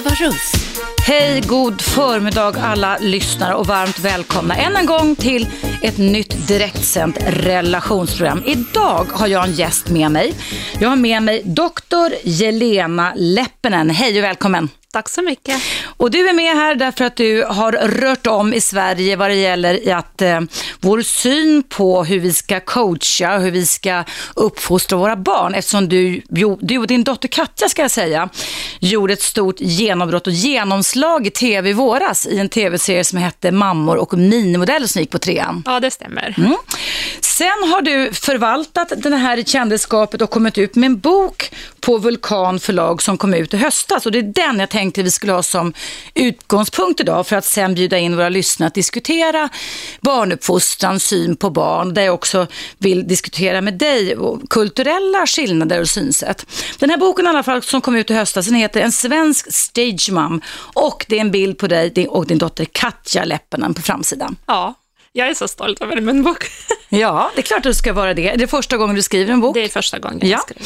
[0.00, 0.52] Eva Russ.
[1.06, 5.48] Hej, god förmiddag alla lyssnare och varmt välkomna än en gång till
[5.82, 8.42] ett nytt direktsänt relationsprogram.
[8.46, 10.34] Idag har jag en gäst med mig.
[10.78, 13.90] Jag har med mig doktor Jelena Leppinen.
[13.90, 14.68] Hej och välkommen.
[14.92, 15.62] Tack så mycket.
[15.96, 19.34] Och du är med här därför att du har rört om i Sverige vad det
[19.34, 20.40] gäller att eh,
[20.80, 25.54] vår syn på hur vi ska coacha, hur vi ska uppfostra våra barn.
[25.54, 26.22] Eftersom du,
[26.60, 28.28] du och din dotter Katja ska jag säga,
[28.78, 33.50] gjorde ett stort genombrott och genomslag i tv i våras i en tv-serie som hette
[33.50, 35.62] Mammor och minimodeller som gick på trean.
[35.66, 36.34] Ja, det stämmer.
[36.38, 36.56] Mm.
[37.20, 42.60] Sen har du förvaltat det här kändisskapet och kommit ut med en bok på Vulkan
[42.60, 44.06] förlag som kom ut i höstas.
[44.06, 45.72] Och det är den jag tänkte vi skulle ha som
[46.14, 49.48] utgångspunkt idag för att sen bjuda in våra lyssnare att diskutera
[50.00, 52.46] barnuppfostran, syn på barn, där jag också
[52.78, 54.16] vill diskutera med dig
[54.50, 56.46] kulturella skillnader och synsätt.
[56.78, 59.52] Den här boken i alla fall som kom ut i höstas, den heter En svensk
[59.52, 60.40] stage mom
[60.74, 64.36] och det är en bild på dig och din dotter Katja Leppinen på framsidan.
[64.46, 64.74] Ja,
[65.12, 66.44] jag är så stolt över min bok.
[66.92, 68.28] Ja, det är klart att du ska vara det.
[68.28, 69.54] Är det första gången du skriver en bok?
[69.54, 70.64] Det är första gången jag skriver.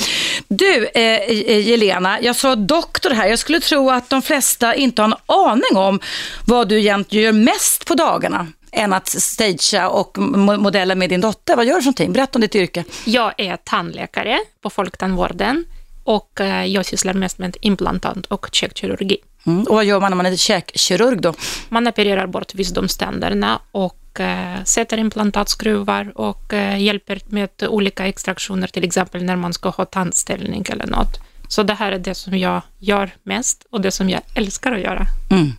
[0.48, 3.27] Du, eh, Jelena, jag sa doktor här.
[3.27, 6.00] Jag skulle tro att de flesta inte har en aning om
[6.47, 10.19] vad du egentligen gör mest på dagarna än att stagea och
[10.59, 11.56] modella med din dotter.
[11.56, 12.12] Vad gör du för någonting?
[12.12, 12.84] Berätta om ditt yrke.
[13.05, 15.65] Jag är tandläkare på Folktandvården
[16.05, 19.17] och eh, jag sysslar mest med implantat och käkkirurgi.
[19.47, 19.62] Mm.
[19.62, 21.34] Och vad gör man när man är käkkirurg då?
[21.69, 28.67] Man opererar bort visdomständerna och Eh, Eh, sätter implantatskruvar och eh, hjälper med olika extraktioner,
[28.67, 31.21] till exempel när man ska ha tandställning eller något.
[31.48, 34.81] Så det här är det som jag gör mest och det som jag älskar att
[34.81, 35.06] göra.
[35.31, 35.53] Mm.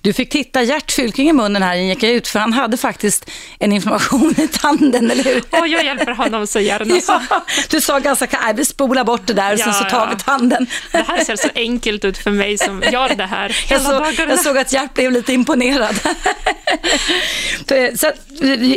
[0.00, 3.30] Du fick titta Gert Fylking i munnen här, gick jag ut, för han hade faktiskt
[3.58, 5.42] en information i tanden, eller hur?
[5.50, 7.00] Ja, jag hjälper honom så gärna.
[7.00, 7.12] Så.
[7.30, 10.08] Ja, du sa ganska nej, vi spolar bort det där och ja, sen så tar
[10.10, 10.66] vi tanden.
[10.92, 14.30] Det här ser så enkelt ut för mig som gör det här jag, så, dagarna.
[14.30, 15.96] jag såg att Gert blev lite imponerad.
[17.98, 18.12] så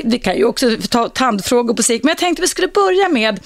[0.03, 3.39] vi, kan ju också ta tandfrågor på sikt, men jag tänkte vi skulle börja med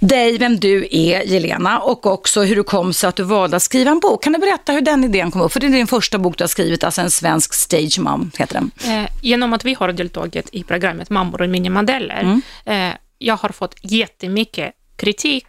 [0.00, 3.62] dig, vem du är, Jelena, och också hur det kom sig att du valde att
[3.62, 4.24] skriva en bok.
[4.24, 5.52] Kan du berätta hur den idén kom upp?
[5.52, 8.30] För det är din första bok du har skrivit skrivit, alltså en svensk stage mom
[8.38, 8.70] heter den.
[8.84, 12.42] Eh, genom att vi har deltagit i programmet Mammor och minimodeller, mm.
[12.64, 15.46] eh, jag har fått jättemycket kritik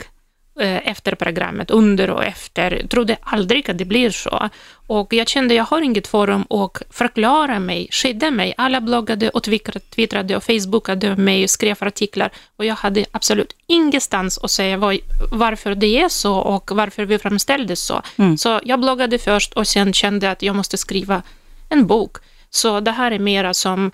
[0.59, 2.72] efter programmet, under och efter.
[2.72, 4.50] Jag trodde aldrig att det blir så.
[4.88, 8.53] Och jag kände, jag har inget forum att förklara mig, skydda mig.
[8.58, 9.44] Alla bloggade och
[9.90, 14.97] twittrade och facebookade mig och skrev artiklar och jag hade absolut ingenstans att säga var,
[15.31, 18.02] varför det är så och varför vi framställdes så.
[18.18, 18.38] Mm.
[18.38, 21.22] Så jag bloggade först och sen kände att jag måste skriva
[21.70, 22.18] en bok.
[22.50, 23.91] Så det här är mera som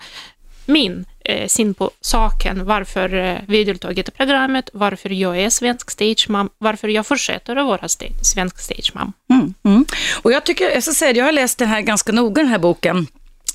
[0.70, 5.90] min eh, syn på saken, varför eh, vi deltagit i programmet, varför jag är svensk
[5.90, 9.12] stagemam, varför jag fortsätter att vara st svensk stagemam.
[9.30, 9.84] Mm, mm.
[10.22, 12.58] Och jag tycker, jag ska säga, jag har läst den här ganska noga, den här
[12.58, 13.06] boken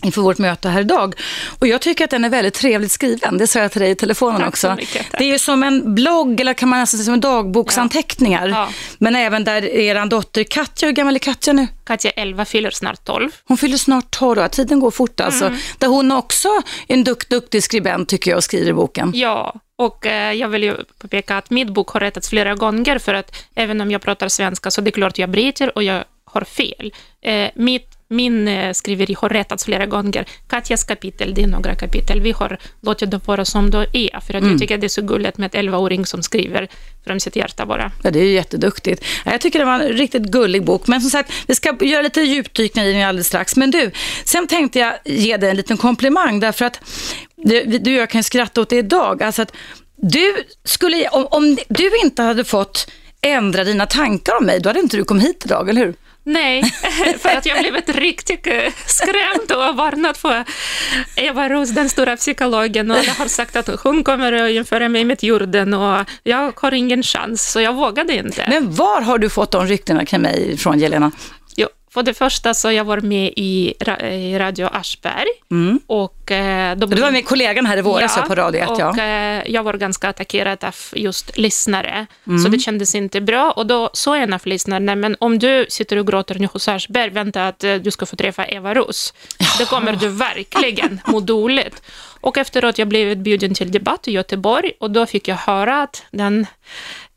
[0.03, 1.16] inför vårt möte här idag.
[1.59, 3.38] Och jag tycker att den är väldigt trevligt skriven.
[3.38, 4.75] Det sa jag till dig i telefonen tack också.
[4.75, 8.47] Mycket, det är ju som en blogg, eller kan man nästan säga som en dagboksanteckningar.
[8.47, 8.55] Ja.
[8.55, 8.69] Ja.
[8.97, 11.67] Men även där er dotter Katja, hur gammal är Katja nu?
[11.84, 13.31] Katja 11 fyller snart 12.
[13.45, 15.45] Hon fyller snart 12, tiden går fort alltså.
[15.45, 15.59] Mm.
[15.78, 16.47] Där hon också
[16.88, 19.11] är en dukt, duktig skribent tycker jag och skriver i boken.
[19.16, 23.13] Ja, och eh, jag vill ju påpeka att mitt bok har rättats flera gånger för
[23.13, 26.44] att även om jag pratar svenska så det är klart jag bryter och jag har
[26.44, 26.94] fel.
[27.22, 30.25] Eh, mitt min eh, skriveri har rättats flera gånger.
[30.47, 32.21] Katjas kapitel, det är några kapitel.
[32.21, 34.51] Vi har låtit det vara som det är, för att mm.
[34.51, 36.67] jag tycker det är så gulligt med en 11-åring som skriver
[37.05, 37.91] från sitt hjärta bara.
[38.03, 39.05] Ja, det är ju jätteduktigt.
[39.25, 40.88] Jag tycker det var en riktigt gullig bok.
[40.88, 43.55] Men som sagt, vi ska göra lite djupdykning i den alldeles strax.
[43.55, 43.91] Men du,
[44.25, 46.79] sen tänkte jag ge dig en liten komplimang, därför att
[47.35, 49.23] du, du och jag kan skratta åt det idag.
[49.23, 49.51] Alltså att
[49.95, 52.91] du skulle, om, om du inte hade fått
[53.22, 55.93] ändra dina tankar om mig, då hade inte du kommit hit idag, eller hur?
[56.27, 56.63] Nej,
[57.19, 60.43] för att jag blivit riktigt eh, skrämd och varnat för
[61.15, 65.05] Eva Roos, den stora psykologen, och jag har sagt att hon kommer att jämföra mig
[65.05, 68.45] med jorden och jag har ingen chans, så jag vågade inte.
[68.49, 71.11] Men var har du fått de ryktena kring mig från, Jelena?
[71.95, 73.73] För det första så jag var med i,
[74.37, 75.27] Radio Aschberg.
[75.51, 75.79] Mm.
[75.87, 78.69] Och, eh, du var med kollegan här i våras ja, på Radio 1.
[78.69, 78.97] Och, ja.
[78.97, 82.39] Eh, jag var ganska attackerad av just lyssnare, mm.
[82.39, 83.51] så det kändes inte bra.
[83.51, 87.09] Och då sa en av lyssnarna, men om du sitter och gråter nu hos Aschberg,
[87.09, 89.13] vänta att eh, du ska få träffa Eva Ros.
[89.37, 89.45] Ja.
[89.59, 91.81] Det kommer du verkligen må dåligt.
[92.21, 96.03] Och efteråt jag blev bjuden till debatt i Göteborg och då fick jag höra att
[96.11, 96.47] den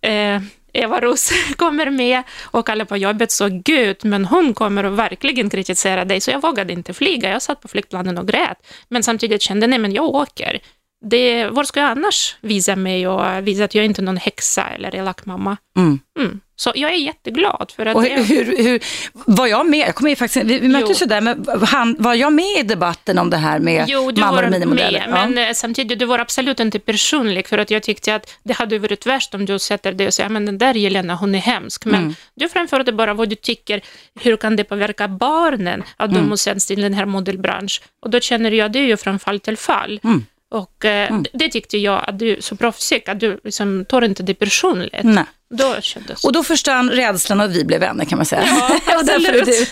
[0.01, 0.41] eh,
[0.73, 5.51] Eva Ros kommer med och alla på jobbet sa gud, men hon kommer att verkligen
[5.51, 7.31] kritisera dig, så jag vågade inte flyga.
[7.31, 10.61] Jag satt på flygplanen och grät, men samtidigt kände nej, men jag åker
[11.05, 14.65] det, var ska jag annars visa mig och visa att jag inte är någon häxa
[14.69, 15.57] eller elak mamma?
[15.77, 16.01] Mm.
[16.19, 16.41] Mm.
[16.57, 18.81] Så jag är jätteglad för att Och hur, hur, hur,
[19.13, 19.79] var jag med?
[19.89, 23.19] Jag kommer faktiskt, vi, vi möttes ju där, men han, var jag med i debatten
[23.19, 25.07] om det här med Jo, du mammor och minimodeller?
[25.09, 28.53] med, men eh, samtidigt, du var absolut inte personlig, för att jag tyckte att det
[28.53, 31.39] hade varit värst om du sätter dig och säger, men den där Jelena, hon är
[31.39, 31.85] hemsk.
[31.85, 32.15] Men Mm.
[32.35, 33.81] du framförde bara vad du tycker,
[34.21, 36.23] hur kan det påverka barnen att Mm.
[36.23, 37.85] de måste sänds till den här modelbranschen?
[38.03, 40.01] Och då känner jag, det ju från fall till fall.
[40.05, 40.25] Mm.
[40.51, 44.03] Och eh, det- det tyckte jag att du är så proffsig, att du liksom tar
[44.03, 44.93] inte det personligt.
[45.03, 45.25] Nej.
[45.51, 48.45] Då kändes Och då försvann rädslan och vi blev vänner kan man säga.
[48.47, 49.67] Ja, och därför är du.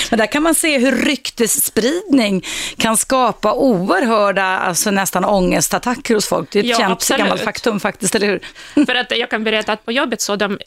[0.10, 2.44] Men där kan man se hur ryktesspridning
[2.76, 6.50] kan skapa oerhörda, alltså nästan ångestattacker hos folk.
[6.52, 7.18] Det är ett Ja, känt absolut.
[7.22, 8.40] gammalt faktum faktiskt, eller hur?
[8.86, 10.58] För att jag kan berätta att på jobbet så de,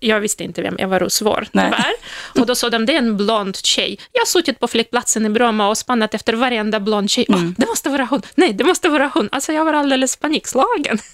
[0.00, 1.92] jag visste inte vem Eva Rose var, tyvärr.
[2.40, 3.98] Och då sa de, det är en blond tjej.
[4.12, 7.26] Jag har suttit på flygplatsen i Bromma och spannat efter varenda blond tjej.
[7.28, 7.40] Mm.
[7.46, 9.28] Åh, det måste vara hon, nej, det måste vara hon.
[9.32, 10.98] Alltså jag var alldeles panikslagen.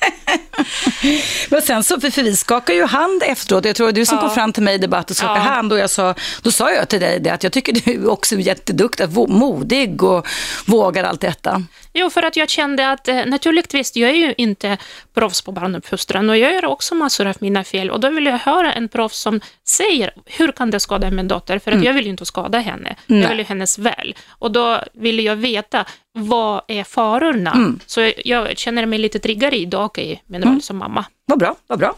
[1.50, 3.64] Men sen så, för, för vi skakade ju hand efteråt.
[3.64, 4.20] Jag tror att du som Ja.
[4.20, 5.44] kom fram till mig i debatt och skakade Ja.
[5.44, 8.34] hand och jag sa, då sa jag till dig det att jag tycker du också
[8.34, 10.26] är jätteduktig, modig och
[10.66, 11.62] vågar allt detta.
[11.92, 14.76] Jo, för att jag kände att eh, naturligtvis, jag är ju inte
[15.14, 18.38] proffs på barnuppfostran och jag gör också massor av mina fel och då vill jag
[18.38, 21.58] höra en proffs som säger hur kan det skada min dotter?
[21.58, 23.20] För att jag vill ju inte skada henne, Nej.
[23.22, 24.14] jag vill ju hennes väl.
[24.28, 27.74] Och då vill jag veta vad är farorna?
[27.86, 31.04] Så jag, känner mig lite triggad idag i min roll som mamma.
[31.26, 31.94] Vad bra, vad bra.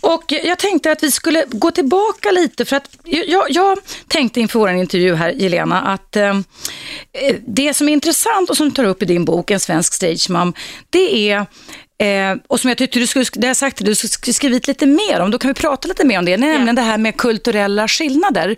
[0.00, 4.58] Och jag tänkte att vi skulle gå tillbaka lite för att jag, jag tänkte inför
[4.58, 6.38] vår intervju här, Jelena, att eh,
[7.46, 10.54] det som är intressant och som du tar upp i din bok, En svensk stagemam,
[10.90, 11.46] det är
[12.00, 15.20] Eh, och som jag tyckte du skulle, det jag sagt, du skulle skrivit lite mer
[15.20, 18.56] om, då kan vi prata lite mer om det, nämligen det här med kulturella skillnader.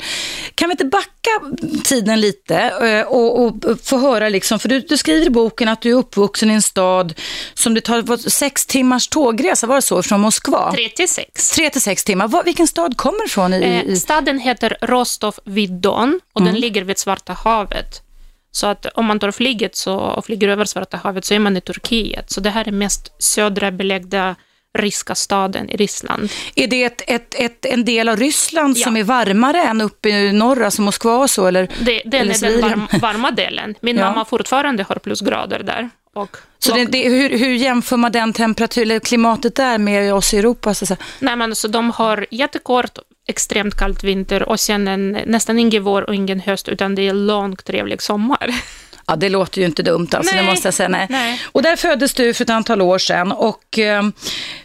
[0.54, 1.30] Kan vi inte backa
[1.84, 5.82] tiden lite eh, och, och få höra, liksom, för du, du skriver i boken att
[5.82, 7.14] du är uppvuxen i en stad
[7.54, 10.72] som det tar sex timmars tågresa, var det så, från Moskva?
[10.72, 11.50] 36.
[11.50, 12.28] Tre till sex timmar.
[12.28, 13.54] Var, vilken stad kommer ifrån?
[13.54, 16.52] I, Eh, i, staden heter Rostov vid Don och Mm.
[16.52, 18.02] den ligger vid Svarta havet.
[18.52, 21.56] Så att om man tar flyget så, och flyger över Svarta havet så är man
[21.56, 22.30] i Turkiet.
[22.30, 24.36] Så det här är mest södra belägda
[24.78, 26.30] ryska staden i Ryssland.
[26.54, 28.84] är det ett, ett, ett, en del av Ryssland Ja.
[28.84, 31.46] som är varmare än uppe i norr, alltså Moskva och så?
[31.46, 31.68] Eller?
[31.80, 32.86] Det, den Eller är den Sibirien.
[32.92, 33.74] varm, varma delen.
[33.80, 34.04] Min Ja.
[34.10, 35.90] mamma fortfarande har plusgrader där.
[36.14, 40.38] Och, Så det, det, hur, hur jämför man den temperatur, klimatet där med oss i
[40.38, 40.74] Europa?
[40.74, 42.98] Så nej, men så de har jättekort,
[43.28, 47.14] extremt kallt vinter och sen en, nästan ingen vår och ingen höst, utan det är
[47.14, 48.54] lång, trevlig sommar.
[49.06, 50.50] Ja, det låter ju inte dumt alltså, det Nej.
[50.50, 50.88] måste jag säga.
[50.88, 51.06] Nej.
[51.10, 51.40] Nej.
[51.44, 54.02] Och där föddes du för ett antal år sedan och eh,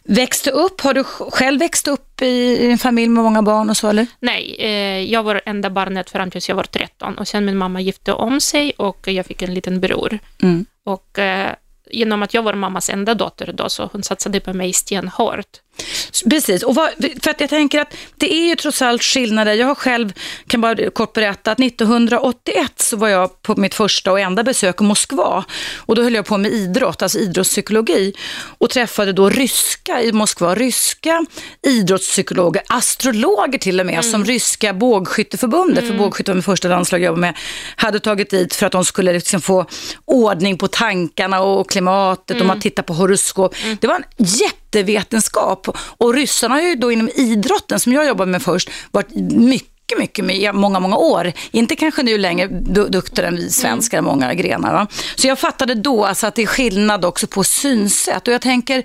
[0.04, 0.82] växte upp.
[0.82, 4.08] Har du själv växt upp i, i en familj med många barn och så eller?
[4.20, 7.82] Nej, eh, jag var enda barnet fram tills jag var 13 och sen min mamma
[7.82, 10.20] gifte om sig och jag fick en liten bror.
[10.42, 10.66] Mm.
[10.86, 11.52] Och eh,
[11.92, 15.62] genom att jag var mammas enda dotter då, så hon satsade på mig stenhårt.
[16.30, 16.90] Precis, och vad,
[17.22, 19.54] för att jag tänker att det är ju trots allt skillnader.
[19.54, 20.14] Jag har själv,
[20.48, 24.82] kan bara kort berätta, att 1981 så var jag på mitt första och enda besök
[24.82, 25.46] i Moskva.
[25.76, 28.14] Och då höll jag på med idrott, alltså idrottspsykologi.
[28.58, 31.26] Och träffade då ryska i Moskva, ryska
[31.68, 37.06] idrottspsykologer, astrologer till och med, som ryska bågskytteförbundet, för bågskytte var min första landslag jag
[37.06, 37.38] jobbade med,
[37.76, 39.66] hade tagit dit för att de skulle liksom få
[40.06, 43.56] ordning på tankarna och klimatet och man tittar på horoskop.
[43.80, 48.42] Det var en jättevetenskap och ryssarna har ju då inom idrotten som jag jobbade med
[48.42, 51.32] först varit mycket mycket, med många, många år.
[51.52, 54.74] Inte kanske nu längre du, duktigare än vi svenskar i många grenar.
[54.74, 54.88] Va?
[55.16, 58.28] Så jag fattade då alltså att det är skillnad också på synsätt.
[58.28, 58.84] Och jag tänker,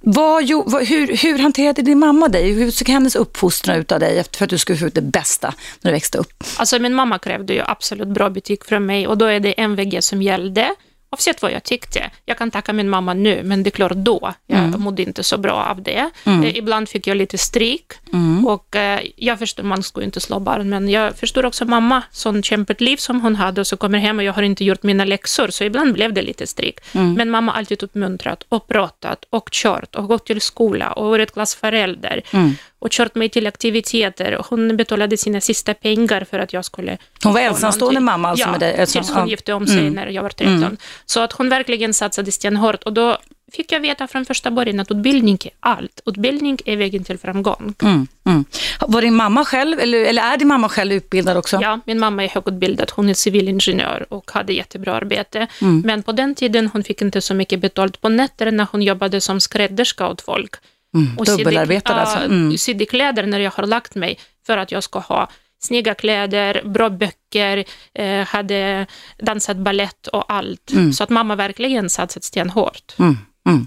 [0.00, 2.52] vad, vad, hur, hur hanterade din mamma dig?
[2.52, 5.54] Hur såg hennes uppfostran ut av dig för att du skulle få ut det bästa
[5.80, 6.44] när du växte upp?
[6.56, 10.04] Alltså min mamma krävde ju absolut bra betyg från mig och då är det MVG
[10.04, 10.74] som gällde.
[11.14, 12.10] Oavsett vad jag tyckte.
[12.24, 14.32] Jag kan tacka min mamma nu, men det är klart då.
[14.46, 14.80] Jag Mm.
[14.80, 16.10] mådde inte så bra av det.
[16.26, 17.92] Eh, ibland fick jag lite stryk.
[18.12, 18.46] Mm.
[18.46, 22.02] Och eh, jag förstår, man ska ju inte slå barn, men jag förstår också mamma,
[22.10, 24.82] sån kämpigt liv som hon hade och så kommer hem och jag har inte gjort
[24.82, 26.78] mina läxor, så ibland blev det lite stryk.
[26.92, 27.12] Mm.
[27.14, 31.32] Men mamma har alltid uppmuntrat och pratat och kört och gått till skola och varit
[31.32, 32.54] klassförälder Mm.
[32.78, 34.40] och kört mig till aktiviteter.
[34.50, 38.50] Hon betalade sina sista pengar för att jag skulle Hon var ensamstående mamma alltså ja,
[38.50, 38.80] med dig?
[38.80, 40.76] Alltså, tills hon gifte om sig när jag var 13.
[41.06, 43.18] Så att hon verkligen satsade stenhårt och då
[43.52, 46.00] fick jag veta från första början att utbildning är allt.
[46.06, 47.74] Utbildning är vägen till framgång.
[47.82, 48.44] Mm, mm.
[48.80, 51.58] Var din mamma själv, eller, eller är din mamma själv utbildad också?
[51.62, 55.46] Ja, min mamma är högutbildad, hon är civilingenjör och hade jättebra arbete.
[55.60, 55.82] Mm.
[55.86, 59.20] Men på den tiden hon fick inte så mycket betalt på nätterna när hon jobbade
[59.20, 60.54] som skrädderska åt folk.
[60.94, 62.18] Mm, Och dubbelarbetade alltså.
[62.18, 62.58] Mm.
[62.58, 65.28] sydde kläder när jag har lagt mig för att jag ska ha
[65.64, 68.86] snygga kläder, bra böcker, eh, hade
[69.18, 70.72] dansat ballett och allt.
[70.94, 72.94] Så att mamma verkligen satsat stenhårt.
[72.98, 73.16] Mm,
[73.48, 73.66] mm.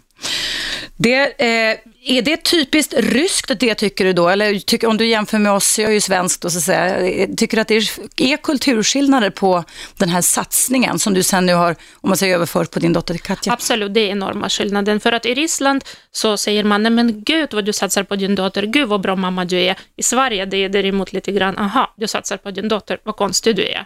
[0.98, 4.30] Det, eh, är det typiskt ryskt det tycker du då?
[4.30, 7.08] Eller tycker, om du jämför med oss, jag är ju svensk då så att säga,
[7.08, 9.64] eh, tycker du att det är, är kulturskillnader på
[9.98, 13.18] den här satsningen som du sen nu har, om man säger överfört på din dotter
[13.18, 13.54] Katja?
[13.54, 15.00] Absolut, det är enorma skillnaden.
[15.00, 18.36] För att i Ryssland så säger man, nej men gud vad du satsar på din
[18.36, 19.78] dotter, gud vad bra mamma du är.
[19.96, 23.56] I Sverige det är däremot lite grann, aha, du satsar på din dotter, vad konstig
[23.56, 23.86] du är.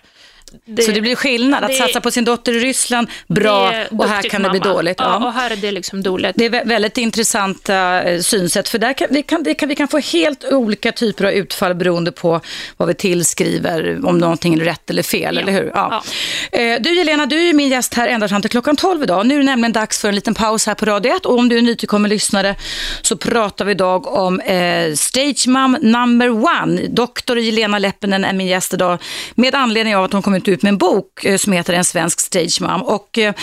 [0.65, 4.08] Det, så det blir skillnad, att det, satsa på sin dotter i Ryssland, bra, och
[4.08, 4.53] här kan mamma.
[4.53, 4.96] det bli dåligt.
[5.00, 5.17] Ja.
[5.22, 5.27] ja.
[5.27, 6.31] och här är det liksom dåligt.
[6.36, 9.98] Det är väldigt intressanta eh, synsätt, för där kan, vi, kan, kan, vi kan få
[9.98, 12.41] helt olika typer av utfall beroende på
[12.77, 15.41] vad vi tillskriver, om någonting är rätt eller fel, ja.
[15.41, 15.72] eller hur?
[15.75, 16.03] Ja.
[16.51, 16.60] ja.
[16.60, 19.25] Eh, du Jelena, du är min gäst här ända fram till klockan 12 idag.
[19.25, 21.50] Nu är det nämligen dags för en liten paus här på Radio 1 och om
[21.50, 22.55] du är nytillkommen lyssnare
[23.01, 26.88] så pratar vi idag om eh, Stage Mom number one.
[26.88, 29.00] Doktor Jelena Leppinen är min gäst idag
[29.36, 31.86] med anledning av att hon kommer kommit ut med en bok eh, som heter En
[31.86, 32.81] svensk stage mom.
[32.81, 33.33] Och eh,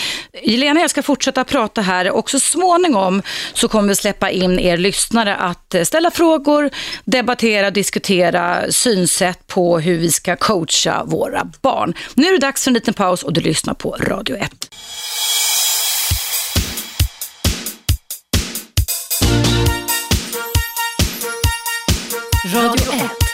[0.43, 3.21] Jelena, jag ska fortsätta prata här och så småningom
[3.53, 6.69] så kommer vi släppa in er lyssnare att eh, ställa frågor,
[7.05, 11.93] debattera, diskutera synsätt på hur vi ska coacha våra barn.
[12.15, 14.51] Nu är det dags för en liten paus och du lyssnar på Radio 1.
[22.53, 23.28] Radio 1.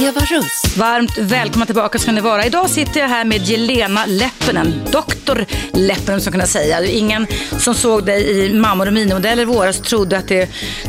[0.00, 0.76] Eva Russ.
[0.76, 2.46] Varmt välkomna tillbaka ska ni vara.
[2.46, 6.84] Idag sitter jag här med Jelena Leppinen, doktor Leppinen som kunna säga.
[6.84, 7.26] Ingen
[7.58, 10.48] som såg dig i Mammor och minimodeller våras trodde att det,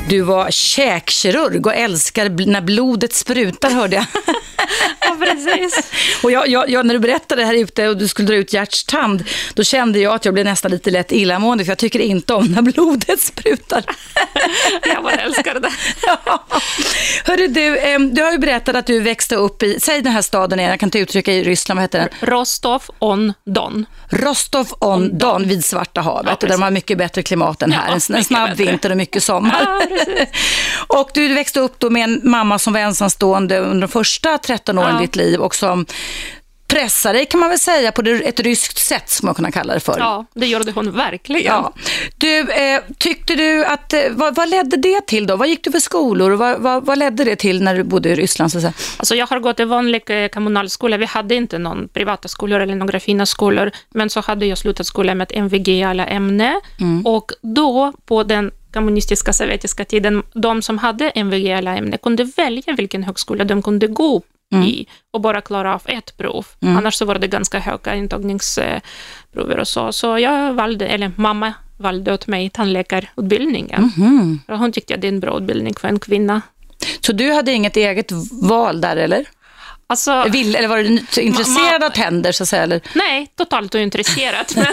[0.10, 4.06] du var käkkirurg och älskar när blodet sprutar hörde jag.
[5.00, 5.92] ja, precis.
[6.24, 9.24] och jag, jag, jag, när du berättade här ute och du skulle dra ut hjärtstand,
[9.54, 12.46] då kände jag att jag blev nästan lite lätt illamående för jag tycker inte om
[12.46, 13.84] när blodet sprutar.
[14.94, 15.72] jag bara älskar det.
[16.26, 16.46] ja.
[17.26, 20.60] Hörru du, du har ju berättat att du växte upp i, säg den här staden
[20.60, 22.30] igen, jag kan inte uttrycka i Ryssland, vad heter den?
[22.30, 23.86] Rostov-on-Don.
[24.10, 27.88] Rostov-on-Don vid Svarta havet, ja, där de har mycket bättre klimat än här.
[27.88, 28.64] En, en snabb bättre.
[28.66, 29.52] vinter och mycket sommar.
[29.62, 30.26] Ja,
[31.00, 34.78] och du växte upp då med en mamma som var ensamstående under de första 13
[34.78, 35.86] åren i ditt liv och som
[36.72, 39.80] pressa dig kan man väl säga på ett ryskt sätt som man kunna kalla det
[39.80, 40.00] för.
[40.00, 41.46] Ja, det gjorde hon verkligen.
[41.46, 41.74] Ja.
[42.18, 45.36] Du, eh, tyckte du att, eh, vad, vad, ledde det till då?
[45.36, 48.10] Vad gick du för skolor och vad, vad, vad, ledde det till när du bodde
[48.10, 48.52] i Ryssland?
[48.52, 48.74] Så att säga?
[48.98, 50.98] Alltså jag har gått i vanlig eh, kommunalskola.
[50.98, 54.88] Vi hade inte någon privata skolor eller några fina skolor, men så hade jag slutat
[54.88, 57.06] skolan med ett MVG i alla ämnen mm.
[57.06, 62.24] och då på den kommunistiska sovjetiska tiden, de som hade MVG i alla ämnen kunde
[62.24, 64.68] välja vilken högskola de kunde gå mm.
[64.68, 66.46] i och bara klara av ett prov.
[66.62, 66.78] Mm.
[66.78, 69.92] Annars så var det ganska höga intagningsprover och så.
[69.92, 73.92] Så jag valde, eller mamma valde åt mig tandläkarutbildningen.
[73.98, 74.40] Mm.
[74.48, 76.42] hon tyckte att det är en bra utbildning för en kvinna.
[77.00, 79.26] Så du hade inget eget val där eller?
[79.92, 82.32] Alltså, Vill, eller var du intresserad av tänder?
[82.32, 82.82] Så att säga, eller?
[82.94, 84.46] Nej, totalt ointresserad.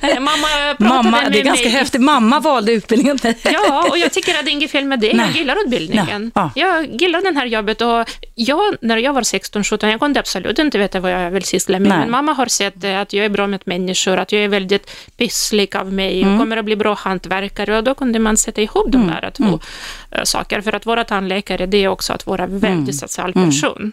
[0.00, 0.46] Men mamma
[0.78, 1.72] pratade mamma, med Det är ganska mig.
[1.72, 2.00] häftigt.
[2.00, 3.18] Mamma valde utbildningen.
[3.42, 5.14] ja, och jag tycker att det är inget fel med det.
[5.14, 5.26] Nej.
[5.26, 6.32] Jag gillar utbildningen.
[6.34, 6.50] Ja.
[6.54, 7.80] Jag gillar det här jobbet.
[7.80, 11.78] Och jag, när jag var 16-17, jag kunde absolut inte veta vad jag vill syssla
[11.78, 11.88] med.
[11.88, 11.98] Nej.
[11.98, 15.76] Men mamma har sett att jag är bra med människor, att jag är väldigt pysslig
[15.76, 16.34] av mig mm.
[16.34, 17.76] och kommer att bli bra hantverkare.
[17.76, 19.14] Och då kunde man sätta ihop de mm.
[19.20, 20.26] där två mm.
[20.26, 20.60] saker.
[20.60, 22.92] För att vara tandläkare, det är också att vara väldigt mm.
[22.92, 23.92] social person.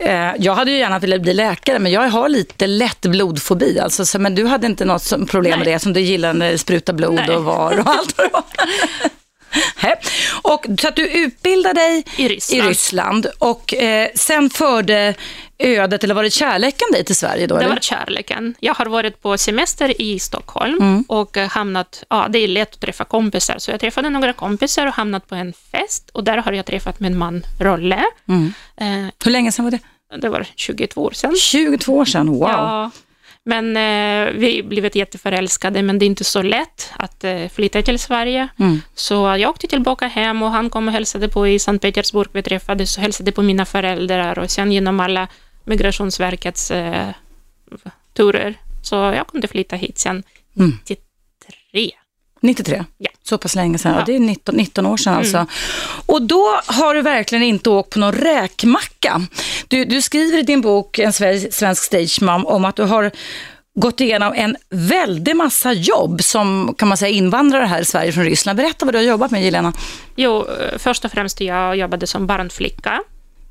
[0.00, 3.78] Eh, jag hade ju gärna velat bli läkare, men jag har lite lätt blodfobi.
[3.78, 5.58] Alltså, så, men du hade inte något problem Nej.
[5.58, 7.36] med det, som du gillar när det sprutar blod Nej.
[7.36, 8.44] och var och allt vad det var.
[10.52, 15.14] och, så att du utbildade dig i Ryssland, i Ryssland och eh, sen förde
[15.60, 17.54] ödet, eller var det kärleken dig till Sverige då?
[17.54, 17.74] Det eller?
[17.74, 18.54] var kärleken.
[18.60, 21.04] Jag har varit på semester i Stockholm mm.
[21.08, 24.94] och hamnat, ja det är lätt att träffa kompisar, så jag träffade några kompisar och
[24.94, 28.04] hamnat på en fest och där har jag träffat min man Rolle.
[28.28, 28.52] Mm.
[28.76, 29.80] Eh, Hur länge sedan var det?
[30.20, 31.36] Det var 22 år sedan.
[31.36, 32.48] 22 år sedan, wow.
[32.48, 32.90] Ja,
[33.44, 37.98] men eh, vi blivit jätteförälskade, men det är inte så lätt att eh, flytta till
[37.98, 38.48] Sverige.
[38.58, 38.82] Mm.
[38.94, 42.28] Så jag åkte tillbaka hem och han kom och hälsade på i Sankt Petersburg.
[42.32, 45.28] Vi träffades och hälsade på mina föräldrar och sen genom alla
[45.64, 47.08] Migrationsverkets eh,
[48.12, 48.54] turer.
[48.82, 50.22] Så jag kunde flytta hit sen
[50.56, 50.78] mm.
[50.88, 51.90] 93.
[52.40, 52.84] 93?
[52.98, 53.10] Ja.
[53.22, 54.02] Så pass länge sedan, ja.
[54.06, 55.18] det är 19, 19 år sedan mm.
[55.18, 55.46] alltså.
[56.06, 59.22] Och då har du verkligen inte åkt på någon räkmacka.
[59.68, 63.10] Du, du skriver i din bok En svensk stage mom om att du har
[63.74, 68.24] gått igenom en väldig massa jobb som kan man säga invandrare här i Sverige från
[68.24, 68.56] Ryssland.
[68.56, 69.72] Berätta vad du har jobbat med Jelena.
[70.16, 70.46] Jo,
[70.78, 73.02] först och främst jag jobbade som barnflicka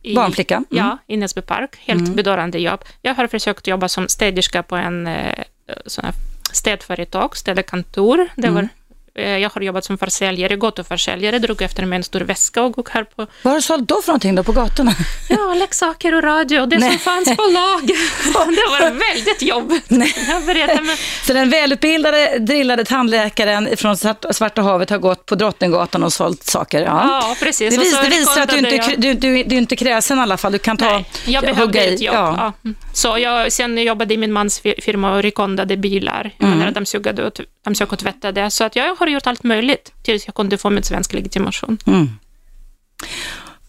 [0.02, 0.56] i, Barnflicka?
[0.56, 0.68] Mm.
[0.70, 1.76] Ja, i Näsby park.
[1.80, 2.16] Helt mm.
[2.16, 2.84] bedårande jobb.
[3.02, 5.44] Jag har försökt jobba som städerska på en eh,
[5.86, 6.14] sån här
[6.52, 8.30] städföretag, städkontor.
[8.36, 8.54] Det mm.
[8.54, 8.70] var
[9.22, 13.04] jag har jobbat som försäljare, gatuförsäljare, drog efter mig en stor väska och gick här
[13.04, 13.28] på...
[13.42, 14.92] Vad har du sålt då för någonting då på gatorna?
[15.30, 16.90] Ja, leksaker och radio, det Nej.
[16.90, 17.88] som fanns på lag.
[17.88, 19.86] det var väldigt jobbigt.
[19.88, 20.16] Nej.
[20.56, 20.98] Jag.
[21.24, 26.82] Så den välutbildade, drillade tandläkaren från Svarta havet har gått på Drottninggatan och sålt saker?
[26.82, 27.76] Ja, ja precis.
[27.76, 29.02] Det, vis, det visar att du inte, jag...
[29.02, 30.86] du, du, du är inte kräsen i alla fall, du kan ta...
[30.86, 32.16] Nej, jag behövde ett jobb.
[32.16, 32.54] Ja.
[32.62, 32.72] Ja.
[32.94, 36.32] Så jag, sen jobbade i min mans firma och rekondade bilar.
[36.38, 36.68] Jag mm.
[36.68, 38.52] och, dammsög och tvättade.
[38.52, 41.78] Så att jag har gjort allt möjligt tills jag kunde få min svensk legitimation.
[41.88, 42.10] Mm.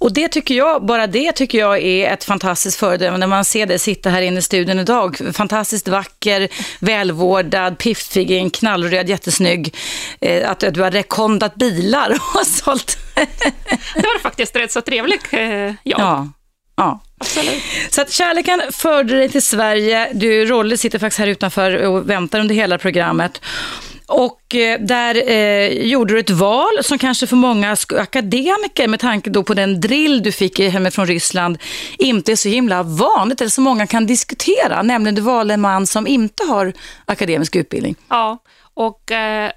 [0.01, 3.67] Och det tycker jag, bara det tycker jag är ett fantastiskt föredöme när man ser
[3.67, 5.19] dig sitta här inne i studion idag.
[5.33, 9.77] Fantastiskt vacker, välvårdad, piffig, en knallröd, jättesnygg.
[10.21, 12.99] Eh, att du har rekondat bilar och sålt.
[13.95, 15.75] det var faktiskt rätt så trevligt eh, jobb.
[15.85, 16.29] Ja.
[16.77, 17.01] Ja.
[17.19, 17.63] Absolut.
[17.91, 20.09] Så att kärleken förde dig till Sverige.
[20.13, 23.41] Du, Rolle sitter faktiskt här utanför och väntar under hela programmet.
[24.11, 29.31] Och eh, där eh, gjorde du ett val som kanske för många akademiker, med tanke
[29.31, 31.59] då på den drill du fick hemifrån Ryssland,
[31.99, 34.83] inte är så himla vanligt, eller så många kan diskutera.
[34.83, 36.73] Nämligen du valde en man som inte har
[37.05, 37.95] akademisk utbildning.
[38.09, 38.39] Ja,
[38.75, 39.51] och eh,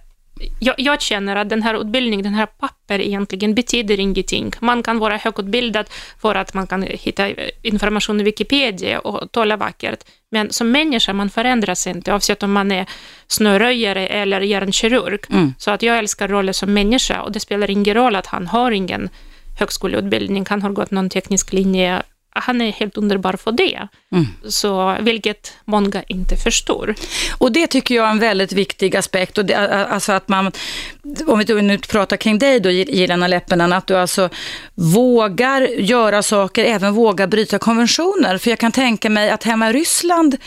[0.60, 4.52] jag, jag, känner att den här utbildningen, den här papper egentligen betyder ingenting.
[4.60, 5.86] Man kan vara högutbildad
[6.22, 7.30] för att man kan hitta
[7.62, 10.00] information i Wikipedia och tala vackert,
[10.32, 12.86] men som människa man förändras inte, oavsett om man är
[13.28, 15.20] snöröjare eller hjärnkirurg.
[15.30, 15.54] Mm.
[15.58, 18.72] Så att jag älskar rollen som människa och det spelar ingen roll att han har
[18.72, 19.10] ingen
[19.60, 22.04] högskoleutbildning, han har gått någon teknisk linje
[22.36, 23.88] han är helt underbar för det.
[24.12, 24.26] Mm.
[24.48, 26.96] Så, vilket många inte förstår.
[27.38, 29.38] Och det tycker jag är en väldigt viktig aspekt.
[29.38, 29.56] Och det,
[29.88, 30.52] alltså att man,
[31.28, 34.30] om vi nu pratar kring dig då, Jelena Leppinen, att du alltså
[34.74, 38.38] vågar göra saker, även vågar bryta konventioner.
[38.38, 40.38] För jag kan tänka mig att hemma i Ryssland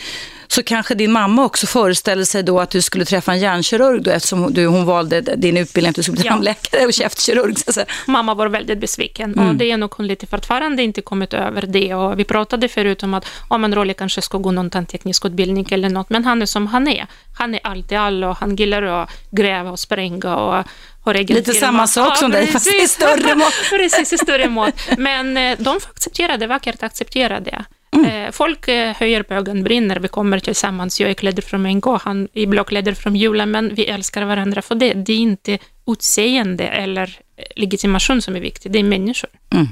[0.47, 4.11] så kanske din mamma också föreställde sig då att du skulle träffa en hjärnkirurg då,
[4.11, 6.31] eftersom du, hon valde din utbildning att du skulle bli ja.
[6.31, 7.57] tandläkare och käftkirurg.
[7.73, 9.49] Så Mamma var väldigt besviken mm.
[9.49, 11.95] och det är nog hon lite fortfarande inte kommit över det.
[11.95, 15.67] Och vi pratade förut om att om en Rolly kanske ska gå någon tandteknisk utbildning
[15.71, 17.07] eller något, men han är som han är.
[17.37, 20.65] Han är allt i allo och han gillar att gräva och spränga och
[21.13, 23.53] Lite samma sak ja, som dig, fast i större mått.
[23.69, 24.73] precis, i större mått.
[24.97, 27.65] Men eh, de får acceptera det, vackert acceptera det.
[27.91, 28.05] Mm.
[28.05, 30.99] Eh, folk eh, höjer på ögonbryn när vi kommer tillsammans.
[30.99, 34.75] Jag är klädd från NK, han är blåklädd från julen, men vi älskar varandra för
[34.75, 34.93] det.
[34.93, 37.19] Det är inte utseende eller
[37.55, 39.29] legitimation som är viktigt, det är människor.
[39.53, 39.67] Mm.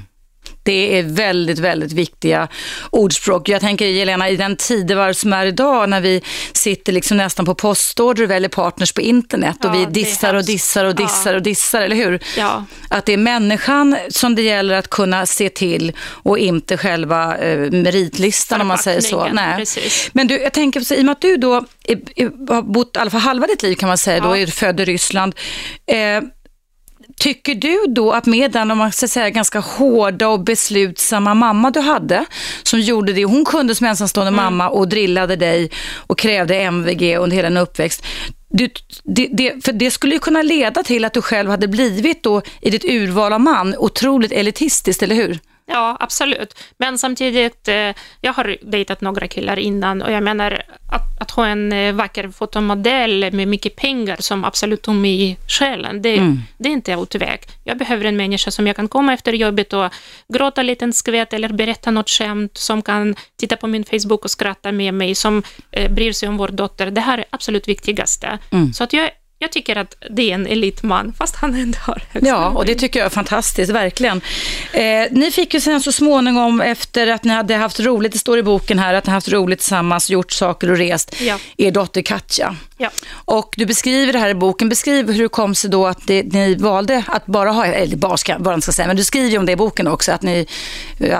[0.66, 2.48] Det är väldigt, väldigt viktiga
[2.90, 3.48] ordspråk.
[3.48, 7.54] Jag tänker Jelena, i den tidevarv som är idag när vi sitter liksom nästan på
[7.54, 11.36] postorder och väljer partners på internet och ja, vi dissar och dissar och dissar ja.
[11.36, 12.22] och dissar, eller hur?
[12.36, 12.64] Ja.
[12.88, 17.70] Att det är människan som det gäller att kunna se till och inte själva eh,
[17.70, 19.28] meritlistan om man säger så.
[19.32, 19.56] Nej.
[19.56, 20.10] Precis.
[20.12, 22.98] Men du, jag tänker, i och med att du då är, är, har bott i
[22.98, 25.34] alla fall halva ditt liv kan man säga, då är född i Ryssland.
[25.86, 26.22] Eh,
[27.20, 31.70] Tycker du då att med den, om man ska säga, ganska hårda och beslutsamma mamma
[31.70, 32.24] du hade,
[32.62, 34.44] som gjorde det hon kunde som ensamstående mm.
[34.44, 38.04] mamma och drillade dig och krävde MVG under hela din uppväxt.
[38.48, 38.68] Du,
[39.04, 42.42] det, det, för det skulle ju kunna leda till att du själv hade blivit då
[42.60, 45.38] i ditt urval av man otroligt elitistiskt, eller hur?
[45.66, 46.58] Ja, absolut.
[46.78, 51.46] Men samtidigt, eh, jag har dejtat några killar innan och jag menar att, att ha
[51.46, 56.40] en eh, vacker fotomodell med mycket pengar som absolut tom i själen, det, mm.
[56.58, 57.40] det är inte utväg.
[57.64, 59.92] Jag behöver en människa som jag kan komma efter jobbet och
[60.28, 64.30] gråta en liten skvätt eller berätta något skämt, som kan titta på min Facebook och
[64.30, 66.90] skratta med mig, som eh, bryr sig om vår dotter.
[66.90, 68.38] Det här är absolut viktigaste.
[68.52, 68.72] Mm.
[68.72, 72.48] Så att jag jag tycker att det är en elitman, fast han ändå har Ja,
[72.48, 74.20] och det tycker jag är fantastiskt, verkligen.
[74.72, 78.38] Eh, ni fick ju sen så småningom, efter att ni hade haft roligt, det står
[78.38, 81.38] i boken här, att ni haft roligt tillsammans, gjort saker och rest, ja.
[81.56, 82.56] er dotter Katja.
[82.78, 82.90] Ja.
[83.24, 86.22] Och du beskriver det här i boken, beskriv hur det kom sig då att det,
[86.22, 89.38] ni valde att bara ha, eller bara ska, bara ska säga, men du skriver ju
[89.38, 90.46] om det i boken också, att ni,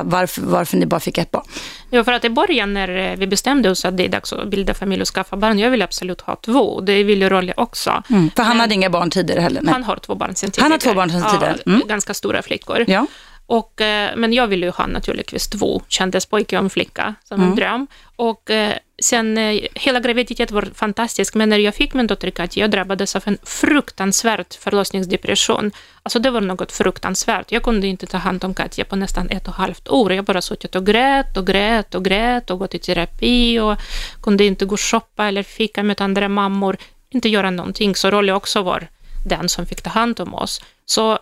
[0.02, 1.44] varför, varför ni bara fick ett barn.
[1.90, 4.74] Ja, för att i början när vi bestämde oss att det är dags att bilda
[4.74, 8.02] familj och skaffa barn, jag vill absolut ha två, det vill ju Rolly också.
[8.10, 9.62] Mm, för han men, hade inga barn tidigare heller?
[9.62, 9.72] Nej.
[9.72, 10.64] Han har två barn sedan tidigare.
[10.64, 11.58] Han har två barn sedan tidigare?
[11.66, 11.80] Mm.
[11.80, 12.84] Ja, ganska stora flickor.
[12.86, 13.06] Ja.
[13.46, 17.50] Och, eh, men jag ville ju ha naturligtvis två, kändes pojke och flicka som mm.
[17.50, 17.86] en dröm.
[18.16, 22.60] Och eh, sen, eh, hela graviditeten var fantastisk, men när jag fick min dotter Katja,
[22.60, 25.70] jag drabbades av en fruktansvärd förlossningsdepression.
[26.02, 27.52] Alltså det var något fruktansvärt.
[27.52, 30.12] Jag kunde inte ta hand om Katja på nästan ett och ett halvt år.
[30.12, 33.76] Jag bara suttit och grät och grät och grät och gått i terapi och
[34.22, 36.76] kunde inte gå och shoppa eller fika med andra mammor,
[37.10, 37.96] inte göra någonting.
[37.96, 38.88] Så Rolly också var
[39.26, 40.60] den som fick ta hand om oss.
[40.86, 41.18] Så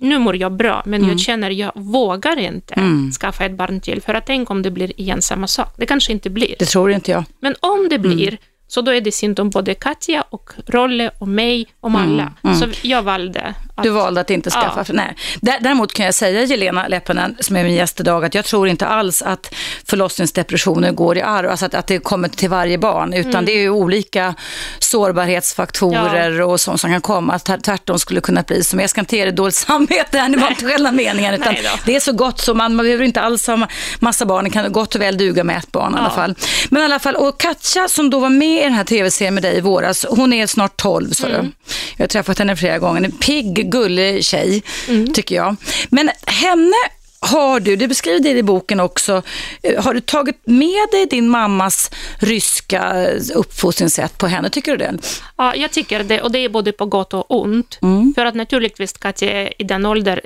[0.00, 1.10] nu mår jag bra, men mm.
[1.10, 3.12] jag känner att jag vågar inte mm.
[3.12, 5.74] skaffa ett barn till, för att tänk om det blir igen samma sak.
[5.76, 6.54] Det kanske inte blir.
[6.58, 7.24] Det tror inte jag.
[7.40, 8.38] Men om det blir, mm.
[8.66, 12.10] Så då är det synd om både Katja och Rolle och mig, om Mm,
[12.42, 12.54] alla.
[12.54, 13.82] Så jag valde att...
[13.84, 14.84] Du valde att inte skaffa.
[14.88, 14.92] Ja.
[14.94, 15.16] Nej.
[15.40, 18.68] Dä- Däremot kan jag säga, Jelena Leppänen, som är min gäst idag, att jag tror
[18.68, 19.54] inte alls att
[19.88, 23.44] förlossningsdepressioner går i arv, alltså att, att det kommer till varje barn, utan Mm.
[23.44, 24.34] det är olika
[24.78, 27.32] sårbarhetsfaktorer och sånt som kan komma.
[27.34, 30.36] Att Tvärtom skulle kunna bli som, jag ska inte ge dig dåligt samvete, här, det
[30.38, 31.54] var inte själva meningen, utan
[31.86, 34.50] det är så gott så man, man behöver inte alls ha ma- massa barn, det
[34.50, 36.10] kan gott och väl duga med ett barn i alla Ja.
[36.14, 36.34] fall.
[36.70, 39.42] Men i alla fall, och Katja som då var med i den här tv-serien med
[39.42, 41.40] dig i våras, hon är snart 12 sa Mm.
[41.40, 41.52] du.
[41.96, 45.12] Jag har träffat henne flera gånger, en pigg, gullig tjej Mm.
[45.12, 45.56] tycker jag.
[45.90, 46.76] Men henne
[47.20, 49.22] har du, det beskriver det i boken också,
[49.62, 54.98] eh, har du tagit med dig din mammas ryska uppfostringssätt på henne, tycker du det?
[55.36, 57.78] Ja, jag tycker det, och det är både på gott och ont.
[57.82, 58.14] Mm.
[58.14, 60.20] För att naturligtvis, Katja är i den ålder,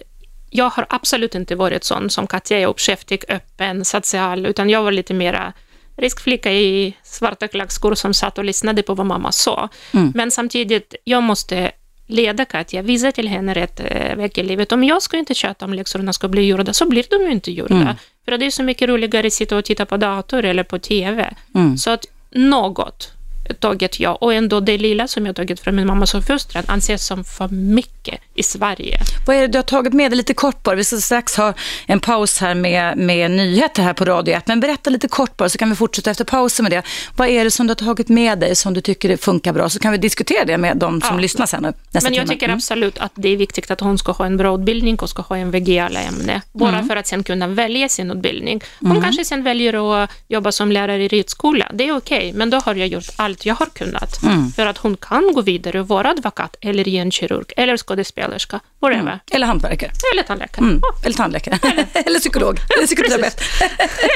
[0.50, 4.92] jag har absolut inte varit sån som Katja är, uppkäftig, öppen, social, utan jag var
[4.92, 5.52] lite mera
[5.96, 9.68] riskflicka i svarta klackskor som satt och lyssnade på vad mamma sa.
[9.92, 10.12] Mm.
[10.14, 11.70] Men samtidigt, jag måste
[12.08, 14.72] leda Katja, visa till henne rätt eh, väg i livet.
[14.72, 17.52] Om jag ska inte tjata om läxorna ska bli gjorda, så blir de ju inte
[17.52, 17.74] gjorda.
[17.74, 17.94] Mm.
[18.24, 21.34] För det är så mycket roligare att sitta och titta på dator eller på TV.
[21.54, 21.78] Mm.
[21.78, 23.12] Så att något
[23.54, 27.24] tagit jag, och ändå det lilla som jag tagit från min mammas uppfostran anses som
[27.24, 28.98] för mycket i Sverige.
[29.26, 30.76] Vad är det du har tagit med dig lite kort bara?
[30.76, 31.54] Vi ska strax ha
[31.86, 35.48] en paus här med, med nyheter här på Radio 1, men berätta lite kort bara
[35.48, 36.82] så kan vi fortsätta efter pausen med det.
[37.16, 39.68] Vad är det som du har tagit med dig som du tycker funkar bra?
[39.68, 41.20] Så kan vi diskutera det med de som Ja.
[41.20, 42.34] lyssnar sen nu, nästa Men jag timme.
[42.34, 42.56] tycker Mm.
[42.56, 45.36] absolut att det är viktigt att hon ska ha en bra utbildning och ska ha
[45.36, 46.88] en VG alla ämnen, bara Mm.
[46.88, 48.60] för att sen kunna välja sin utbildning.
[48.80, 52.56] Hon kanske sen väljer att jobba som lärare i ridskola, det är okej, men då
[52.58, 54.22] har jag gjort allt jag har kunnat.
[54.22, 54.52] Mm.
[54.52, 59.20] För att hon kan gå vidare och vara advokat, eller hjärnkirurg, eller skådespelerska, whatever.
[59.30, 59.90] Eller hantverkare.
[60.12, 60.64] Eller tandläkare.
[60.64, 60.80] Mm.
[60.82, 61.58] Ja, Eller tandläkare.
[61.92, 62.58] Eller psykolog.
[62.76, 63.40] Eller psykoterapeut.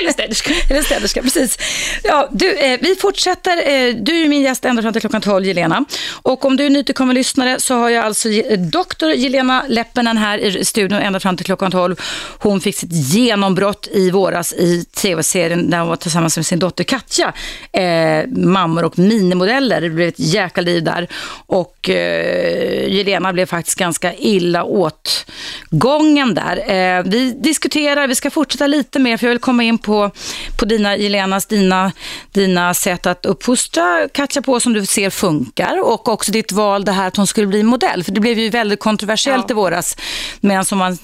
[0.01, 0.53] eller städerska.
[0.71, 1.59] Eller städerska, precis.
[2.03, 3.57] Ja, du, eh, vi fortsätter.
[3.57, 5.85] Eh, du är min gäst ända fram till klockan 12, Jelena.
[6.23, 8.29] Och om du är nytillkommen lyssnare så har jag alltså
[8.73, 11.97] doktor Jelena Leppinen här i studion ända fram till klockan 12.
[12.39, 16.85] Hon fick sitt genombrott i våras i tv-serien där hon var tillsammans med sin dotter
[16.85, 17.33] Katja.
[17.73, 19.81] Eh, mammor och minimodeller.
[19.81, 21.09] Det blev ett jäkla liv där.
[21.47, 26.57] Och eh, Jelena blev faktiskt ganska illa åtgången där.
[26.57, 30.11] Eh, vi diskuterar, vi ska fortsätta lite mer för jag vill komma in på,
[30.59, 31.93] på dina, Jelenas, dina,
[32.33, 36.93] dina sätt att uppfostra Katja på som du ser funkar och också ditt val det
[36.93, 38.05] här att hon skulle bli modell.
[38.05, 39.53] För det blev ju väldigt kontroversiellt Ja.
[39.53, 39.97] i våras.
[40.41, 40.99] Men som man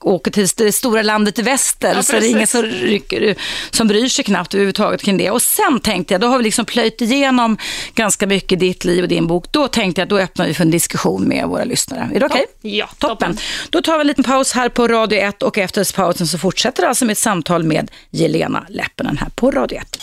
[0.00, 3.34] åker till det stora landet i väster Ja, så är det ingen som, rycker,
[3.70, 5.30] som bryr sig knappt överhuvudtaget kring det.
[5.30, 7.43] Och sen tänkte jag, då har vi liksom plöjt igenom
[7.94, 9.44] ganska mycket ditt liv och din bok.
[9.50, 12.10] Då tänkte jag, då öppnar vi för en diskussion med våra lyssnare.
[12.14, 12.46] Är det okej?
[12.62, 13.08] Ja, Toppen.
[13.08, 13.38] toppen.
[13.70, 16.86] Då tar vi en liten paus här på Radio 1 och efter pausen så fortsätter
[16.86, 19.98] alltså med ett samtal med Jelena Leppinen här på Radio 1.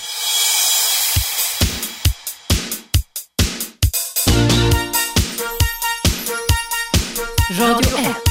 [7.59, 8.30] Radio 1.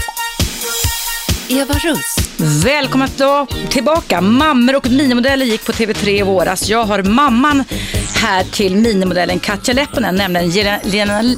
[1.53, 2.17] Eva Russ.
[2.65, 3.09] Välkomna
[3.71, 4.21] tillbaka.
[4.21, 6.69] Mammor och minimodeller gick på TV3 i våras.
[6.69, 7.65] Jag har mamman
[8.15, 11.37] här till minimodellen Katja Leppinen, nämligen Jelena, Jelena,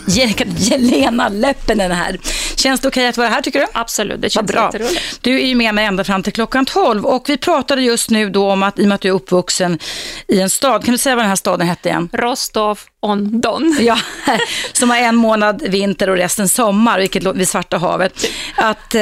[0.57, 2.19] Jelena Leppinen här.
[2.63, 3.67] Känns det okej att vara här tycker du?
[3.73, 4.65] Absolut, det känns bra.
[4.65, 5.19] jätteroligt.
[5.21, 8.31] Du är ju med mig ända fram till klockan 12 och vi pratade just nu
[8.31, 9.79] då om att i och med att du är uppvuxen
[10.29, 12.09] i en stad, kan du säga vad den här staden hette igen?
[12.13, 13.77] Rostov on Don.
[13.83, 13.99] Ja,
[14.73, 18.27] som har en månad vinter och resten sommar, vilket vid Svarta havet.
[18.57, 19.01] Att eh,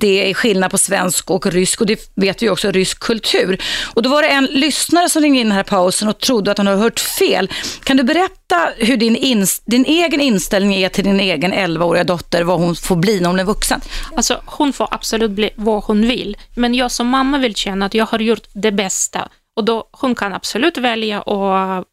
[0.00, 3.62] det är skillnad på svensk och rysk och det vet vi också, rysk kultur.
[3.94, 6.58] Och då var det en lyssnare som ringde in den här pausen och trodde att
[6.58, 7.50] han hade hört fel.
[7.84, 12.60] Kan du berätta hur din, din egen inställning är till din egen 11-åriga dotter, vad
[12.60, 13.80] hon får bli när hon är vuxen?
[14.16, 17.94] Alltså, hon får absolut bli vad hon vill, men jag som mamma vill känna att
[17.94, 19.28] jag har gjort det bästa.
[19.56, 21.84] Och då, hon kan absolut välja att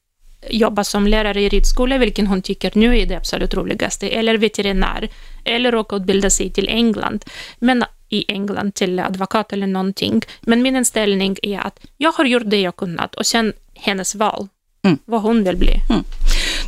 [0.50, 5.10] jobba som lärare i ridskola, vilken hon tycker nu är det absolut roligaste, eller veterinär,
[5.46, 7.26] eller åka och utbilda sig till England,
[7.60, 10.22] men i England till advokat eller någonting.
[10.42, 14.48] Men min inställning är att jag har gjort det jag kunnat och sen hennes val,
[14.86, 14.98] Mm.
[15.06, 15.74] vad hon vill bli.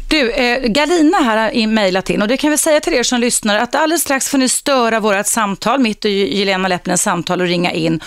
[0.10, 3.20] Du, eh, Galina här har mejlat in och det kan vi säga till er som
[3.20, 7.48] lyssnar att alldeles strax får ni störa vårt samtal, mitt och Jelena Leppinens samtal och
[7.48, 8.00] ringa in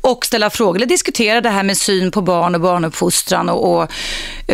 [0.00, 3.90] och ställa frågor eller diskutera det här med syn på barn och barnuppfostran och, och,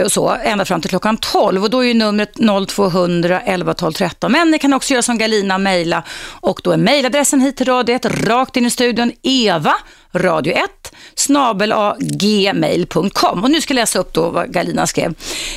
[0.05, 2.33] och så ända fram till klockan 12 och då är ju numret
[2.69, 4.33] 0200 11 12 13.
[4.33, 6.03] Men ni kan också göra som Galina, mejla
[6.41, 9.75] och då är mejladressen hit till radiet rakt in i studion eva
[10.15, 10.69] radio1
[11.15, 13.45] snabelagmail.com.
[13.45, 15.15] Och nu ska jag läsa upp då vad Galina skrev.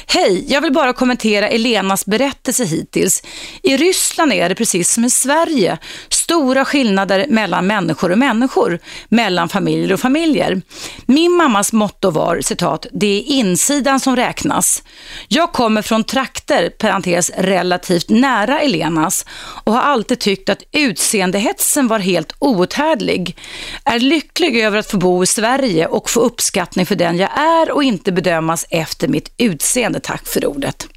[0.07, 3.23] Hej, jag vill bara kommentera Elenas berättelse hittills.
[3.63, 5.77] I Ryssland är det precis som i Sverige.
[6.09, 10.61] Stora skillnader mellan människor och människor, mellan familjer och familjer.
[11.05, 14.83] Min mammas motto var, citat, det är insidan som räknas.
[15.27, 19.25] Jag kommer från trakter, parentes, relativt nära Elenas
[19.63, 23.37] och har alltid tyckt att utseendehetsen var helt outhärdlig.
[23.83, 27.71] Är lycklig över att få bo i Sverige och få uppskattning för den jag är
[27.71, 29.99] och inte bedömas efter mitt utseende.
[29.99, 30.87] Tack för ordet.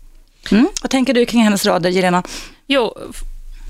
[0.50, 0.68] Mm.
[0.82, 2.22] Vad tänker du kring hennes rader, Jelena?
[2.66, 2.96] Jo,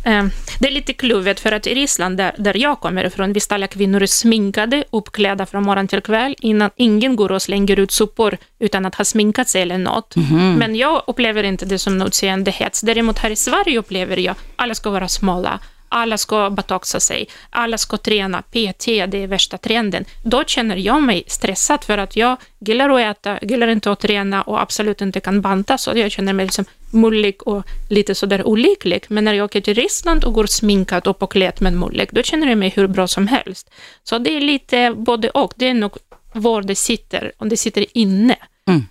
[0.05, 0.25] eh,
[0.59, 3.67] det är lite kluvet, för att i Ryssland, där, där jag kommer ifrån, visst alla
[3.67, 8.37] kvinnor är sminkade, uppklädda från morgon till kväll, innan ingen går och slänger ut sopor
[8.59, 10.17] utan att ha sminkat sig eller något.
[10.17, 10.55] Mhm.
[10.55, 12.81] Men jag upplever inte det som utseendehets.
[12.81, 15.61] Däremot här i Sverige upplever jag alla ska vara smala,
[15.91, 20.05] alla ska batoxa sig, alla ska träna, PT, det är värsta trenden.
[20.23, 24.43] Då känner jag mig stressad för att jag gillar att äta, gillar inte att träna
[24.43, 29.05] och absolut inte kan banta, så jag känner mig liksom mullig och lite sådär olycklig.
[29.09, 32.49] Men när jag åker till Ryssland och går sminkad och påklädd men mullig, då känner
[32.49, 33.71] jag mig hur bra som helst.
[34.03, 35.53] Så det är lite både och.
[35.57, 35.97] Det är nog
[36.33, 38.37] var det sitter, om det sitter inne.
[38.69, 38.87] Mm.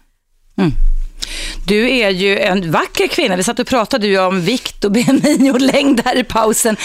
[0.57, 0.71] Mm.
[1.67, 3.35] Du är ju en vacker kvinna.
[3.35, 6.77] Vi satt och pratade ju om vikt och BMI och längd här i pausen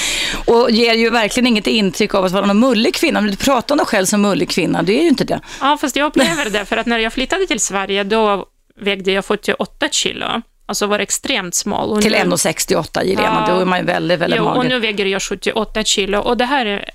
[0.47, 3.21] och ger ju verkligen inget intryck av att vara någon mullig kvinna.
[3.21, 5.41] Men du pratar om dig själv som mullig kvinna, du är ju inte det.
[5.61, 8.47] Ja, fast jag upplever det, för att när jag flyttade till Sverige, då
[8.81, 10.27] vägde jag 48 kilo.
[10.67, 11.91] Alltså var extremt smal.
[11.91, 13.55] Och Till nu- 1,68 Jelena, Ja.
[13.55, 14.69] då är man ju väldigt, väldigt Jo, och mager.
[14.69, 16.19] nu väger jag 78 kilo.
[16.19, 16.91] Och det här är,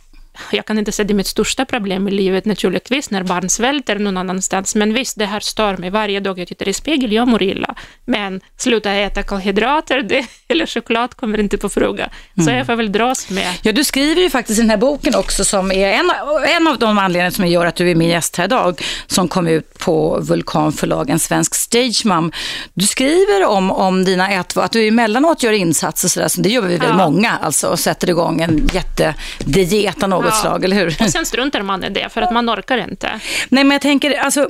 [0.51, 3.95] jag kan inte säga det är mitt största problem i livet naturligtvis, när barn svälter
[3.95, 4.75] någon annanstans.
[4.75, 5.89] Men visst, det här stör mig.
[5.89, 7.75] Varje dag jag tittar i spegel, jag mår illa.
[8.05, 12.09] Men sluta äta kolhydrater det, eller choklad kommer inte på fråga.
[12.45, 13.53] Så jag får väl dras med.
[13.61, 16.11] Ja, du skriver ju faktiskt i den här boken också som är en,
[16.55, 19.47] en av de anledningar som gör att du är min gäst här idag, som kom
[19.47, 22.31] ut på Vulkanförlag, en svensk stagemam.
[22.73, 26.61] Du skriver om, om dina ätvanor, att du emellanåt gör insatser sådär, så det gör
[26.61, 26.97] vi väl Ja.
[26.97, 30.41] många, alltså, och sätter igång en jättediet av något Ja.
[30.41, 30.95] slag, eller hur?
[31.01, 33.19] Och sen struntar man i det, för att man orkar inte.
[33.49, 34.47] Nej, men jag tänker, alltså,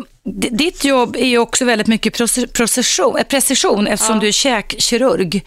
[0.52, 2.18] ditt jobb är ju också väldigt mycket
[2.54, 4.22] precision, eh, precision eftersom Ja.
[4.22, 5.46] du är käkkirurg.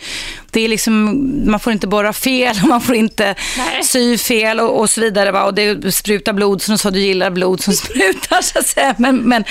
[0.51, 1.05] Det är liksom,
[1.51, 3.85] man får inte borra fel, och man får inte Nej.
[3.85, 5.33] sy fel och, och så vidare.
[5.33, 5.45] Va?
[5.45, 8.95] Och det sprutar blod, som du sa, du gillar blod som sprutar, så att säga.
[8.99, 9.45] Men, men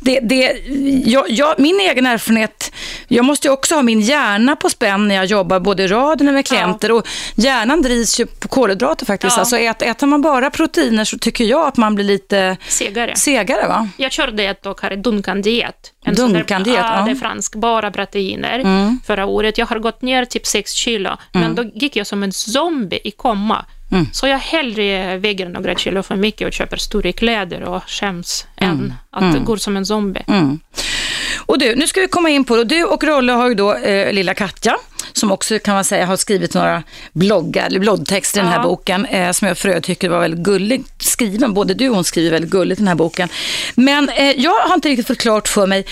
[0.00, 0.56] det, det,
[1.04, 2.72] jag, jag, min egen erfarenhet,
[3.08, 6.28] jag måste ju också ha min hjärna på spänn när jag jobbar både i radion
[6.28, 6.92] och med klienter.
[6.92, 9.36] Och hjärnan drivs ju på kolhydrater faktiskt.
[9.36, 9.40] Ja.
[9.40, 13.16] Alltså, ät, äter man bara proteiner så tycker jag att man blir lite Segare.
[13.16, 13.68] segare.
[13.68, 13.88] Va?
[13.96, 14.66] Jag körde ett.
[14.66, 17.04] En Duncan-diet, sån där- ja.
[17.04, 18.58] Det är fransk, bara proteiner.
[18.58, 19.00] Mm.
[19.06, 22.32] Förra året, jag har gått ner typ 6 kilo, men då gick jag som en
[22.32, 23.64] zombie i komma.
[23.90, 24.06] Mm.
[24.12, 28.78] Så jag hellre väger några kilo för mycket och köper stora kläder och skäms Mm.
[28.78, 30.24] än att gå som en zombie.
[31.46, 32.64] Och du, nu ska vi komma in på det.
[32.64, 34.76] Du och Rolle har ju då eh, lilla Katja,
[35.12, 38.62] som också kan man säga har skrivit några bloggar, eller bloggtexter i den här Ja.
[38.62, 41.54] boken, eh, som jag för övrigt tycker var väldigt gulligt skriven.
[41.54, 43.28] Både du och hon skriver väldigt gulligt i den här boken.
[43.74, 45.84] Men eh, jag har inte riktigt fått klart för mig,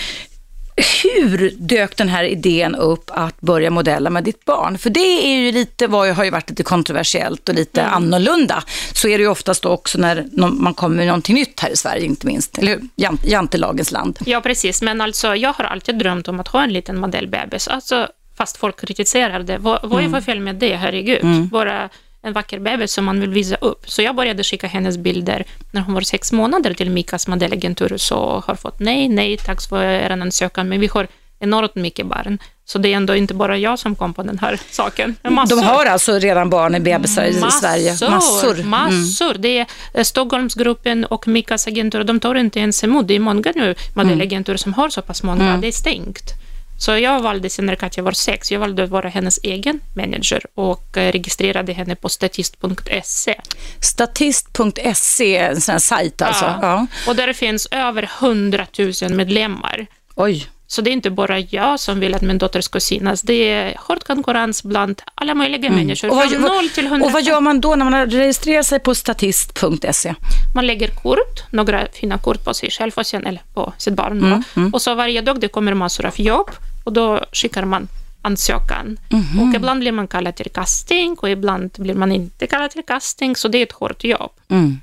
[1.03, 4.77] hur dök den här idén upp att börja modella med ditt barn?
[4.77, 8.63] För det är ju lite, var, har ju varit lite kontroversiellt och lite annorlunda.
[8.93, 12.05] Så är det ju oftast också när man kommer med någonting nytt här i Sverige,
[12.05, 12.57] inte minst.
[12.57, 12.81] Eller hur?
[12.95, 14.19] Jant, jantelagens land.
[14.25, 14.81] Ja, precis.
[14.81, 17.67] Men alltså, jag har alltid drömt om att ha en liten modellbebis.
[17.67, 19.57] Alltså, fast folk kritiserar det.
[19.57, 20.13] Vad, vad Mm.
[20.13, 20.75] är för fel med det?
[20.75, 21.49] Herregud.
[21.51, 21.89] Bara
[22.21, 23.89] en vacker bebis som man vill visa upp.
[23.89, 28.43] Så jag började skicka hennes bilder när hon var sex månader till Mikas modellagentur så
[28.47, 31.07] har fått nej, nej, tack för er ansökan, men vi har
[31.39, 32.37] enormt mycket barn.
[32.65, 35.15] Så det är ändå inte bara jag som kom på den här saken.
[35.29, 35.55] Massor.
[35.55, 37.91] De har alltså redan barn i bebisar i Sverige?
[38.09, 38.53] Massor.
[38.53, 38.69] Mm.
[38.69, 39.33] Massor.
[39.33, 43.07] Det är eh, Stockholmsgruppen och Mikas agentur, de tar inte ens emot.
[43.07, 45.43] Det är många nu modellagenturer som har så pass många.
[45.49, 45.61] Mm.
[45.61, 46.33] Det är stängt.
[46.77, 50.45] Så jag valde sen när Katja var sex, jag valde att vara hennes egen manager
[50.55, 53.35] och eh, registrerade henne på statist.se.
[53.79, 56.45] Statist.se, en sån här sajt alltså?
[56.45, 56.59] Ja.
[56.61, 56.87] Ja.
[57.07, 58.67] Och där finns över 100
[59.01, 59.87] 000 medlemmar.
[60.15, 60.47] Oj.
[60.69, 63.75] Så det är inte bara jag som vill att min dotter ska synas, det är
[63.77, 66.07] hård konkurrens bland alla möjliga människor.
[66.07, 66.17] Mm.
[66.19, 67.05] Och vad, Från 0 till 100.
[67.05, 70.13] och vad gör man då när man har registrerat sig på statist.se?
[70.55, 74.17] Man lägger kort, några fina kort på sig själv och sen, eller på sitt barn.
[74.23, 74.69] Mm, Då.
[74.73, 76.49] Och så varje dag det kommer massor av jobb
[76.85, 77.87] och då skickar man
[78.21, 78.97] ansökan.
[79.09, 79.39] Mhm.
[79.49, 83.35] Och ibland blir man kallad till casting och ibland blir man inte kallad till casting,
[83.35, 84.31] så det är ett hårt jobb.
[84.49, 84.79] Mm.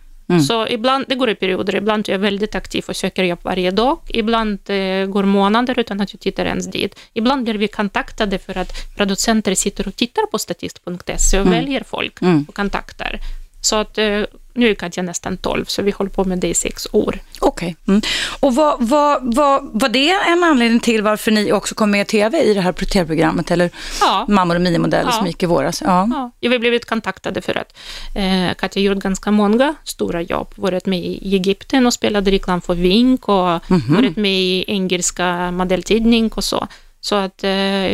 [0.48, 3.70] Så ibland, det går i perioder, ibland är jag väldigt aktiv och söker jobb varje
[3.70, 3.98] dag.
[4.08, 7.00] Ibland eh, går månader utan att jag tittar ens dit.
[7.12, 12.18] Ibland blir vi kontaktade för att producenter sitter och tittar på statist.se och väljer folk
[12.48, 13.20] och kontaktar.
[13.64, 14.22] Så att eh,
[14.54, 17.18] nu är Katja nästan 12, så vi håller på med det i sex år.
[17.40, 17.76] Okej.
[17.88, 18.00] Mm.
[18.40, 22.04] Och vad, vad, vad, var det en anledning till varför ni också kom med i
[22.04, 24.24] tv i det här tv-programmet, eller Ja.
[24.28, 25.26] Mammor och minimodeller som Ja.
[25.26, 25.82] gick i våras?
[25.82, 26.08] Ja.
[26.10, 27.76] Ja, jag har blivit kontaktade för att
[28.14, 30.48] eh, Katja gjort ganska många stora jobb.
[30.56, 36.28] Varit med i Egypten och spelade reklam för Vink och varit med i engelska modelltidning
[36.28, 36.66] och så.
[37.00, 37.50] Så att eh,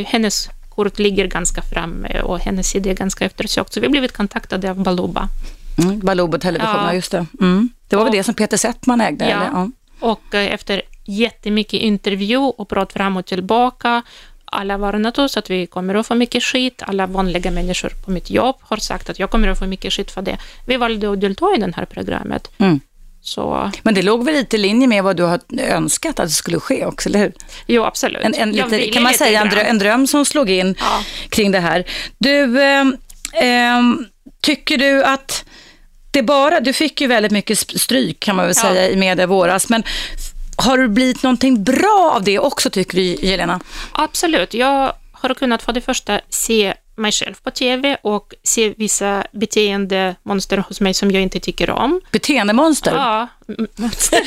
[0.06, 3.72] hennes kort ligger ganska framme och hennes idé är ganska eftersökt.
[3.72, 5.28] Så vi har blivit kontaktade av Baluba.
[5.78, 6.00] Mm.
[6.00, 6.94] Balubo Television, ja.
[6.94, 7.26] Just det.
[7.40, 7.68] Mm.
[7.88, 9.24] Det var väl Och- det som Peter Settman ägde?
[9.24, 9.30] Ja.
[9.30, 9.44] Eller?
[9.52, 9.70] Ja.
[10.00, 14.02] Och eh, efter jättemycket intervju och prat fram och tillbaka,
[14.44, 16.82] alla varnat oss att vi kommer att få mycket skit.
[16.86, 20.10] Alla vanliga människor på mitt jobb har sagt att jag kommer att få mycket skit
[20.10, 20.38] för det.
[20.66, 22.50] Vi valde att delta i det här programmet.
[22.58, 22.80] Mm.
[23.22, 26.32] Så Men det låg väl lite i linje med vad du har önskat att det
[26.32, 27.32] skulle ske också, eller hur?
[27.66, 28.24] jo, absolut.
[28.24, 31.02] En, en lite, kan man säga en dröm, en dröm som slog in Ja.
[31.28, 31.84] kring det här.
[32.18, 32.96] Du, ehm,
[33.32, 34.06] ehm,
[34.40, 35.44] tycker du att
[36.10, 38.62] det bara, du fick ju väldigt mycket stryk kan man väl Ja.
[38.62, 39.82] säga i media våras, men
[40.56, 43.60] har det blivit någonting bra av det också tycker du Jelena?
[43.92, 44.54] Absolut.
[44.54, 50.56] Jag har kunnat för det första se mig själv på TV och se vissa beteendemonster
[50.58, 52.00] hos mig som jag inte tycker om.
[52.12, 52.92] Beteendemonster?
[52.94, 54.20] Ja, m- monster.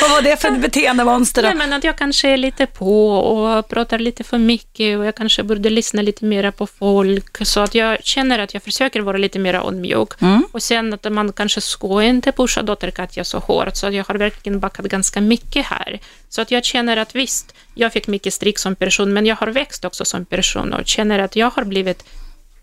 [0.00, 1.48] Vad var det för beteendemonster då?
[1.48, 5.14] Nej, men att jag kanske är lite på och pratar lite för mycket och jag
[5.14, 7.46] kanske borde lyssna lite mera på folk.
[7.46, 10.22] Så att jag känner att jag försöker vara lite mer ödmjuk.
[10.22, 10.44] Mm.
[10.52, 14.14] Och sen att man kanske ska inte pusha Katja så hårt, så att jag har
[14.14, 16.00] verkligen backat ganska mycket här.
[16.28, 19.46] Så att jag känner att visst, jag fick mycket stryk som person, men jag har
[19.46, 22.04] växt också som person och känner att jag har blivit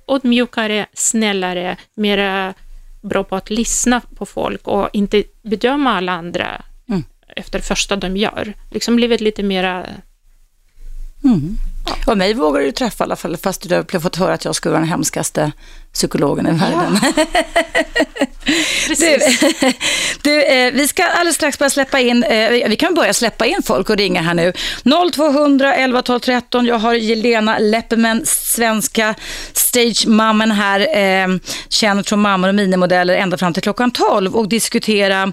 [0.08, 2.54] ödmjukare, snällare, mera
[3.02, 6.62] bra på att lyssna på folk och inte bedöma alla andra
[7.39, 8.54] efter första de gör.
[8.71, 9.86] Liksom blivit lite mera...
[11.23, 11.58] Mm.
[12.08, 14.56] Och mig vågar du träffa i alla fall, fast du har fått höra att jag
[14.56, 15.52] skulle vara den hemskaste
[15.93, 16.99] psykologen i världen.
[18.88, 18.95] Du,
[20.21, 23.63] du, eh, vi ska alldeles strax börja släppa in, eh, vi kan börja släppa in
[23.63, 24.54] folk och ringa här nu.
[25.13, 26.65] 0200 11 12 13.
[26.65, 29.15] Jag har Jelena Lepperman, svenska
[29.54, 31.28] stagemammen här, eh,
[31.69, 35.32] känd från mammor och minimodeller ända fram till klockan 12 och diskutera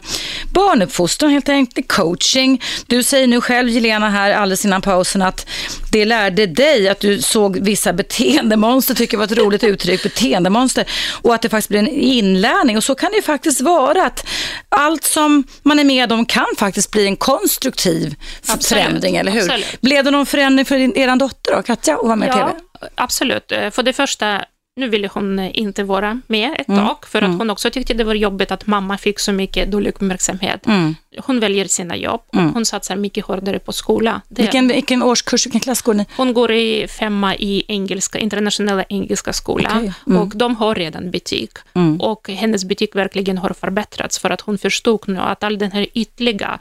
[0.53, 2.62] barnuppfostran helt enkelt, coaching.
[2.87, 5.47] Du säger nu själv Jelena här alldeles innan pausen att
[5.92, 10.03] det lärde dig att du såg vissa beteendemonster, tycker jag var ett roligt uttryck,
[10.57, 10.87] beteendemonster,
[11.23, 12.77] och att det faktiskt blir en inlärning.
[12.77, 14.27] Och så kan det ju faktiskt vara att
[14.69, 19.40] allt som man är med om kan faktiskt bli en konstruktiv Absolut, förändring, eller hur?
[19.40, 19.81] absolut.
[19.81, 22.45] Blev det någon förändring för din, er dotter då, Katja, att vara med i TV?
[22.81, 23.53] Ja, absolut.
[23.53, 24.45] Eh, För det första,
[24.77, 26.87] nu ville hon eh, inte vara med ett Mm.
[26.87, 29.91] tag, för att hon också tyckte det var jobbigt att mamma fick så mycket dålig
[29.91, 30.67] uppmärksamhet.
[30.67, 30.95] Mm.
[31.19, 34.21] Hon väljer sina jobb och hon satsar mycket hårdare på skola.
[34.29, 36.07] Det, Vilken, vilken årskurs, vilken klass går ni?
[36.17, 39.93] Hon går i femma i engelska, internationella engelska skola Okej.
[40.07, 40.21] Mm.
[40.23, 41.51] och de har redan betyg.
[41.99, 45.87] Och hennes betyg verkligen har förbättrats för att hon förstod nu att all den här
[45.95, 46.59] ytliga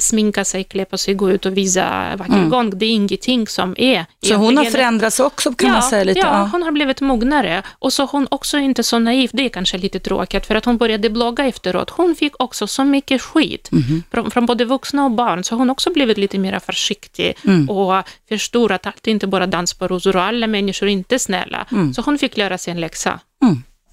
[0.00, 3.74] sminka sig, klä på sig, gå ut och visa vacker gång, det är ingenting som
[3.78, 3.94] är...
[3.94, 4.04] Mm.
[4.22, 6.20] Så hon har förändrats också kan man säga lite?
[6.20, 7.62] Ja, hon har blivit mognare.
[7.78, 10.76] Och så hon också inte så naiv, det är kanske lite tråkigt, för att hon
[10.76, 11.90] började blogga efteråt.
[11.90, 14.02] Hon fick också så mycket skit Mhm.
[14.10, 17.70] från, från både vuxna och barn, så hon också blivit lite mer försiktig Mm.
[17.70, 21.18] och förstår att allt är inte bara dans på rosor och alla människor är inte
[21.18, 21.66] snälla.
[21.72, 21.94] Mm.
[21.94, 23.20] Så hon fick lära sig en läxa.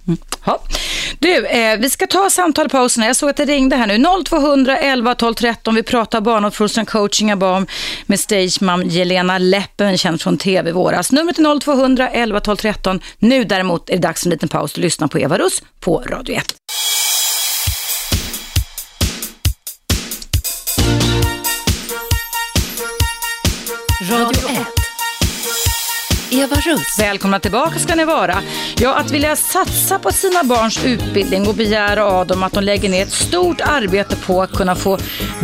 [0.07, 0.19] Mm.
[0.45, 0.61] Ja.
[1.19, 3.05] Du, eh, vi ska ta samtalpauserna.
[3.05, 4.23] Jag såg att det ringde här nu.
[4.25, 5.75] 0200 11 12 13.
[5.75, 7.67] Vi pratar barnuppfostran, coaching av barn
[8.05, 11.11] med stagemam Jelena Leppen, känd från TV i våras.
[11.11, 13.01] Numret är 0200 11 12 13.
[13.19, 16.03] Nu däremot är det dags för en liten paus och lyssna på Eva Russ på
[16.07, 16.55] Radio 1.
[24.11, 24.80] Radio 1.
[26.33, 26.99] Eva Russ.
[26.99, 28.41] Välkomna tillbaka ska ni vara.
[28.77, 32.89] Ja, att vilja satsa på sina barns utbildning och begära av dem att de lägger
[32.89, 34.97] ner ett stort arbete på att kunna få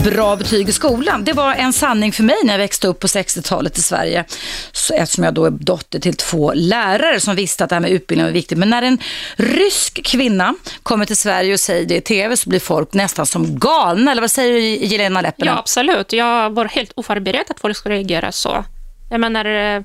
[0.03, 1.23] bra betyg i skolan.
[1.23, 4.25] Det var en sanning för mig när jag växte upp på 60-talet i Sverige.
[4.71, 7.91] Så, eftersom jag då är dotter till två lärare som visste att det här med
[7.91, 8.57] utbildning var viktigt.
[8.57, 8.97] Men när en
[9.35, 13.59] rysk kvinna kommer till Sverige och säger det i TV så blir folk nästan som
[13.59, 14.11] galna.
[14.11, 15.53] Eller vad säger du Jelena Leppinen?
[15.53, 16.13] Ja, absolut.
[16.13, 18.65] Jag var helt oförberedd att folk skulle reagera så.
[19.09, 19.81] Jag menar, eh,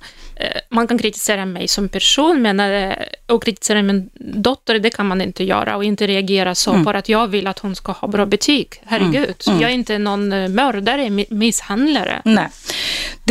[0.70, 2.92] man kan kritisera mig som person, men eh,
[3.26, 6.84] och kritisera min dotter, det kan man inte göra och inte reagera så Mm.
[6.84, 8.68] för att jag vill att hon ska ha bra betyg.
[8.84, 12.22] Herregud, jag är inte någon eh, mördare, mi- misshandlare.
[12.24, 12.48] Nej.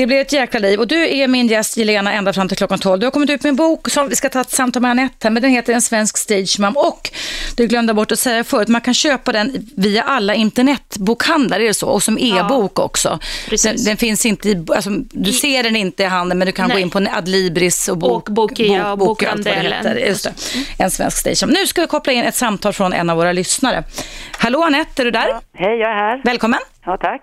[0.02, 0.80] Det blir ett jäkla liv.
[0.80, 3.00] Och du är min gäst Jelena ända fram till klockan 12.
[3.00, 5.30] Du har kommit ut med en bok som vi ska ta ett samtal med Anette
[5.30, 6.78] men den heter En svensk stagemam.
[6.78, 7.10] Och
[7.58, 11.74] du glömde bort att säga förut, man kan köpa den via alla internetbokhandlar, är det
[11.74, 11.88] så?
[11.88, 13.20] Och som e-bok ja, också.
[13.64, 16.68] Den, den, finns inte i, alltså, du ser den inte i handeln, men du kan
[16.68, 16.78] Nej.
[16.78, 19.98] gå in på Adlibris och, bok, och Bokia och Bokandelen.
[20.08, 20.34] Just det.
[20.84, 21.54] En svensk stagemam.
[21.54, 23.84] Nu ska vi koppla in ett samtal från en av våra lyssnare.
[24.38, 25.28] Hallå Anette, är du där?
[25.28, 25.42] Ja.
[25.54, 26.22] Hej, jag är här.
[26.24, 26.60] Välkommen.
[26.86, 27.22] Ja, tack.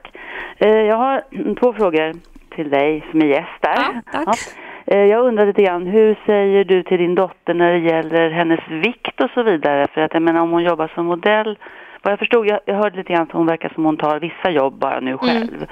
[0.61, 1.23] Eh, jag har
[1.61, 2.15] två frågor
[2.59, 3.77] till dig som är gäst där.
[3.77, 4.39] Ja, tack.
[4.85, 4.95] Ja.
[4.95, 8.61] Eh, jag undrar lite grann, hur säger du till din dotter när det gäller hennes
[8.69, 9.87] vikt och så vidare?
[9.95, 11.59] För att jag menar om hon jobbar som modell,
[12.03, 14.51] vad jag förstod, jag, jag hörde lite grann att hon verkar som hon tar vissa
[14.51, 15.19] jobb bara nu mm.
[15.19, 15.55] själv.
[15.55, 15.69] Mm.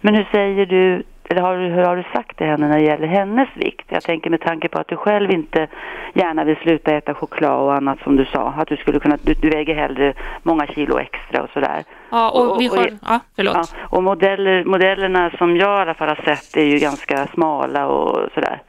[0.00, 3.06] Men hur säger du eller har, hur har du sagt till henne när det gäller
[3.06, 3.86] hennes vikt?
[3.88, 5.68] Jag tänker med tanke på att du själv inte
[6.14, 8.54] gärna vill sluta äta choklad och annat som du sa.
[8.56, 11.84] Att du skulle kunna, du, du väger hellre många kilo extra och sådär.
[12.10, 13.54] Ja, och, och vi har, och, ja, förlåt.
[13.54, 17.86] Ja, och modeller, modellerna som jag i alla fall har sett är ju ganska smala
[17.86, 18.62] och sådär.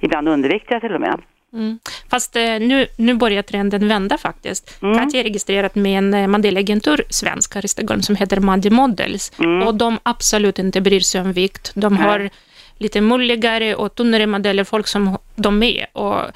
[0.00, 1.20] Ibland underviktiga till och med.
[1.52, 1.78] Mm.
[2.10, 4.82] Fast eh, nu, nu börjar trenden vända faktiskt.
[4.82, 4.98] Mm.
[4.98, 9.32] Katja är registrerat med en eh, modellagentur, svensk här i Stockholm, som heter Madi Models.
[9.38, 9.66] Mm.
[9.66, 11.72] Och de absolut inte bryr sig om vikt.
[11.74, 12.30] De har
[12.78, 15.86] lite mulligare och tunnare modeller, folk som de är.
[15.92, 16.30] Och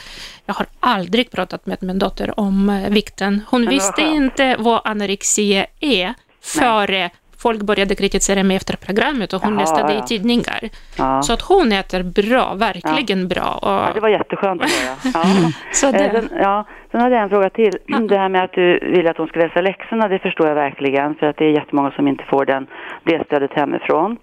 [0.47, 3.41] jag har aldrig pratat med min dotter om eh, vikten.
[3.49, 9.53] Hon visste inte vad anorexia är före folk började kritisera mig efter programmet och hon
[9.53, 10.61] Jaha, läste det i tidningar.
[10.99, 11.23] Ja.
[11.23, 13.27] Så att hon äter bra, verkligen ja.
[13.27, 13.59] bra.
[13.63, 13.69] Och...
[13.69, 14.97] Ja, det var jätteskönt att höra.
[15.15, 15.51] Ja.
[15.73, 16.05] Så det...
[16.05, 17.79] Eh, sen, ja, sen hade jag en fråga till.
[18.09, 21.15] Det här med att du vill att hon ska läsa läxorna, det förstår jag verkligen.
[21.15, 22.67] För att det är jättemånga som inte får den,
[23.05, 24.17] det stödet hemifrån.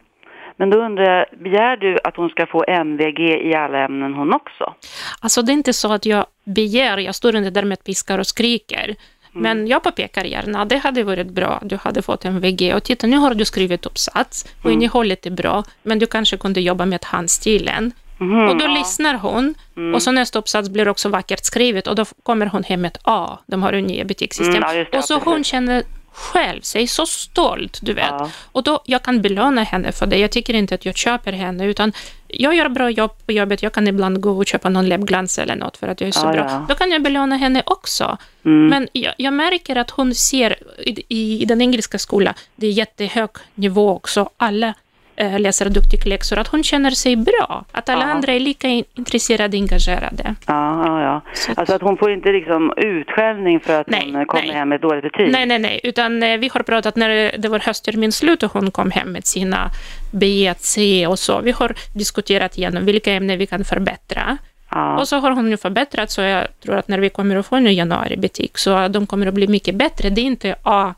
[0.58, 4.34] Men då undrar jag, begär du att hon ska få MVG i alla ämnen hon
[4.34, 4.74] också?
[5.22, 8.28] Alltså det är inte så att jag begär, jag står inte där med piskar och
[8.28, 8.96] skriker.
[9.36, 9.44] Mm.
[9.44, 13.08] Men jag påpekar gärna, det hade varit bra, du hade fått en VG och titta
[13.08, 14.74] nu har du skrivit uppsats och mm.
[14.74, 17.92] innehållet är bra, men du kanske kunde jobba med handstilen.
[18.20, 18.74] Mm, och då ja.
[18.74, 19.96] lyssnar hon mm.
[19.96, 23.02] och så nästa uppsats blir också vackert skrivet och då kommer hon hem med ett
[23.04, 23.40] A.
[23.46, 24.64] De har ju nya betygssystem.
[24.64, 28.06] Mm, ja, och så hon känner själv sig så stolt, du vet.
[28.10, 28.30] Ja.
[28.52, 30.18] Och då, jag kan belöna henne för det.
[30.18, 31.94] Jag tycker inte att jag köper henne, utan
[32.28, 33.64] jag gör bra jobb på jobbet.
[33.64, 36.28] Jag kan ibland gå och köpa någon läppglans eller något för att jag är så
[36.28, 36.46] ja, bra.
[36.50, 36.66] Ja.
[36.70, 38.18] Då kan jag belöna henne också.
[38.46, 38.68] Mm.
[38.68, 42.72] Men jag, jag, märker att hon ser i, i, i den engelska skolan, det är
[42.72, 44.30] jättehög nivå också.
[44.38, 44.74] Alla
[45.18, 47.66] läser duktig läxor, att hon känner sig bra.
[47.72, 48.12] Att alla ja.
[48.12, 50.36] andra är lika intresserade och engagerade.
[50.48, 51.22] Ja, ja, ja.
[51.56, 54.56] Alltså att hon får inte liksom utskällning för att nej, hon kommer nej.
[54.56, 55.32] hem med dåligt betyg?
[55.32, 55.80] Nej, nej, nej.
[55.84, 59.26] Utan eh, vi har pratat när det var hösttermin slut och hon kom hem med
[59.28, 59.70] sina
[60.12, 61.42] B, C och så.
[61.42, 64.38] Vi har diskuterat igenom vilka ämnen vi kan förbättra.
[64.70, 65.00] Ja.
[65.00, 67.56] Och så har hon ju förbättrat, så jag tror att när vi kommer att få
[67.56, 70.10] en januari betyg så de kommer att bli mycket bättre.
[70.10, 70.94] Det är inte A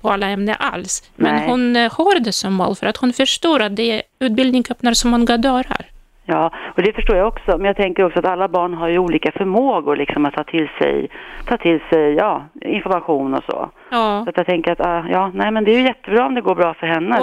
[0.00, 1.10] på alla ämnen alls.
[1.16, 1.48] Men Nej.
[1.48, 5.08] hon eh, har det som mål för att hon förstår att det utbildning öppnar så
[5.08, 5.86] många dörrar.
[6.30, 7.56] Ja, och det förstår jag också.
[7.56, 10.68] Men jag tänker också att alla barn har ju olika förmågor liksom att ta till
[10.78, 11.10] sig,
[11.44, 13.70] ta till sig ja, information och så.
[13.90, 14.22] Ja.
[14.24, 16.40] Så att jag tänker att, ah, ja, nej men det är ju jättebra om det
[16.40, 17.20] går bra för henne.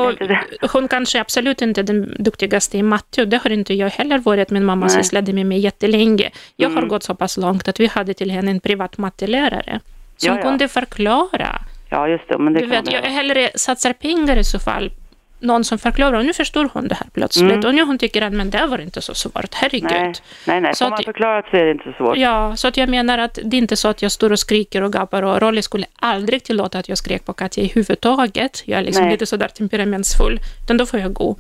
[0.62, 3.90] Och hon kanske absolut inte är den duktigaste i matte och det har inte jag
[3.90, 4.52] heller varit.
[4.52, 6.30] Min mamma sysslade med mig jättelänge.
[6.56, 6.84] Jag mm.
[6.84, 9.80] har gått så pass långt att vi hade till henne en privat mattelärare
[10.18, 10.42] som ja, ja.
[10.42, 12.38] kunde förklara Ja, just det.
[12.38, 14.92] Men det du vet, jag hellre satsar pengar i så fall.
[15.40, 17.52] Någon som förklarar, och nu förstår hon det här plötsligt.
[17.52, 17.66] Mm.
[17.66, 19.92] Och nu hon tycker att men det var inte så svårt, herregud.
[19.92, 20.14] Nej,
[20.46, 20.76] nej, nej.
[20.76, 22.18] Så får man förklarat så är det inte så svårt.
[22.18, 24.82] Ja, så att jag menar att det är inte så att jag står och skriker
[24.82, 28.64] och gapar och Rolly skulle aldrig tillåta att jag skrek på Katja i huvudtaget.
[28.66, 29.12] Jag är liksom nej.
[29.12, 30.40] lite sådär temperamentsfull.
[30.64, 31.36] Utan då får jag gå.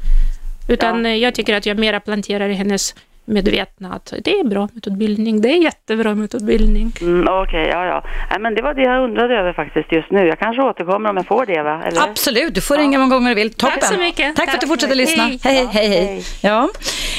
[0.69, 1.11] Utan ja.
[1.11, 2.95] jag tycker att jag mera planterar i hennes
[3.27, 6.93] medvetna att det är bra metodbildning, det är jättebra metodbildning.
[7.01, 8.03] Mm, Okej, okay, ja, ja.
[8.29, 10.27] Nej, men det var det jag undrade över faktiskt just nu.
[10.27, 11.83] Jag kanske återkommer om jag får det, va?
[11.85, 12.01] Eller?
[12.01, 12.83] Absolut, du får ja.
[12.83, 13.53] ringa många gånger du vill.
[13.53, 13.79] Toppen.
[13.79, 14.35] Tack så mycket.
[14.35, 15.23] Tack, Tack för att du fortsätter lyssna.
[15.23, 15.87] Hej, hej, hej.
[15.87, 16.05] hej.
[16.05, 16.23] hej.
[16.41, 16.69] Ja.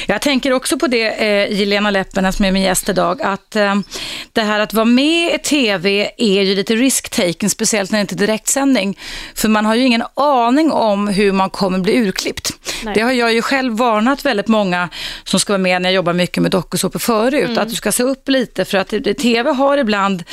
[0.06, 3.74] Jag tänker också på det, eh, Jelena Leppänen som är min gäst idag, att eh,
[4.32, 8.14] det här att vara med i tv är ju lite risk-taken, speciellt när det inte
[8.14, 8.98] är direktsändning.
[9.34, 12.50] För man har ju ingen aning om hur man kommer bli urklippt.
[12.84, 12.94] Nej.
[12.94, 14.88] Det har jag ju själv varnat väldigt många
[15.24, 17.59] som ska vara med när jag jobbar mycket med dokusåpor förut, mm.
[17.59, 18.88] att du ska se upp lite för att
[19.18, 20.24] tv har ibland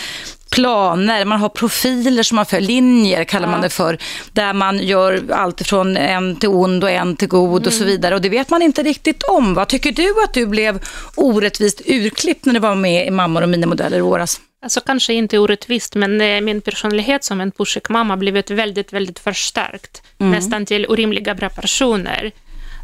[0.52, 3.52] planer, man har profiler som man för, linjer kallar ja.
[3.52, 3.98] man det för,
[4.34, 7.68] där man gör allt från en till ond och en till god mm.
[7.68, 7.88] och så mm.
[7.88, 8.16] vidare.
[8.16, 9.54] Och det vet man inte riktigt om.
[9.54, 10.80] Vad tycker du att du blev
[11.16, 14.42] orättvist urklippt när du var med i Mammor och minimodeller i våras?
[14.62, 20.04] Alltså kanske inte orättvist, men eh, min personlighet som en pushek-mamma blivit väldigt, väldigt förstärkt.
[20.20, 20.32] Mm.
[20.32, 22.32] Nästan till orimliga bra personer.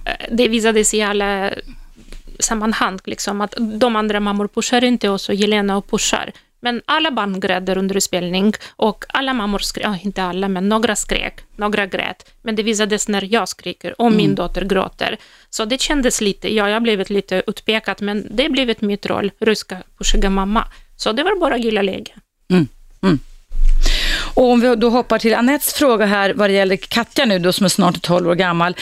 [0.05, 1.51] Eh, det visade sig i alla
[2.41, 6.31] sammanhang, liksom, att de andra mammor pushar inte oss och Jelena och pushar.
[6.63, 10.95] Men alla barn gräder under utbildning och alla mammor skrek, ja, inte alla, men några
[10.95, 12.31] skrek, några grät.
[12.41, 15.17] Men det visades när jag skriker och min dotter gråter.
[15.49, 19.05] Så det kändes lite, ja, jag har blivit lite utpekad, men det har blivit mitt
[19.05, 20.67] roll, ryska pushiga mamma.
[20.97, 22.11] Så det var bara gilla läge.
[24.33, 27.53] Och om vi då hoppar till Anettes fråga här vad det gäller Katja nu då
[27.53, 28.75] som är snart 12 år gammal.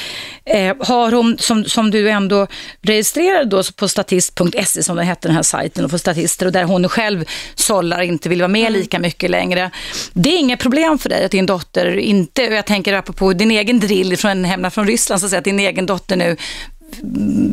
[0.46, 2.48] Eh, har hon, som, som du ändå
[2.82, 6.64] registrerade då på statist.se som den hette den här sajten och för statister och där
[6.64, 7.26] hon själv
[7.56, 9.72] sållar inte vill vara med lika mycket längre.
[10.14, 13.80] Det är inget problem för dig att din dotter inte, jag tänker apropå din egen
[13.80, 16.38] drill från hemma från Ryssland så att säga att din egen dotter nu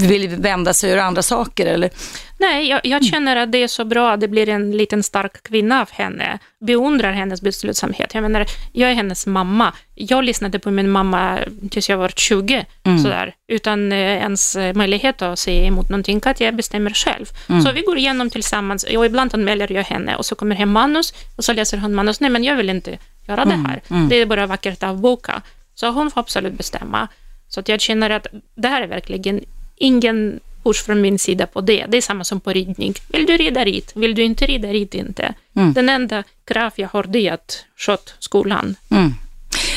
[0.08, 1.90] vill vända sig göra andra saker eller?
[2.38, 5.42] Nej, jag, jag känner att det är så bra att det blir en liten stark
[5.42, 6.38] kvinna av henne.
[6.66, 8.14] Beundrar hennes beslutsamhet.
[8.14, 9.72] Jag menar, jag är hennes mamma.
[9.94, 11.38] Jag lyssnade på min mamma
[11.70, 12.64] tills jag var 20,
[13.02, 17.26] sådär, utan eh, ens möjlighet att säga emot någonting, att jag bestämmer själv.
[17.64, 21.14] Så vi går igenom tillsammans, och ibland anmäler jag henne, och så kommer hem manus,
[21.36, 22.20] och så läser hon manus.
[22.20, 23.82] Nej, men jag vill inte göra det här.
[24.08, 25.42] Det är bara vackert att boka.
[25.74, 27.08] Så hon får absolut bestämma.
[27.56, 29.44] Så att jag känner att det här är verkligen
[29.76, 31.86] ingen push från min sida på det.
[31.88, 32.94] Det är samma som på ridning.
[33.08, 33.92] Vill du rida rit?
[33.94, 35.34] Vill du inte rida rit inte.
[35.52, 38.76] Den enda krav jag har det är att sköta skolan.
[38.90, 39.14] Mm.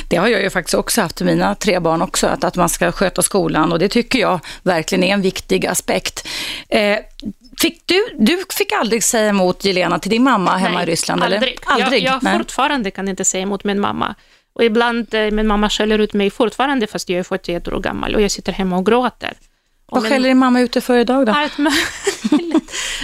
[0.07, 2.69] Det har jag ju faktiskt också haft för mina tre barn också, att, att man
[2.69, 6.27] ska sköta skolan och det tycker jag verkligen är en viktig aspekt.
[6.69, 6.97] Eh,
[7.61, 11.23] fick du, du fick aldrig säga emot Jelena till din mamma hemma Nej, i Ryssland?
[11.23, 11.41] Aldrig.
[11.41, 11.83] Eller?
[11.83, 12.03] aldrig?
[12.03, 14.15] Jag, jag fortfarande kan inte säga emot min mamma.
[14.59, 18.15] Och ibland, eh, min mamma skäller ut mig fortfarande fast jag är 41 år gammal
[18.15, 19.33] och jag sitter hemma och gråter.
[19.85, 21.33] Vad skäller din mamma ute för idag då?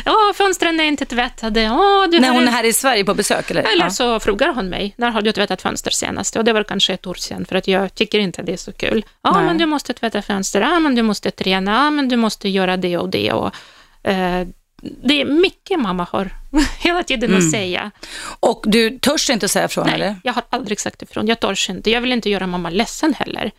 [0.06, 1.70] Åh, fönstren är inte tvättade.
[1.72, 3.52] Åh, du När hon är här i Sverige på besök?
[3.52, 3.62] Eller?
[3.62, 3.90] Eller Ja.
[3.90, 6.36] så frågar hon mig, när har du tvättat fönster senast?
[6.36, 8.72] Och det var kanske ett år sedan, för att jag tycker inte det är så
[8.72, 9.06] kul.
[9.22, 12.50] Ja, men du måste tvätta fönster, ja, men du måste träna, ja, men du måste
[12.50, 13.32] göra det och det.
[13.32, 13.56] Och,
[14.04, 14.48] eh,
[15.04, 16.30] det är mycket mamma har
[16.80, 17.92] hela tiden att säga.
[18.40, 20.16] Och du törs inte säga ifrån Nej, eller?
[20.24, 21.28] jag har aldrig sagt ifrån.
[21.28, 21.92] Jag törs inte.
[21.92, 23.52] Jag vill inte göra mamma ledsen heller.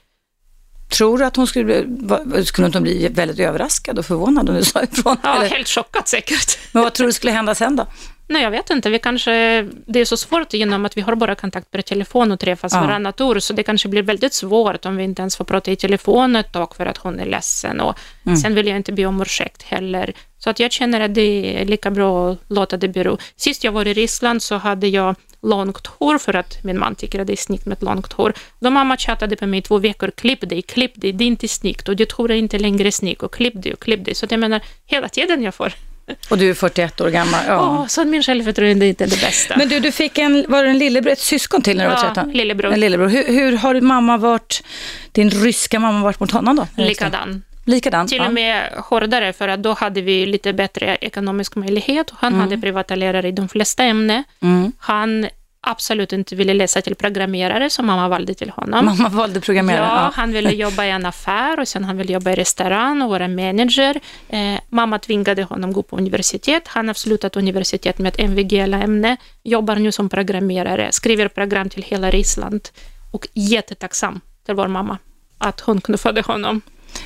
[0.97, 4.55] Tror du att hon skulle bli, skulle inte hon bli väldigt överraskad och förvånad om
[4.57, 5.17] du sa ifrån?
[5.23, 5.49] Ja, eller?
[5.51, 6.59] helt chockad säkert.
[6.73, 7.87] Men vad tror du skulle hända sen då?
[8.29, 8.91] Nej, jag vet inte.
[8.91, 12.41] Vi kanske, det är så svårt genom att vi har bara kontakt per telefon och
[12.41, 12.81] träffas Ja.
[12.81, 15.77] varannat år, så det kanske blir väldigt svårt om vi inte ens får prata i
[15.77, 17.81] telefon ett tag för att hon är ledsen.
[17.81, 17.99] Och
[18.43, 20.13] Sen vill jag inte be om ursäkt heller.
[20.47, 23.19] Så att jag känner att det är lika bra att låta det bero.
[23.37, 27.21] Sist jag var i Ryssland så hade jag långt hår för att min man tycker
[27.21, 28.33] att det är snyggt med långt hår.
[28.61, 31.49] Då mamma tjatade på mig i två veckor, klipp dig, klipp dig, det är inte
[31.49, 34.15] snyggt och ditt hår är inte längre snyggt och klipp dig och klipp dig.
[34.15, 35.73] Så jag menar, hela tiden jag får
[36.31, 37.41] Och du är 41 år gammal.
[37.49, 37.61] Ja.
[37.61, 39.55] Åh, så min självförtroende är inte det bästa.
[39.57, 41.97] Men du, du fick en, var det en lillebror, ett syskon till när du var
[42.05, 42.31] Ja, 13?
[42.33, 42.73] lillebror.
[42.73, 43.09] En lillebror.
[43.09, 44.63] Hur, hur har mamma varit,
[45.13, 46.83] din ryska mamma varit mot honom då?
[46.83, 47.43] Likadan.
[47.67, 48.07] Likadan?
[48.07, 48.27] Till ja.
[48.27, 52.13] och med hårdare, för att då hade vi lite bättre ekonomisk möjlighet.
[52.17, 54.25] Han hade privata lärare i de flesta ämnen.
[54.41, 54.73] Mm.
[54.79, 55.27] Han
[55.61, 58.85] absolut inte ville läsa till programmerare, som mamma valde till honom.
[58.85, 59.87] Mamma valde programmerare.
[59.87, 60.13] Ja, Ja.
[60.15, 63.29] han ville jobba i en affär och sen han ville jobba i restaurang och vara
[63.29, 64.01] manager.
[64.29, 66.69] Eh, mamma tvingade honom gå på universitet.
[66.69, 72.11] Han har avslutat universitet med ett MVG-ämne, jobbar nu som programmerare, skriver program till hela
[72.11, 72.69] Ryssland
[73.13, 74.99] och jättetacksam till vår mamma
[75.39, 76.61] att hon knuffade honom.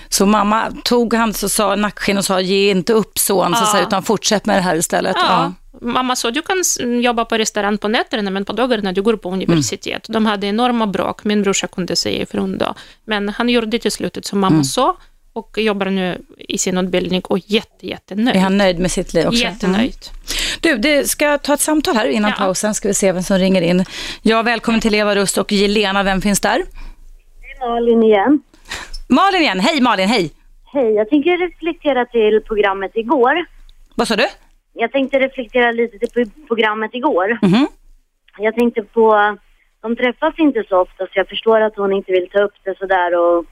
[0.08, 3.72] Så mamma tog hans och sa, nackskinn och sa, ge inte upp son, så Ja.
[3.72, 5.16] säga, utan fortsätt med det här istället.
[5.16, 5.52] Ja.
[5.82, 6.56] Mamma sa, du kan
[7.02, 10.06] jobba på restaurang på nätterna, men på dagarna du går på universitet.
[10.08, 12.74] De hade enorma bråk, min brorsa kunde säga ifrån då.
[13.04, 14.96] Men han gjorde till slutet som mamma sa
[15.32, 16.18] och jobbar nu
[16.48, 18.36] i sin utbildning och jätte, jättenöjd.
[18.36, 19.40] Är han nöjd med sitt liv också?
[19.42, 19.52] Mm.
[19.52, 19.96] Jättenöjd.
[20.60, 22.36] Du, det ska ta ett samtal här innan Ja.
[22.44, 23.84] pausen, ska vi se vem som ringer in.
[24.22, 26.62] Ja, välkommen till Eva Rust och Jelena, vem finns där?
[27.60, 28.40] Malin igen.
[29.10, 30.32] Malin igen, hej Malin, hej!
[30.72, 33.44] Hej, jag tänker reflektera till programmet igår.
[33.94, 34.26] Vad sa du?
[34.72, 37.38] Jag tänkte reflektera lite till pro- programmet igår.
[37.42, 37.66] Mhm.
[38.38, 39.36] Jag tänkte på,
[39.82, 42.78] de träffas inte så ofta så jag förstår att hon inte vill ta upp det
[42.78, 43.44] sådär och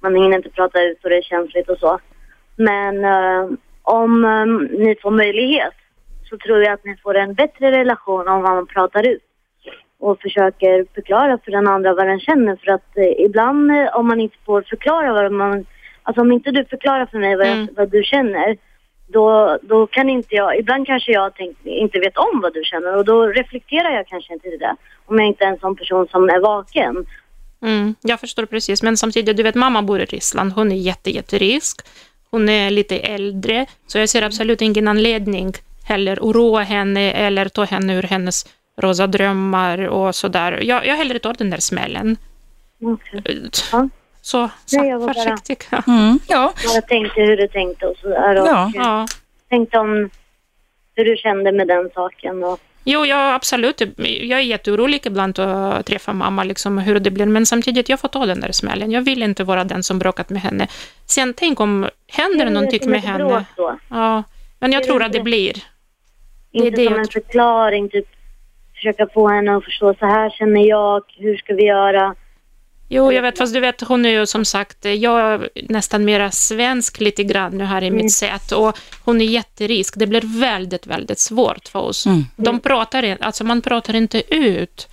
[0.00, 1.98] man hinner inte prata ut och det är känsligt och så.
[2.56, 3.48] Men eh,
[3.82, 4.46] om eh,
[4.84, 5.74] ni får möjlighet
[6.30, 9.22] så tror jag att ni får en bättre relation om man pratar ut
[10.00, 12.56] och försöker förklara för den andra vad den känner.
[12.56, 15.66] För att eh, ibland eh, om man inte får förklara vad man...
[16.02, 17.68] Alltså om inte du förklarar för mig vad, jag, Mm.
[17.76, 18.56] vad du känner,
[19.06, 20.58] då, då kan inte jag...
[20.58, 24.32] Ibland kanske jag tänkt, inte vet om vad du känner och då reflekterar jag kanske
[24.32, 24.76] inte till det.
[25.06, 27.06] Om jag inte är en sån person som är vaken.
[27.62, 30.52] Mm, jag förstår precis, men samtidigt, du vet, mamma bor i Ryssland.
[30.52, 31.86] Hon är jätte, jätterisk.
[32.30, 35.52] Hon är lite äldre, så jag ser absolut ingen anledning
[35.84, 38.46] heller oroa henne eller ta henne ur hennes
[38.78, 40.60] rosa drömmar och sådär.
[40.62, 42.16] Jag, jag hellre tar den där smällen.
[42.82, 43.50] Okej.
[43.72, 43.88] Ja.
[44.20, 45.58] Så, så Nej, jag var bara- försiktig.
[45.70, 45.82] Ja.
[45.86, 46.18] Mm.
[46.28, 48.40] Ja, Jag tänkte hur du tänkte och sådär.
[48.42, 48.72] Och Ja.
[48.74, 49.06] Ja.
[49.48, 50.10] tänkte om
[50.94, 52.44] hur du kände med den saken.
[52.44, 53.80] Och Jo, ja, absolut.
[54.00, 58.08] Jag är jätteorolig ibland att träffa mamma, liksom, hur det blir, men samtidigt, jag får
[58.08, 58.90] ta den där smällen.
[58.90, 60.66] Jag vill inte vara den som bråkat med henne.
[61.06, 63.44] Sen tänk om händer Det någonting med henne.
[63.56, 63.76] då.
[63.90, 64.22] Ja,
[64.58, 65.52] men jag Det tror att det blir.
[66.52, 68.06] Det är Inte det som jag en förklaring, typ
[68.78, 72.14] försöka få henne att förstå, så här känner jag, hur ska vi göra?
[72.90, 76.30] Jo, jag vet, fast du vet, hon är ju som sagt, jag är nästan mera
[76.30, 79.94] svensk lite grann nu här i mitt sätt och hon är jätterisk.
[79.96, 82.06] Det blir väldigt, väldigt svårt för oss.
[82.36, 84.88] De pratar, alltså man pratar inte ut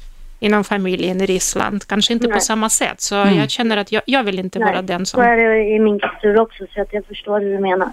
[0.45, 2.41] inom familjen i Ryssland, kanske inte på Nej.
[2.41, 3.01] samma sätt.
[3.01, 5.21] Så jag känner att jag, jag vill inte vara den så som...
[5.21, 7.89] är det i min kultur också, så att jag förstår hur du menar.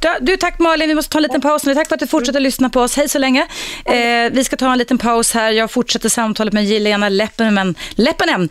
[0.00, 1.74] Da- Du, tack Malin, vi måste ta en liten paus nu.
[1.74, 2.96] Tack för att du fortsätter lyssna på oss.
[2.96, 3.46] Hej så länge.
[3.84, 5.50] Eh, vi ska ta en liten paus här.
[5.50, 8.48] Jag fortsätter samtalet med Jelena Leppänen, Leppänen.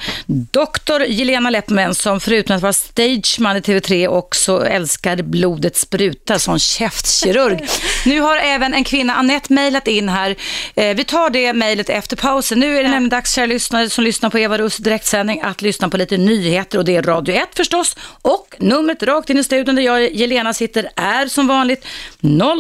[0.52, 6.60] Doktor Jelena Leppänen som förutom att vara stageman i TV3 också älskar blodet spruta som
[6.60, 7.68] käftkirurg.
[8.06, 10.36] nu har även en kvinna, Annette, mejlat in här.
[10.76, 12.60] Eh, vi tar det mejlet efter pausen.
[12.60, 15.90] Nu är det nämligen dags, kära lyssnare som lyssnar på Eva Russ direktsändning, att lyssna
[15.90, 17.96] på lite nyheter och det är Radio 1 förstås.
[18.22, 21.86] Och numret rakt in i studion där jag, Jelena, sitter är som vanligt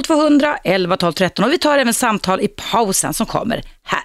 [0.07, 4.03] 0200 11 12 13 och vi tar även samtal i pausen som kommer här.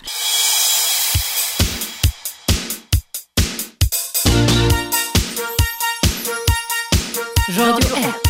[7.59, 8.26] Radio 1.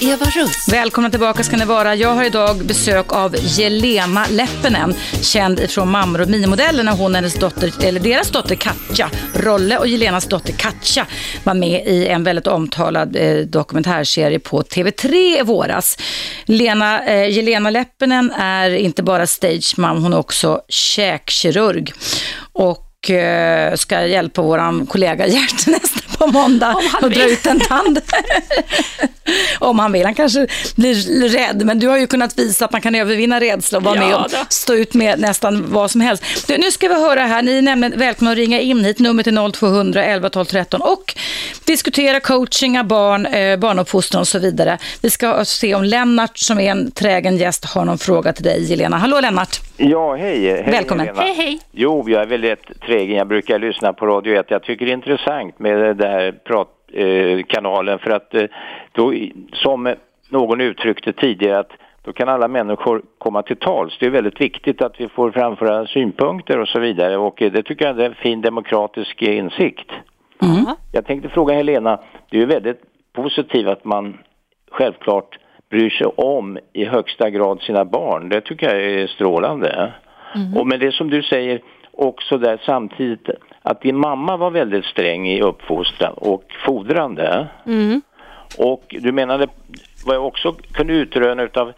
[0.00, 0.68] Eva Russ.
[0.68, 1.94] Välkomna tillbaka ska ni vara.
[1.94, 6.92] Jag har idag besök av Jelena Leppinen, känd ifrån Mammor och minimodellerna.
[6.92, 11.06] Hon och hennes dotter, eller deras dotter Katja Rolle och Jelenas dotter Katja
[11.44, 15.98] var med i en väldigt omtalad eh, dokumentärserie på TV3 i våras.
[16.44, 21.92] Lena, eh, Jelena Leppinen är inte bara stageman, hon är också käkkirurg.
[22.52, 27.32] Och eh, ska hjälpa vår kollega Gert nästa på måndag Om han och dra vill.
[27.32, 28.00] ut en tand.
[29.58, 30.04] Om han vill.
[30.04, 30.46] Han kanske
[30.76, 33.96] blir rädd, men du har ju kunnat visa att man kan övervinna rädsla och vara
[33.96, 34.36] Ja, med och då.
[34.48, 36.46] stå ut med nästan vad som helst.
[36.46, 39.26] Du, nu ska vi höra här, ni är nämligen välkomna att ringa in hit, numret
[39.26, 41.14] är 0200 11 12 13 och
[41.64, 44.78] diskutera coaching av barn, eh, barnuppfostran och så vidare.
[45.02, 48.64] Vi ska se om Lennart som är en trägen gäst har någon fråga till dig,
[48.70, 48.96] Jelena.
[48.96, 49.60] Hallå Lennart!
[49.76, 50.40] Ja, hej.
[50.50, 51.06] hej Välkommen.
[51.06, 51.22] Helena.
[51.22, 51.58] Hej, hej.
[51.72, 53.16] Jo, jag är väldigt trägen.
[53.16, 54.46] Jag brukar lyssna på Radio 1.
[54.48, 58.44] Jag tycker det är intressant med den där pratkanalen eh, kanalen för att eh,
[58.92, 59.14] då,
[59.52, 59.94] som
[60.28, 63.98] någon uttryckte tidigare att då kan alla människor komma till tals.
[64.00, 67.62] Det är väldigt viktigt att vi får framföra synpunkter och så vidare och eh, det
[67.62, 69.90] tycker jag är en fin demokratisk eh, insikt.
[70.38, 70.76] Ja.
[70.92, 72.00] Jag tänkte fråga Helena,
[72.30, 72.82] det är ju väldigt
[73.12, 74.18] positivt att man
[74.70, 75.38] självklart
[75.70, 78.28] bryr sig om i högsta grad sina barn.
[78.28, 79.92] Det tycker jag är strålande.
[80.56, 81.60] Och men det som du säger
[81.92, 83.30] också där samtidigt
[83.68, 87.46] att din mamma var väldigt sträng i uppfostran och fodrande.
[87.66, 88.02] Mm.
[88.58, 89.46] Och du menade,
[90.06, 91.72] vad jag också kunde utröna utav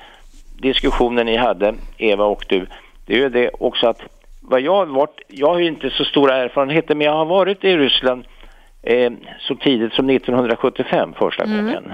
[0.58, 2.66] diskussionen ni hade, Eva och du,
[3.06, 4.02] det är ju det också att
[4.40, 7.64] vad jag har varit, jag har ju inte så stora erfarenheter men jag har varit
[7.64, 8.24] i Ryssland
[8.82, 11.92] eh, så tidigt som 1975 första gången.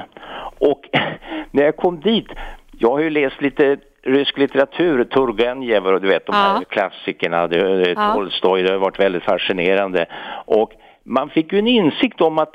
[0.58, 0.88] Och
[1.50, 2.28] när jag kom dit,
[2.78, 3.76] jag har ju läst lite
[4.06, 6.38] rysk litteratur, Turgenev och du vet de Ja.
[6.42, 8.12] här klassikerna, det, Ja.
[8.14, 10.06] Tolstoj, det har varit väldigt fascinerande.
[10.46, 10.72] Och
[11.04, 12.52] man fick ju en insikt om att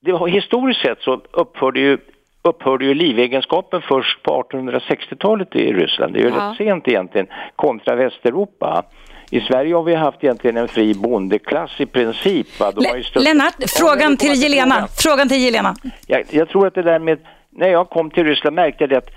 [0.00, 1.98] det historiskt sett så upphörde ju,
[2.42, 6.12] upphörde ju livegenskapen först på 1860-talet i Ryssland.
[6.12, 6.50] Det är ju Ja.
[6.50, 8.82] rätt sent egentligen kontra Västeuropa.
[9.30, 12.60] I Sverige har vi haft egentligen en fri bondeklass i princip.
[12.60, 12.72] Va?
[12.72, 14.74] Stött- Lennart, frågan till Jelena.
[14.74, 14.88] frågan.
[14.98, 15.74] Frågan till Jelena.
[16.06, 17.18] Jag, jag tror att det där med,
[17.50, 19.10] när jag kom till Ryssland märkte jag det att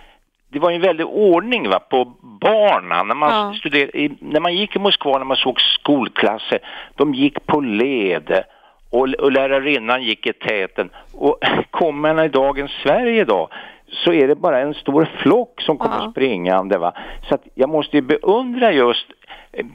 [0.56, 3.08] det var en väldig ordning va, på barnen.
[3.08, 3.53] När man, Ja.
[3.60, 6.60] studerade, i, när man gick i Moskva, när man såg skolklasser,
[6.95, 8.43] de gick på led
[8.89, 10.89] och, och lärarinnan gick i täten.
[11.14, 11.38] Och
[11.72, 13.49] kommer man i dagens Sverige idag
[13.88, 16.12] så är det bara en stor flock som kommer Ja.
[16.12, 16.78] springande.
[16.78, 16.93] Va?
[17.30, 19.06] Så att jag måste ju beundra just
[19.51, 19.66] eh,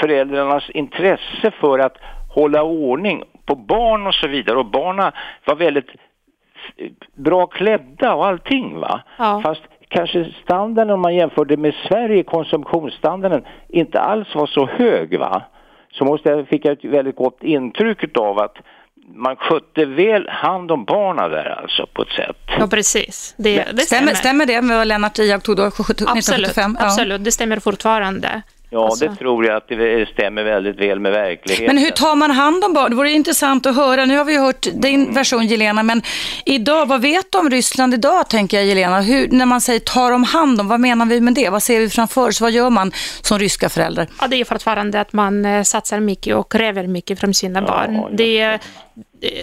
[0.00, 1.96] föräldrarnas intresse för att
[2.34, 4.58] hålla ordning på barn och så vidare.
[4.58, 5.12] Och barnen
[5.44, 5.88] var väldigt
[7.14, 9.00] bra klädda och allting va.
[9.18, 9.40] Ja.
[9.44, 15.42] Fast kanske standarden om man jämförde med Sverige, konsumtionsstandarden, inte alls var så hög va.
[15.92, 18.56] Så måste jag, fick jag ett väldigt gott intryck av att
[19.14, 22.36] man skötte väl hand om barnen där alltså på ett sätt.
[22.58, 23.34] Ja, precis.
[23.38, 24.14] Det, det Stämmer, stämmer.
[24.14, 26.16] stämmer det med vad Lennart iakttog då, 1975?
[26.18, 26.86] Absolut, Ja.
[26.86, 27.24] absolut.
[27.24, 28.42] Det stämmer fortfarande.
[28.72, 31.66] Ja, Alltså- det tror jag att det stämmer väldigt väl med verkligheten.
[31.66, 32.90] Men hur tar man hand om barn?
[32.90, 34.04] Det vore intressant att höra.
[34.04, 36.02] Nu har vi hört din version Jelena, men
[36.44, 39.00] idag, vad vet du om Ryssland idag, tänker jag Jelena?
[39.00, 41.48] Hur, när man säger tar de hand om, vad menar vi med det?
[41.48, 42.40] Vad ser vi framför oss?
[42.40, 42.92] Vad gör man
[43.22, 44.06] som ryska föräldrar?
[44.20, 47.94] Ja, det är fortfarande att man eh, satsar mycket och kräver mycket från sina barn.
[47.94, 48.58] just Det,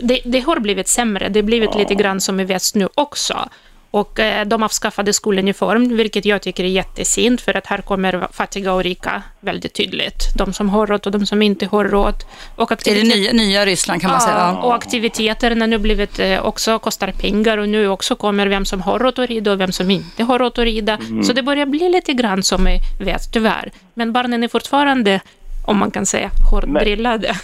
[0.02, 1.30] det, det har blivit sämre.
[1.30, 3.50] Det har blivit lite grann som i väst nu också.
[3.92, 8.74] Och eh, de avskaffade skoluniform, vilket jag tycker är jättesynd, för att här kommer fattiga
[8.74, 10.34] och rika väldigt tydligt.
[10.36, 12.16] De som har råd och de som inte har råd.
[12.56, 14.36] Och Det är det nya, nya Ryssland kan man säga.
[14.38, 18.82] Ja, och aktiviteterna nu blivit eh, också kostar pengar och nu också kommer vem som
[18.82, 20.98] har råd att rida och vem som inte har råd att rida.
[21.24, 23.72] Så det börjar bli lite grann som vi vet, tyvärr.
[23.94, 25.20] Men barnen är fortfarande,
[25.66, 27.36] om man kan säga, hårt Men- drillade.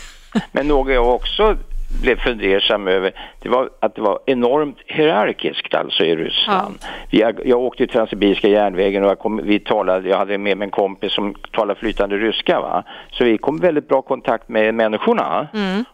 [0.51, 1.57] Men något jag också
[2.01, 6.75] blev fundersam över, det var att det var enormt hierarkiskt alltså i Ryssland.
[7.09, 10.71] Jag, jag åkte Transsibiriska järnvägen och jag, kom, vi talade, jag hade med mig en
[10.71, 12.83] kompis som talade flytande ryska va.
[13.11, 15.47] Så vi kom väldigt bra kontakt med människorna.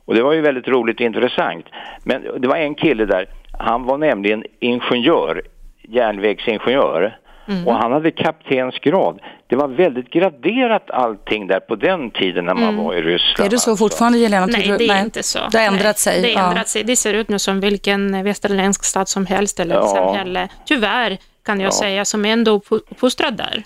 [0.06, 1.66] Och det var ju väldigt roligt och intressant.
[2.04, 3.26] Men det var en kille där,
[3.60, 5.42] han var nämligen ingenjör,
[5.82, 7.18] järnvägsingenjör.
[7.66, 9.20] Och han hade kaptensgrad.
[9.48, 13.48] Det var väldigt graderat allting där på den tiden när man var i Ryssland.
[13.48, 13.84] Är det så alltså.
[13.84, 14.46] fortfarande, Jelena?
[14.46, 15.40] Nej, det är inte så.
[15.52, 16.22] Det har ändrat Nej, sig?
[16.22, 16.40] Det ja.
[16.40, 16.84] har ändrat sig.
[16.84, 19.88] Det ser ut nu som vilken västerländsk stad som helst eller Ja.
[19.88, 20.48] samhälle.
[20.66, 23.64] Tyvärr, kan jag säga, som ändå uppfo- uppfostrad där.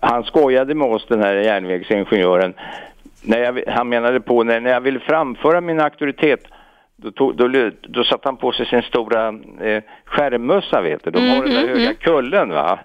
[0.00, 2.54] Han skojade med oss, den här järnvägsingenjören.
[3.22, 6.40] När jag, han menade på när, när jag ville framföra min auktoritet
[7.02, 9.28] då, tog, då, då satte han på sig sin stora
[9.60, 11.10] eh, skärmmössa, vet du.
[11.10, 12.78] De har den där höga kullen, va?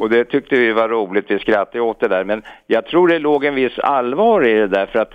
[0.00, 2.24] Och det tyckte vi var roligt, vi skrattade åt det där.
[2.24, 5.12] Men jag tror det låg en viss allvar i det där, för att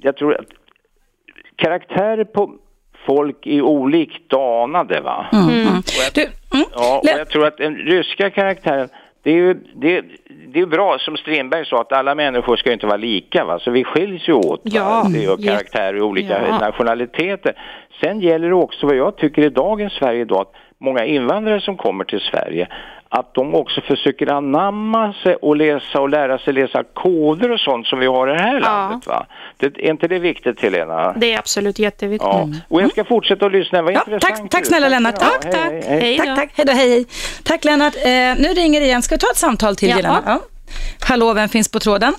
[0.00, 0.46] jag tror att
[1.56, 2.54] karaktärer på
[3.06, 5.26] folk är olikt anade, va?
[6.14, 6.66] Du, mm.
[6.74, 8.88] Ja, och jag tror att den ryska karaktären,
[9.22, 10.04] det är ju det,
[10.52, 13.70] det är bra som Strindberg sa att alla människor ska inte vara lika va, så
[13.70, 14.60] vi skiljs ju åt.
[14.64, 15.06] Ja.
[15.12, 15.36] Det är Ja.
[15.36, 16.58] karaktärer i olika Ja.
[16.58, 17.52] nationaliteter.
[18.00, 21.76] Sen gäller det också vad jag tycker i dagens Sverige idag, att många invandrare som
[21.76, 22.68] kommer till Sverige,
[23.08, 27.86] att de också försöker anamma sig och läsa och lära sig läsa koder och sånt
[27.86, 29.06] som vi har i det här landet.
[29.06, 29.26] Va?
[29.56, 31.12] Det, är inte det viktigt Helena?
[31.16, 32.28] Det är absolut jätteviktigt.
[32.32, 33.82] Ja, och jag ska fortsätta att lyssna.
[33.82, 34.36] Vad Ja, intressant.
[34.40, 35.14] tack, tack snälla Lennart.
[35.20, 35.84] Ja, Tack, hej, tack.
[35.84, 36.00] hej, hej.
[36.00, 36.18] Hej.
[36.18, 36.50] Tack, tack.
[36.56, 37.06] Hej då, hej, hej.
[37.44, 37.94] Tack Lennart.
[37.96, 38.10] Eh,
[38.42, 39.02] nu ringer det igen.
[39.02, 39.96] Ska vi ta ett samtal till Jaha.
[39.98, 40.22] Jelena?
[40.26, 40.40] Ja.
[41.08, 42.14] Hallå, vem finns på tråden?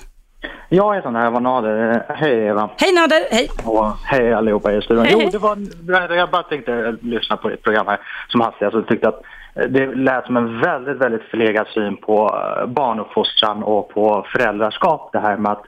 [0.68, 2.04] Jag heter var Nader.
[2.08, 2.70] Hej Eva.
[2.76, 3.48] Hej Nader, hej.
[3.64, 5.04] Och hej allihopa i studion.
[5.04, 8.88] Hej, Jo, det var, jag bara tänkte lyssna på ett program här som hastigast och
[8.88, 9.22] tyckte att
[9.54, 15.12] det lät som en väldigt, väldigt förlegad syn på eh, barnuppfostran och på föräldraskap.
[15.12, 15.64] Det här med att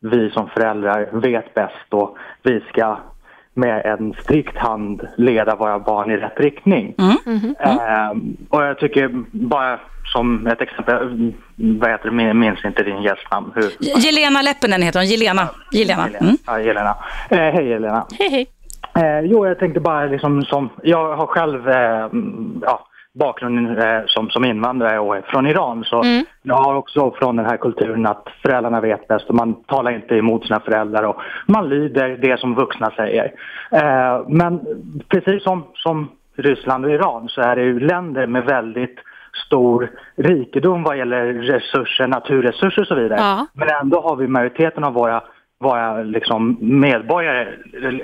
[0.00, 2.98] vi som föräldrar vet bäst och vi ska
[3.54, 6.94] med en strikt hand leda våra barn i rätt riktning.
[7.60, 8.10] Eh,
[8.48, 9.80] och jag tycker bara
[10.12, 13.52] som ett exempel, vad heter det, minns inte din gästnamn.
[13.54, 15.06] Hur, Jelena Leppinen heter hon.
[15.06, 15.48] Jelena.
[15.72, 16.06] Jelena.
[16.06, 16.36] Mm.
[16.46, 16.96] Ja, Jelena.
[17.30, 18.06] Eh, hej Jelena.
[18.18, 18.46] Hej, hej.
[18.94, 24.00] Eh, jo, jag tänkte bara liksom som, jag har själv eh, mm, ja, bakgrund eh,
[24.06, 26.02] som, som invandrare och är från Iran så
[26.42, 30.14] jag har också från den här kulturen att föräldrarna vet bäst och man talar inte
[30.14, 33.32] emot sina föräldrar och man lyder det som vuxna säger.
[33.70, 34.60] Eh, men
[35.08, 38.98] precis som, som Ryssland och Iran så är det ju länder med väldigt
[39.46, 43.20] stor rikedom vad gäller resurser, naturresurser och så vidare.
[43.20, 43.46] Ja.
[43.52, 45.22] Men ändå har vi majoriteten av våra,
[45.60, 47.48] våra liksom medborgare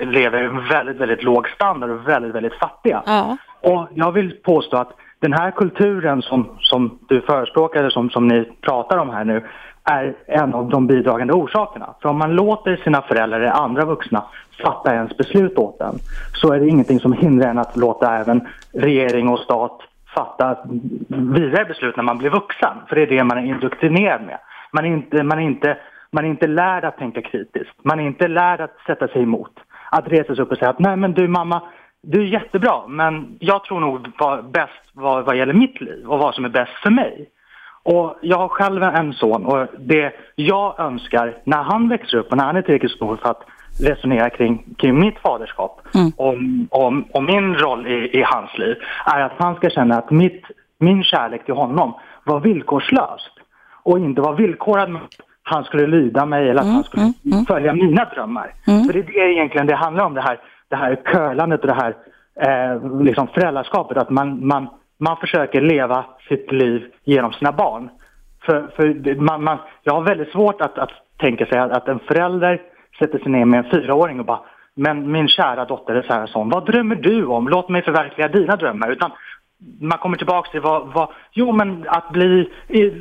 [0.05, 3.03] lever i väldigt, väldigt låg standard och väldigt, väldigt fattiga.
[3.05, 3.37] Ja.
[3.61, 8.45] Och jag vill påstå att den här kulturen som, som du förespråkar, som, som ni
[8.61, 9.43] pratar om här nu,
[9.83, 11.93] är en av de bidragande orsakerna.
[12.01, 14.23] För om man låter sina föräldrar eller andra vuxna
[14.63, 15.95] fatta ens beslut åt en,
[16.33, 19.81] så är det ingenting som hindrar en att låta även regering och stat
[20.15, 20.57] fatta
[21.09, 22.77] vidare beslut när man blir vuxen.
[22.87, 24.37] För det är det man är indoktrinerad med.
[24.71, 25.77] Man är inte, man är inte,
[26.11, 27.73] man är inte lärd att tänka kritiskt.
[27.83, 29.51] Man är inte lärd att sätta sig emot.
[29.91, 31.61] Att resa sig upp och säga att nej men du mamma,
[32.03, 34.01] du är jättebra men jag tror nog
[34.51, 37.29] bäst vad, vad gäller mitt liv och vad som är bäst för mig.
[37.83, 42.37] Och jag har själv en son och det jag önskar när han växer upp och
[42.37, 43.43] när han är tillräckligt stor för att
[43.79, 45.81] resonera kring, kring mitt faderskap
[46.15, 46.35] och,
[46.69, 50.43] och, och min roll i, i hans liv är att han ska känna att mitt,
[50.79, 51.93] min kärlek till honom
[52.23, 53.31] var villkorslöst
[53.83, 55.01] och inte var villkorad med
[55.49, 57.13] han skulle lyda mig eller att han skulle
[57.47, 58.53] följa mina drömmar.
[58.65, 60.39] För det är det egentligen det handlar om, det här,
[60.69, 61.95] det här curlandet och det här
[62.41, 64.67] eh, liksom föräldraskapet, att man, man,
[64.97, 67.89] man försöker leva sitt liv genom sina barn.
[68.45, 71.99] För, för man, man, jag har väldigt svårt att, att tänka sig att, att en
[71.99, 72.61] förälder
[72.99, 74.39] sätter sig ner med en fyraåring och bara
[74.75, 77.47] men min kära dotter är så här sån, vad drömmer du om?
[77.47, 78.91] Låt mig förverkliga dina drömmar.
[78.91, 79.11] Utan
[79.79, 82.49] man kommer tillbaka till vad, vad jo men att bli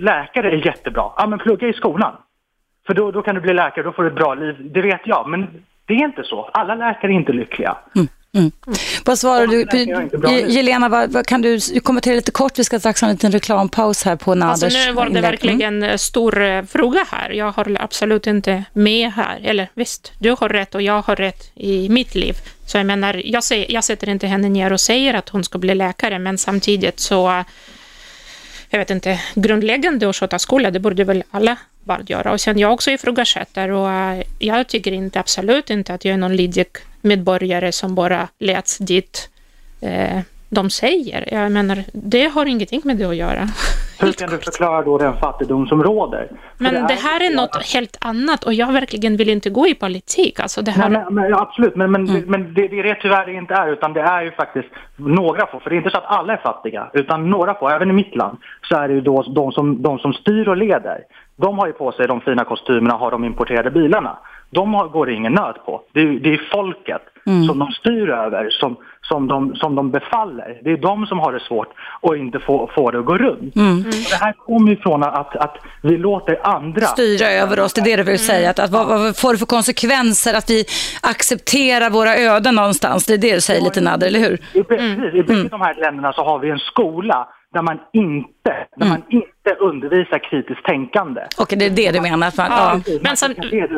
[0.01, 1.11] läkare är jättebra.
[1.17, 2.13] Ja men plugga i skolan.
[2.87, 4.55] För då, då kan du bli läkare, då får du ett bra liv.
[4.61, 5.47] Det vet jag, men
[5.87, 6.51] det är inte så.
[6.53, 7.77] Alla läkare är inte lyckliga.
[9.05, 10.53] Vad svarar du?
[10.53, 12.59] Jelena, vad, vad kan du kommentera lite kort?
[12.59, 15.11] Vi ska strax ha en liten reklampaus här på Naders Alltså nu var det.
[15.11, 15.23] Mm.
[15.23, 17.31] verkligen en stor eh, fråga här.
[17.31, 19.41] Jag har absolut inte med här.
[19.43, 22.35] Eller visst, du har rätt och jag har rätt i mitt liv.
[22.67, 25.59] Så jag menar, jag, säger, jag sätter inte henne ner och säger att hon ska
[25.59, 27.45] bli läkare, men samtidigt så,
[28.71, 32.33] jag vet inte, grundläggande att sköta skola, det borde väl alla barn göra.
[32.33, 36.19] Och sen jag också ifrågasätter och eh, jag tycker inte, absolut inte att jag är
[36.19, 36.67] någon lydig
[37.01, 39.31] medborgare som bara leds dit
[39.81, 41.29] eh, de säger.
[41.33, 43.49] Jag menar, det har ingenting med det att göra.
[44.01, 46.29] Hur kan du förklara då den fattigdom som råder?
[46.59, 49.75] Men det, det, här är något helt annat och jag verkligen vill inte gå i
[49.75, 50.41] politik.
[50.41, 50.89] Alltså det här...
[50.89, 52.25] Nej, men, men, absolut, men, men, mm.
[52.27, 55.61] men det, det är det tyvärr inte är, utan det är ju faktiskt några få,
[55.61, 58.17] för det är inte så att alla är fattiga, utan några få, även i mitt
[58.17, 61.01] land, så är det ju då de som, de som styr och leder.
[61.37, 64.19] De har ju på sig de fina kostymerna och har de importerade bilarna.
[64.51, 65.83] De har, går det ingen nöd på.
[65.93, 67.45] Det är, det är folket mm.
[67.45, 70.61] som de styr över, som, som, de, som de befaller.
[70.65, 71.69] Det är de som har det svårt
[72.01, 73.57] och inte får, får det att gå runt.
[73.57, 73.83] Mm.
[73.83, 76.87] Det här kommer ju från att, att vi låter andra...
[76.87, 78.51] Styra över oss, det är det du vill säga.
[78.51, 80.65] Att, att, vad, vad får det för konsekvenser att vi
[81.03, 83.07] accepterar våra öden någonstans?
[83.07, 84.39] Det är det du säger lite Nader, eller hur?
[84.53, 88.53] I, precis, i bägge de här länderna så har vi en skola där man inte,
[88.77, 91.21] där man inte undervisar kritiskt tänkande.
[91.39, 92.31] Okej, det är det du menar?
[92.31, 92.81] För, ja.
[92.87, 92.99] ja.
[93.03, 93.31] Men som...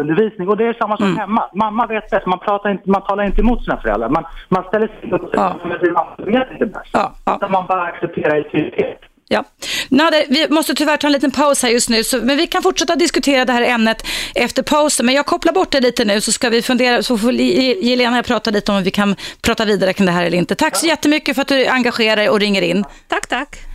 [0.02, 1.16] undervisning och det är samma sak mm.
[1.16, 1.50] hemma.
[1.54, 4.08] Mamma vet bäst, man, pratar inte, man talar inte emot sina föräldrar.
[4.08, 5.44] Man, man ställer sig upp och ja.
[5.44, 5.64] att
[6.18, 6.90] man vet inte bäst.
[6.92, 7.12] Ja.
[7.24, 7.48] Ja.
[7.48, 9.00] man bara accepterar i tydlighet.
[9.28, 9.44] Ja.
[9.88, 12.62] Nader, vi måste tyvärr ta en liten paus här just nu, så, men vi kan
[12.62, 15.06] fortsätta diskutera det här ämnet efter pausen.
[15.06, 18.50] Men jag kopplar bort det lite nu så ska vi fundera, så får Jelena prata
[18.50, 20.54] lite om vi kan prata vidare kring det här eller inte.
[20.54, 22.84] Tack så jättemycket för att du engagerar dig och ringer in.
[23.08, 23.67] Tack, tack.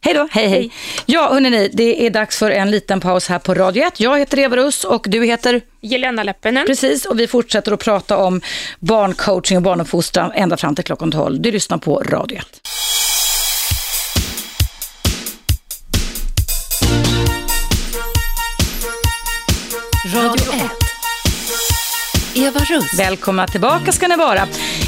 [0.00, 0.70] Hej då, hej hej.
[1.06, 4.00] Ja, hörni, det är dags för en liten paus här på Radio 1.
[4.00, 5.60] Jag heter Eva Russ och du heter?
[5.80, 6.66] Jelena Leppinen.
[6.66, 8.40] Precis, och vi fortsätter att prata om
[8.80, 11.40] barncoaching och barnuppfostran ända fram till klockan 12.
[11.40, 12.46] Du lyssnar på Radio 1.
[20.14, 20.65] Radio 1.
[22.44, 23.00] Eva Russ.
[23.00, 24.42] Välkomna tillbaka ska ni vara.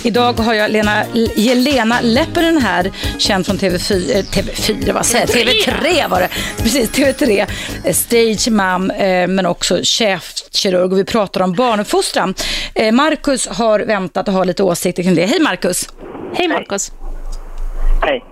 [0.05, 1.05] Idag har jag Lena,
[1.37, 2.85] Jelena Leppänen här,
[3.19, 6.29] känd från TV4, eh, TV4 vad säger TV3 var det.
[6.63, 7.47] Precis, TV3.
[7.85, 12.35] Eh, stage mom, eh, men också chefkirurg och vi pratar om barnuppfostran.
[12.93, 15.27] Marcus har väntat och har lite åsikter kring det.
[15.27, 15.89] Hej Marcus.
[16.35, 16.93] Hej Marcus.
[18.03, 18.25] Hej.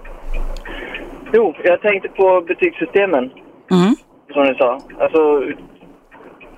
[1.33, 3.25] Jo, jag tänkte på betygssystemen.
[3.71, 3.97] Mm.
[4.33, 4.81] Som ni sa.
[5.01, 5.21] Alltså,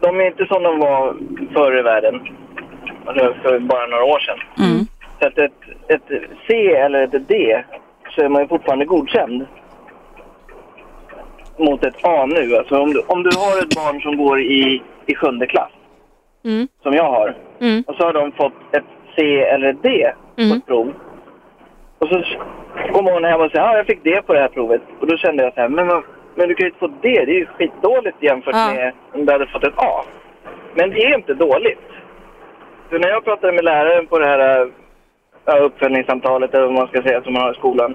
[0.01, 1.17] de är inte som de var
[1.55, 2.15] förr i världen.
[3.15, 4.39] För bara några år sedan.
[4.59, 4.87] Mm.
[5.21, 5.53] Så att ett,
[5.89, 7.65] ett C eller ett D
[8.11, 9.47] så är man ju fortfarande godkänd.
[11.57, 12.57] Mot ett A nu.
[12.57, 15.73] Alltså om du, om du har ett barn som går i, i sjunde klass,
[16.45, 16.69] mm.
[16.83, 17.85] som jag har, mm.
[17.87, 18.85] och så har de fått ett
[19.17, 20.59] C eller ett D på mm.
[20.59, 20.95] ett prov.
[21.99, 22.25] Och så
[22.93, 24.83] kommer hon hem och säger att ah, jag fick D på det här provet.
[25.01, 25.87] Och då kände jag så här, men,
[26.35, 28.73] men du kan ju inte få D, det är ju skitdåligt jämfört ja.
[28.75, 30.05] med om du hade fått ett A.
[30.75, 31.89] Men det är inte dåligt.
[32.89, 34.73] För när jag pratade med läraren på det här
[35.61, 37.95] uppföljningssamtalet eller vad man ska säga som man har i skolan.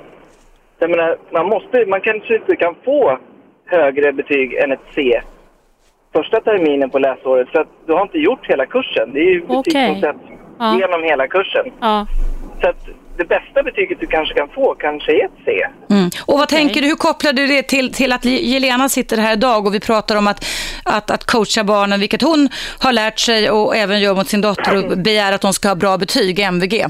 [0.80, 3.20] Jag menar, man, måste, man kanske inte kan få
[3.66, 5.22] högre betyg än ett C
[6.14, 9.14] första terminen på läsåret för att du har inte gjort hela kursen.
[9.14, 9.88] Det är ju betyg okay.
[9.88, 10.20] som sätts
[10.60, 10.78] ja.
[10.80, 11.66] genom hela kursen.
[11.80, 12.08] Ja.
[12.62, 12.88] Så att
[13.18, 15.68] det bästa betyget du kanske kan få kanske är ett C.
[15.89, 16.09] Mm.
[16.26, 19.68] Och vad tänker du, hur kopplar du det till, till att Jelena sitter här idag
[19.68, 20.45] och vi pratar om att,
[20.86, 22.49] att, att coacha barnen, vilket hon
[22.80, 25.76] har lärt sig och även gör mot sin dotter och begär att hon ska ha
[25.76, 26.86] bra betyg, MVG?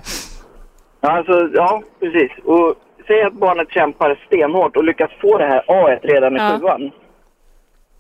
[1.00, 2.32] Alltså, ja, precis.
[2.44, 2.76] Och
[3.08, 6.60] säg att barnet kämpar stenhårt och lyckas få det här A redan i ja.
[6.60, 6.92] sjuan.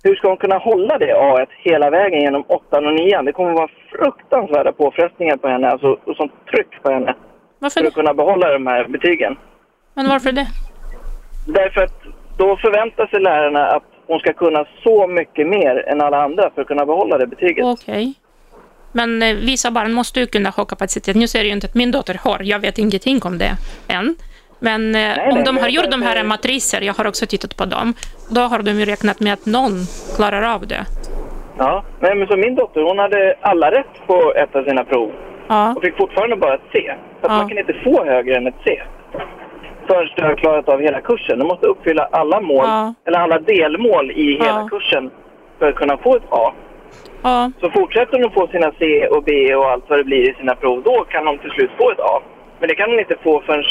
[0.03, 3.25] Hur ska hon kunna hålla det A hela vägen genom åttan och nian?
[3.25, 7.15] Det kommer att vara fruktansvärda påfrestningar på henne, alltså och sånt tryck på henne.
[7.63, 9.35] Varför för att kunna behålla de här betygen.
[9.93, 10.47] Men varför det?
[11.47, 12.01] Därför att
[12.37, 16.61] då förväntar sig lärarna att hon ska kunna så mycket mer än alla andra för
[16.61, 17.65] att kunna behålla det betyget.
[17.65, 17.93] Okej.
[17.93, 18.13] Okay.
[18.91, 21.15] Men eh, vissa barn måste ju kunna ha kapacitet.
[21.15, 23.51] Nu ser ju inte att min dotter har, jag vet ingenting om det
[23.87, 24.15] än.
[24.59, 27.57] Men eh, nej, om nej, de har gjort de här matriser, jag har också tittat
[27.57, 27.93] på dem,
[28.35, 29.73] då har de ju räknat med att någon
[30.15, 30.85] klarar av det.
[31.57, 35.11] Ja, nej, men så min dotter hon hade alla rätt på ett av sina prov
[35.47, 35.73] ja.
[35.75, 36.93] och fick fortfarande bara ett C.
[37.23, 37.37] Så ja.
[37.37, 38.81] man kan inte få högre än ett C
[39.87, 41.39] förrän du har klarat av hela kursen.
[41.39, 42.93] Du måste uppfylla alla mål, ja.
[43.05, 45.11] eller alla delmål i hela kursen
[45.59, 46.53] för att kunna få ett A.
[47.23, 47.51] Ja.
[47.61, 50.55] Så fortsätter de få sina C och B och allt vad det blir i sina
[50.55, 52.21] prov, då kan de till slut få ett A.
[52.59, 53.63] Men det kan de inte få förrän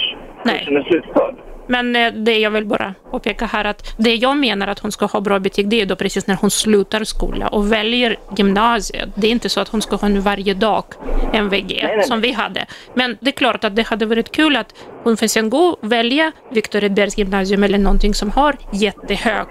[0.44, 1.34] kursen är slutförd.
[1.73, 5.07] Men eh, det jag vill bara påpeka här att det jag menar att hon ska
[5.07, 9.09] ha bra betyg det är då precis när hon slutar skola och väljer gymnasiet.
[9.14, 10.85] Det är inte så att hon ska ha nu varje dag
[11.33, 12.05] en VG nej, nej.
[12.05, 12.66] som vi hade.
[12.95, 15.93] Men det är klart att det hade varit kul att hon får sen gå och
[15.93, 19.49] välja Viktor Edbergs gymnasium eller någonting som har jättehög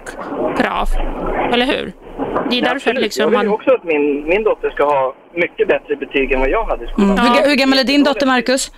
[0.56, 0.88] krav.
[1.52, 1.92] Eller hur?
[2.50, 3.32] Det är därför liksom man...
[3.32, 6.64] Jag vill också att min, min dotter ska ha mycket bättre betyg än vad jag
[6.64, 7.18] hade i skolan.
[7.18, 7.32] Mm.
[7.32, 8.70] Hur, hur gammal är din dotter, Marcus?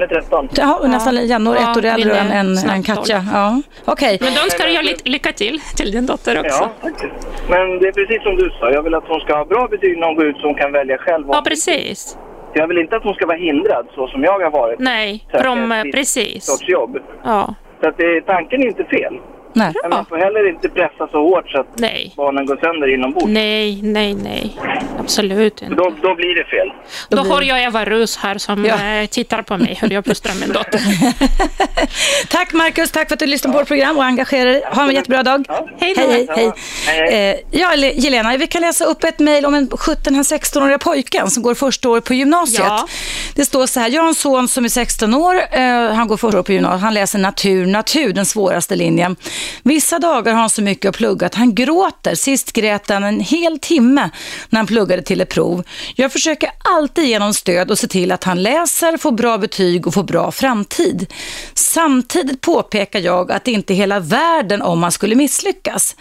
[0.00, 0.48] Hon är 13.
[0.56, 3.24] Ja, nästan jämnår, Ja, ett år äldre än, än, än Katja.
[3.32, 3.62] Ja.
[3.84, 4.18] Okej.
[4.20, 6.58] Men då önskar jag ly- lycka till till din dotter också.
[6.62, 7.12] Ja, faktiskt.
[7.48, 8.70] Men det är precis som du sa.
[8.70, 10.72] Jag vill att hon ska ha bra betyg när hon går ut så hon kan
[10.72, 11.24] välja själv.
[11.32, 12.18] Ja, precis.
[12.54, 14.78] Jag vill inte att hon ska vara hindrad så som jag har varit.
[14.78, 16.44] Nej, ett eh, precis.
[16.44, 16.98] sorts jobb.
[17.24, 17.54] Ja.
[17.82, 19.14] Så att det, tanken är inte fel.
[19.52, 19.72] Nej.
[19.82, 22.12] Men man får heller inte pressa så hårt så att Nej.
[22.16, 23.26] barnen går sönder inombords.
[23.28, 24.56] Nej, nej, nej.
[24.98, 25.74] Absolut inte.
[25.74, 26.72] Då, då blir det fel.
[27.08, 28.74] Då har jag Eva Rus här som Ja.
[28.86, 30.80] eh, tittar på mig hur jag plåstrar min dotter.
[32.28, 34.62] Tack Marcus, tack för att du lyssnade på vårt program och engagerar dig.
[34.72, 35.44] Ha en jättebra dag.
[35.80, 36.00] Hej då.
[36.00, 36.52] Hej, hej,
[36.86, 37.30] Hej, hej.
[37.30, 41.42] Eh, ja, Le- Jelena, vi kan läsa upp ett mejl om en 17-16-åriga pojken som
[41.42, 42.66] går första året på gymnasiet.
[42.68, 42.86] Ja.
[43.34, 45.62] Det står så här, jag har en son som är 16 år, eh,
[45.94, 49.16] han går första året på gymnasiet, han läser natur, natur, den svåraste linjen.
[49.62, 52.14] Vissa dagar har han så mycket att plugga att han gråter.
[52.14, 54.10] Sist grät han en hel timme
[54.48, 55.62] när han pluggade till ett prov.
[55.94, 59.86] Jag försöker alltid ge honom stöd och se till att han läser, får bra betyg
[59.86, 61.06] och får bra framtid.
[61.54, 65.96] Samtidigt påpekar jag att det inte är hela världen om man skulle misslyckas.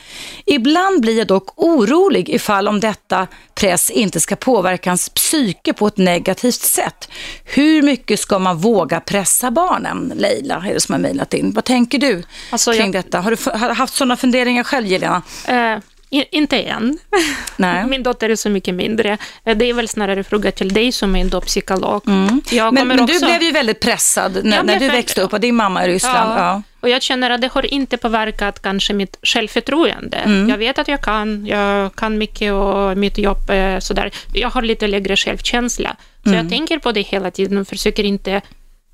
[0.45, 5.87] Ibland blir jag dock orolig ifall om detta press inte ska påverka hans psyke på
[5.87, 7.09] ett negativt sätt.
[7.43, 10.13] Hur mycket ska man våga pressa barnen?
[10.15, 11.51] Leila är det som har mejlat in.
[11.53, 13.19] Vad tänker du Alltså, kring jag- detta?
[13.31, 15.21] Har du haft sådana funderingar själv, Jelena?
[15.47, 15.77] Eh,
[16.11, 16.97] i- inte än.
[17.57, 17.87] Nej.
[17.87, 19.17] Min dotter är så mycket mindre.
[19.45, 22.01] Eh, Det är väl snarare fråga till dig som är ändå psykolog.
[22.07, 22.41] Mm.
[22.73, 23.25] Men, men du också...
[23.25, 26.39] blev ju väldigt pressad när, när du väl- växte upp och din mamma i Ryssland.
[26.39, 26.61] Ja.
[26.79, 30.17] Och jag känner att det har inte påverkat kanske mitt självförtroende.
[30.17, 30.49] Mm.
[30.49, 34.11] Jag vet att jag kan, jag kan mycket och mitt jobb är sådär.
[34.33, 35.95] Jag har lite lägre självkänsla.
[36.23, 36.39] Så Mm.
[36.41, 38.41] jag tänker på det hela tiden och försöker inte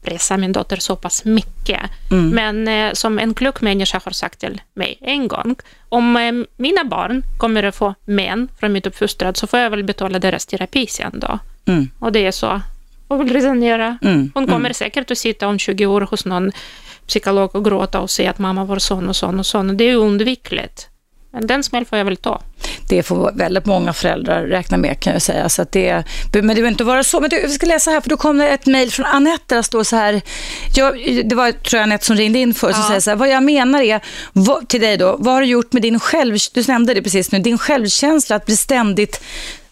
[0.05, 1.81] pressa min dotter så pass mycket.
[2.11, 2.29] Mm.
[2.29, 5.55] Men eh, som en klok människa har sagt till mig en gång,
[5.89, 9.83] om eh, mina barn kommer att få män från mitt uppfostran så får jag väl
[9.83, 11.39] betala deras terapi sen då.
[11.65, 11.89] Mm.
[11.99, 12.61] Och det är så.
[13.07, 13.97] Och vill resonera.
[14.01, 16.51] Mm, Hon kommer säkert att sitta om 20 år hos någon
[17.07, 19.69] psykolog och gråta och säga att mamma var sån och sån och sån.
[19.69, 20.89] Och det är undvikligt.
[21.35, 22.41] Men den smäll får jag väl ta.
[22.89, 25.49] Det får väldigt många föräldrar räkna med kan jag säga.
[25.49, 27.19] Så det, men det behöver inte vara så.
[27.21, 29.61] Men du, vi ska läsa här, för då kom det ett mejl från Anette där
[29.61, 30.21] står så här.
[30.75, 32.87] Jag, det var tror jag Anette som ringde in för som Ja.
[32.87, 33.17] säger så här.
[33.17, 34.01] Vad jag menar är,
[34.33, 37.31] vad, till dig då, vad har du gjort med din själv, du nämnde det precis
[37.31, 39.21] nu, din självkänsla att bli ständigt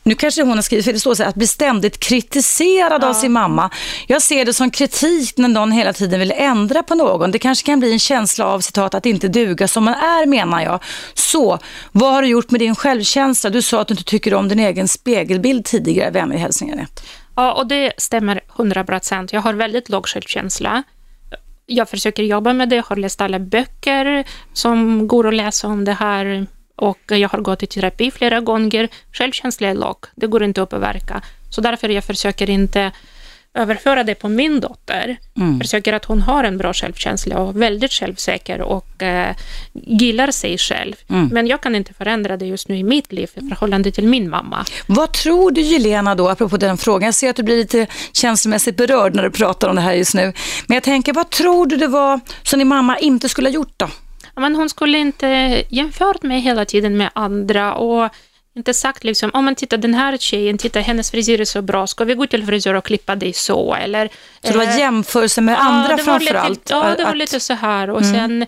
[0.04, 3.14] nu kanske hon har skrivit, för det står så här, att bli ständigt kritiserad av
[3.14, 3.70] sin mamma.
[4.08, 7.32] Jag ser det som kritik när någon hela tiden vill ändra på någon.
[7.32, 10.62] Det kanske kan bli en känsla av, citat, att inte duga som man är, menar
[10.62, 10.80] jag.
[11.14, 11.60] Så,
[11.92, 13.50] vad har du gjort med din självkänsla?
[13.50, 16.12] Du sa att du inte tycker om din egen spegelbild tidigare.
[16.12, 17.02] Vänlig hälsning, Anette.
[17.36, 19.34] Ja, och det stämmer 100 procent.
[19.34, 20.84] Jag har väldigt låg självkänsla.
[21.66, 24.24] Jag försöker jobba med det, jag har läst alla böcker
[24.54, 28.90] som går att läsa om det här och jag har gått i terapi flera gånger.
[29.12, 31.22] Självkänsla är låg, det går inte att påverka.
[31.50, 32.92] Så därför jag försöker inte
[33.54, 35.18] överföra det på min dotter.
[35.38, 35.60] Mm.
[35.60, 39.36] Försöker att hon har en bra självkänsla och väldigt självsäker och eh,
[39.74, 40.96] gillar sig själv.
[41.10, 41.30] Mm.
[41.32, 44.30] Men jag kan inte förändra det just nu i mitt liv i förhållande till min
[44.30, 44.66] mamma.
[44.88, 47.06] Vad tror du, Jelena, då, apropå den frågan?
[47.06, 50.14] Jag ser att du blir lite känslomässigt berörd när du pratar om det här just
[50.14, 50.34] nu.
[50.68, 53.74] Men jag tänker, vad tror du det var som din mamma inte skulle ha gjort
[53.78, 53.88] då?
[54.36, 55.28] Ja, Men hon skulle inte
[55.70, 58.10] jämfört mig hela tiden med andra och
[58.56, 61.88] inte sagt liksom, om man tittar den här tjejen, titta hennes frisyr är så bra,
[61.88, 63.76] ska vi gå till frisör och klippa dig så?
[63.76, 64.10] Eller,
[64.44, 66.70] Så det var eh, jämförelse med ja, andra det var framför lite, allt?
[66.70, 67.18] Ja, det var Att- Mm.
[67.18, 67.90] lite så här.
[67.90, 68.48] Och sen eh,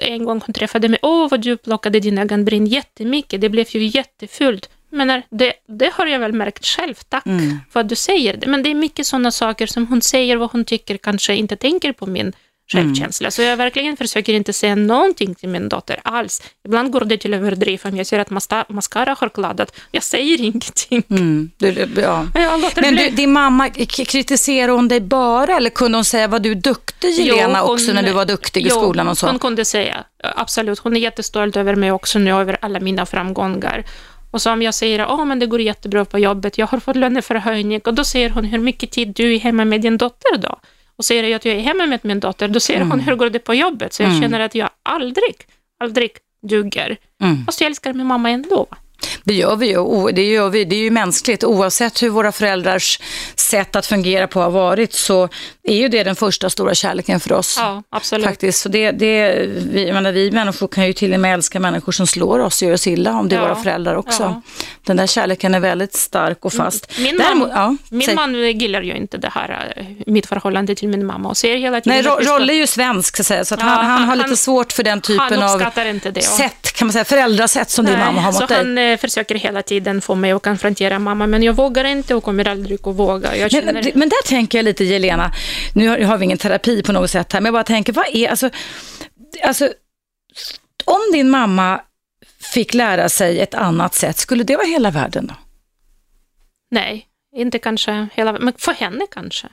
[0.00, 3.86] en gång hon träffade mig, åh vad du plockade dina ögonbryn jättemycket, det blev ju
[3.86, 4.68] jättefult.
[4.90, 7.60] Men det, det har jag väl märkt själv, tack Mm.
[7.72, 8.46] för att du säger det.
[8.46, 11.92] Men det är mycket sådana saker som hon säger, vad hon tycker, kanske inte tänker
[11.92, 12.32] på min
[12.72, 13.30] självkänsla.
[13.30, 16.42] Så jag verkligen försöker inte säga någonting till min dotter alls.
[16.64, 18.30] Ibland går det till överdrift om jag ser att
[18.68, 19.76] mascara har kladdat.
[19.90, 21.02] Jag säger ingenting.
[21.10, 22.26] Mm, du, ja.
[22.76, 27.10] Men du, din mamma, kritiserade hon dig bara eller kunde hon säga var du duktig
[27.10, 29.26] Jelena Jo, hon- också när du var duktig i jo, skolan och så?
[29.26, 30.78] hon kunde säga, absolut.
[30.78, 33.84] Hon är jättestolt över mig också nu, över alla mina framgångar.
[34.30, 36.96] Och så om jag säger att men det går jättebra på jobbet, jag har fått
[36.96, 40.58] löneförhöjning, och då säger hon hur mycket tid du är hemma med din dotter då?
[40.98, 42.90] Och säger jag att jag är hemma med min dotter, då säger Mm.
[42.90, 43.92] hon hur går det på jobbet?
[43.92, 45.34] Så jag känner att jag aldrig,
[45.80, 46.10] aldrig
[46.48, 46.96] duger.
[47.22, 47.44] Mm.
[47.46, 48.66] Fast jag älskar min mamma ändå.
[49.24, 50.12] Det gör vi ju.
[50.12, 50.64] Det, gör vi.
[50.64, 51.44] det är ju mänskligt.
[51.44, 53.00] Oavsett hur våra föräldrars
[53.36, 55.28] sätt att fungera på har varit så
[55.62, 57.56] är ju det den första stora kärleken för oss.
[57.60, 58.26] Ja, absolut.
[58.26, 58.60] Faktiskt.
[58.60, 62.06] Så det, det, vi, menar, vi människor kan ju till och med älska människor som
[62.06, 63.48] slår oss och gör oss illa, om det är Ja.
[63.48, 64.22] våra föräldrar också.
[64.22, 64.42] Ja.
[64.84, 66.90] Den där kärleken är väldigt stark och fast.
[66.98, 70.88] Min, Däremot- man, ja, min man gillar ju inte det här, eh, mitt förhållande till
[70.88, 73.56] min mamma och säger hela tiden Nej, Rolle är ju svensk, så, att säga, så
[73.60, 75.58] han, han, han- har lite han- svårt för den typen av
[76.20, 78.87] sätt kan man säga, föräldrasätt som din mamma har mot dig.
[78.96, 82.88] Försöker hela tiden få mig att konfrontera mamma, men jag vågar inte och kommer aldrig
[82.88, 83.36] att våga.
[83.36, 83.92] Jag Men, känner...
[83.94, 85.32] men där tänker jag lite, Jelena,
[85.74, 88.06] nu har, har vi ingen terapi på något sätt här, men jag bara tänker, vad
[88.12, 88.50] är, alltså,
[89.42, 89.68] alltså,
[90.84, 91.80] om din mamma
[92.54, 95.34] fick lära sig ett annat sätt, skulle det vara hela världen då?
[96.70, 97.06] Nej,
[97.38, 99.46] inte kanske hela men för henne kanske.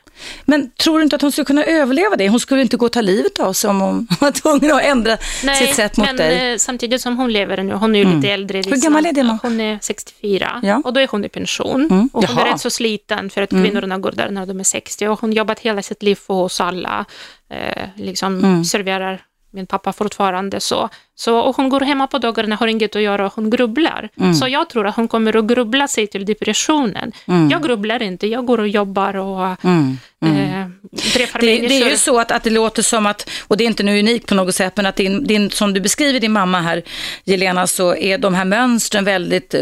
[0.46, 2.30] Men tror du inte att hon skulle kunna överleva det?
[2.30, 5.18] Hon skulle inte gå och ta livet av sig om hon var tvungen att ändra
[5.60, 6.52] sitt sätt mot men dig.
[6.52, 8.58] eh, samtidigt som hon lever nu, hon är ju lite äldre.
[8.66, 9.40] Hur gammal är mamma?
[9.42, 10.82] Hon är 64 Ja.
[10.86, 11.82] och då är hon i pension.
[11.92, 12.10] Mm.
[12.14, 12.48] Och hon Jaha.
[12.48, 15.34] är rätt så sliten för att kvinnorna går där när de är 60 och hon
[15.34, 17.06] jobbat hela sitt liv för oss alla.
[17.50, 18.66] Eh, liksom Mm.
[18.66, 19.22] serverar
[19.56, 20.89] min pappa fortfarande så.
[21.16, 21.38] så.
[21.39, 24.10] Och hon går hemma på dagarna, har inget att göra och hon grubblar.
[24.20, 24.34] Mm.
[24.34, 27.12] Så jag tror att hon kommer att grubbla sig till depressionen.
[27.51, 29.97] Jag grubblar inte, jag går och jobbar och Mm.
[30.62, 30.68] eh,
[31.14, 31.68] träffar Det, människor.
[31.70, 33.99] det är ju så att, att det låter som att, och det är inte nu
[33.99, 36.84] unikt på något sätt, men att din, din, som du beskriver din mamma här,
[37.24, 39.56] Jelena, så är de här mönstren väldigt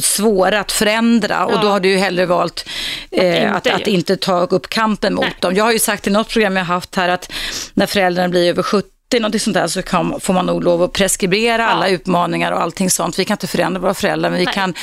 [0.00, 1.60] svåra att förändra och Ja.
[1.62, 2.68] då har du ju hellre valt
[3.10, 3.74] eh, att, inte.
[3.76, 5.34] att inte ta upp kampen mot Nej.
[5.40, 5.54] dem.
[5.54, 7.32] Jag har ju sagt i något program jag haft här att
[7.74, 8.88] när föräldrarna blir över 70
[9.18, 12.90] någonting sånt där så kan, får man nog lov att preskribera alla utmaningar och allting
[12.90, 13.18] sånt.
[13.18, 14.54] Vi kan inte förändra våra föräldrar, men vi Nej.
[14.54, 14.74] kan,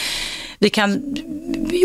[0.60, 1.16] vi kan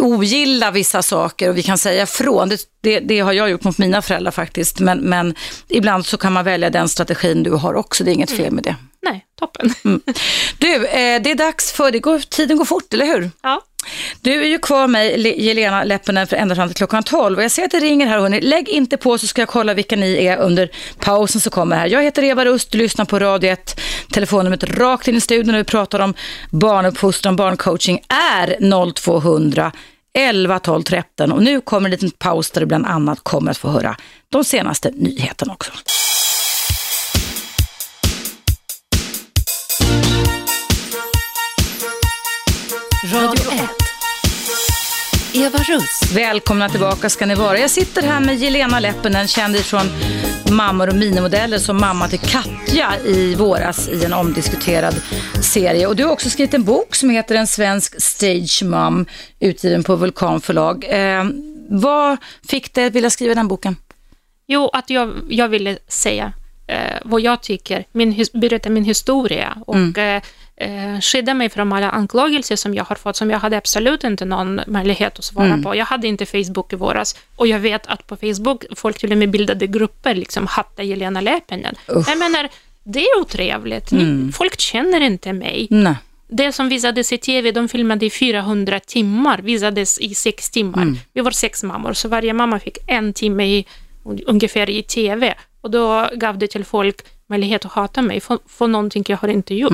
[0.01, 2.49] ogilla vissa saker och vi kan säga från.
[2.49, 5.35] Det, det, det har jag gjort mot mina föräldrar faktiskt, men, men
[5.69, 8.05] ibland så kan man välja den strategin du har också.
[8.05, 8.77] Det är inget fel med det.
[9.03, 9.75] Nej, toppen.
[10.59, 13.31] Du, eh, det är dags för, det går, tiden går fort, eller hur?
[13.43, 13.63] Ja.
[14.21, 17.45] Du är ju kvar med Le- Jelena Leppänen för ända fram till klockan 12 och
[17.45, 18.41] jag ser att det ringer här hörni.
[18.41, 21.87] Lägg inte på så ska jag kolla vilka ni är under pausen som kommer här.
[21.87, 23.81] Jag heter Eva Rust, du lyssnar på Radio 1.
[24.13, 26.15] Telefonnumret rakt in i studion när vi pratar om
[26.51, 29.73] barnuppfostran, barncoaching är 0200
[30.19, 33.59] 11 12 13 och nu kommer en liten paus där du bland annat kommer att
[33.59, 33.97] få höra
[34.29, 35.73] de senaste nyheterna också.
[43.13, 43.82] Radio 1.
[45.35, 46.13] Eva Russ.
[46.15, 47.59] Välkomna tillbaka ska ni vara.
[47.59, 49.87] Jag sitter här med Jelena Leppänen, känd från
[50.57, 54.95] Mammor och minimodeller som mamma till Katja i våras i en omdiskuterad
[55.43, 55.87] serie.
[55.87, 59.07] Och du har också skrivit en bok som heter En svensk stage mom,
[59.41, 60.85] utgiven på Vulkan förlag.
[60.89, 61.25] Eh,
[61.69, 62.17] vad
[62.49, 63.77] fick dig att vilja skriva den boken?
[64.47, 66.33] Jo, att jag, jag ville säga
[66.67, 70.23] eh, vad jag tycker, min, berätta min historia och eh,
[70.63, 74.25] eh, skydda mig från alla anklagelser som jag har fått, som jag hade absolut inte
[74.25, 75.77] någon möjlighet att svara på.
[75.77, 79.19] Jag hade inte Facebook i våras och jag vet att på Facebook folk till och
[79.19, 81.75] med bildade grupper, liksom hatta Jelena Leppänen.
[81.87, 82.49] Jag menar,
[82.85, 83.93] det är otrevligt.
[83.93, 85.67] Ni, Folk känner inte mig.
[85.71, 85.95] Nej.
[86.29, 90.85] Det som visades i tv, de filmade i 400 timmar, visades i sex timmar.
[91.13, 93.67] Vi var sex mammor, så varje mamma fick en timme i,
[94.27, 95.35] ungefär i tv.
[95.61, 96.97] Och då gav det till folk
[97.27, 99.73] möjlighet att hata mig för, för någonting jag har inte gjort.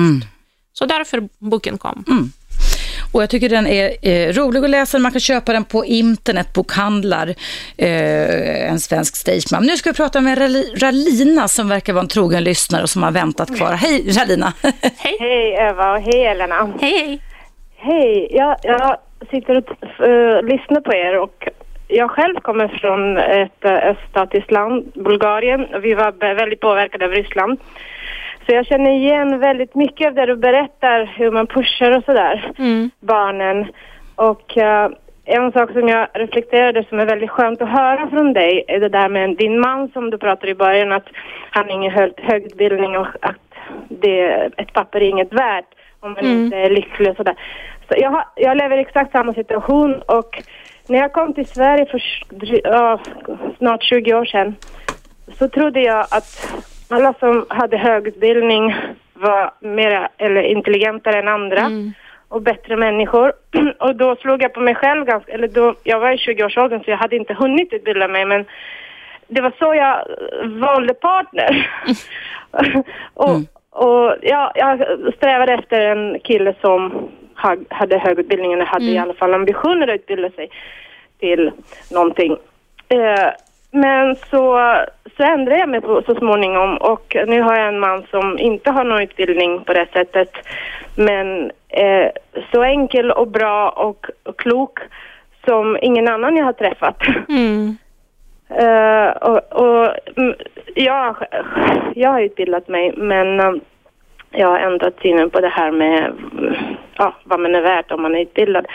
[0.73, 2.03] Så därför boken kom.
[3.13, 4.99] Och jag tycker den är eh, rolig att läsa.
[4.99, 7.27] Man kan köpa den på internet, bokhandlar,
[7.77, 9.63] eh, en svensk stagemam.
[9.63, 13.03] Nu ska vi prata med Rali- Ralina som verkar vara en trogen lyssnare och som
[13.03, 13.71] har väntat kvar.
[13.73, 14.53] Hej Ralina!
[14.97, 16.73] Hej Eva och hej Elena.
[16.81, 17.21] Hej,
[17.77, 18.27] hej.
[18.31, 18.97] Jag, jag
[19.31, 19.69] sitter och
[20.07, 21.47] uh, lyssnar på er och
[21.87, 25.65] jag själv kommer från ett uh, öststatiskt land, Bulgarien.
[25.75, 27.59] och Vi var väldigt påverkade av Ryssland.
[28.49, 32.51] Så jag känner igen väldigt mycket av det du berättar, hur man pushar och sådär,
[32.99, 33.67] barnen.
[34.15, 34.89] Och eh,
[35.25, 38.89] en sak som jag reflekterade som är väldigt skönt att höra från dig är det
[38.89, 41.07] där med din man som du pratade i början, att
[41.51, 43.35] han har ingen hög, hög utbildning och att
[43.89, 45.67] det, ett papper är inget värt
[45.99, 47.35] om man inte är lycklig och sådär.
[47.87, 50.43] Så jag, har, jag lever i exakt samma situation och
[50.87, 52.01] när jag kom till Sverige för
[52.63, 52.99] ja,
[53.57, 54.55] snart 20 år sedan
[55.37, 56.53] så trodde jag att
[56.89, 58.75] alla som hade hög utbildning
[59.13, 61.71] var mer eller intelligentare än andra
[62.27, 63.33] och bättre människor.
[63.79, 66.91] och då slog jag på mig själv ganska, eller då, jag var i 20-årsåldern så
[66.91, 68.45] jag hade inte hunnit utbilda mig men
[69.27, 70.07] det var så jag
[70.59, 71.71] valde partner.
[73.13, 73.35] och,
[73.69, 74.79] och ja, jag
[75.17, 79.87] strävade efter en kille som ha, hade hög utbildning eller hade i alla fall ambitioner
[79.87, 80.49] att utbilda sig
[81.19, 81.51] till
[81.91, 82.37] någonting.
[82.87, 83.29] Eh,
[83.71, 84.75] men så,
[85.17, 88.71] så ändrade jag mig på, så småningom och nu har jag en man som inte
[88.71, 90.31] har någon utbildning på det sättet.
[90.95, 92.09] Men eh,
[92.51, 94.79] så enkel och bra och, och klok
[95.45, 96.97] som ingen annan jag har träffat.
[97.29, 97.77] Mm.
[98.51, 99.93] Eh, och, och
[100.75, 101.15] jag,
[101.95, 103.51] jag har utbildat mig men eh,
[104.31, 106.13] jag har ändrat synen på det här med
[106.95, 108.65] ja, vad man är värt om man är utbildad.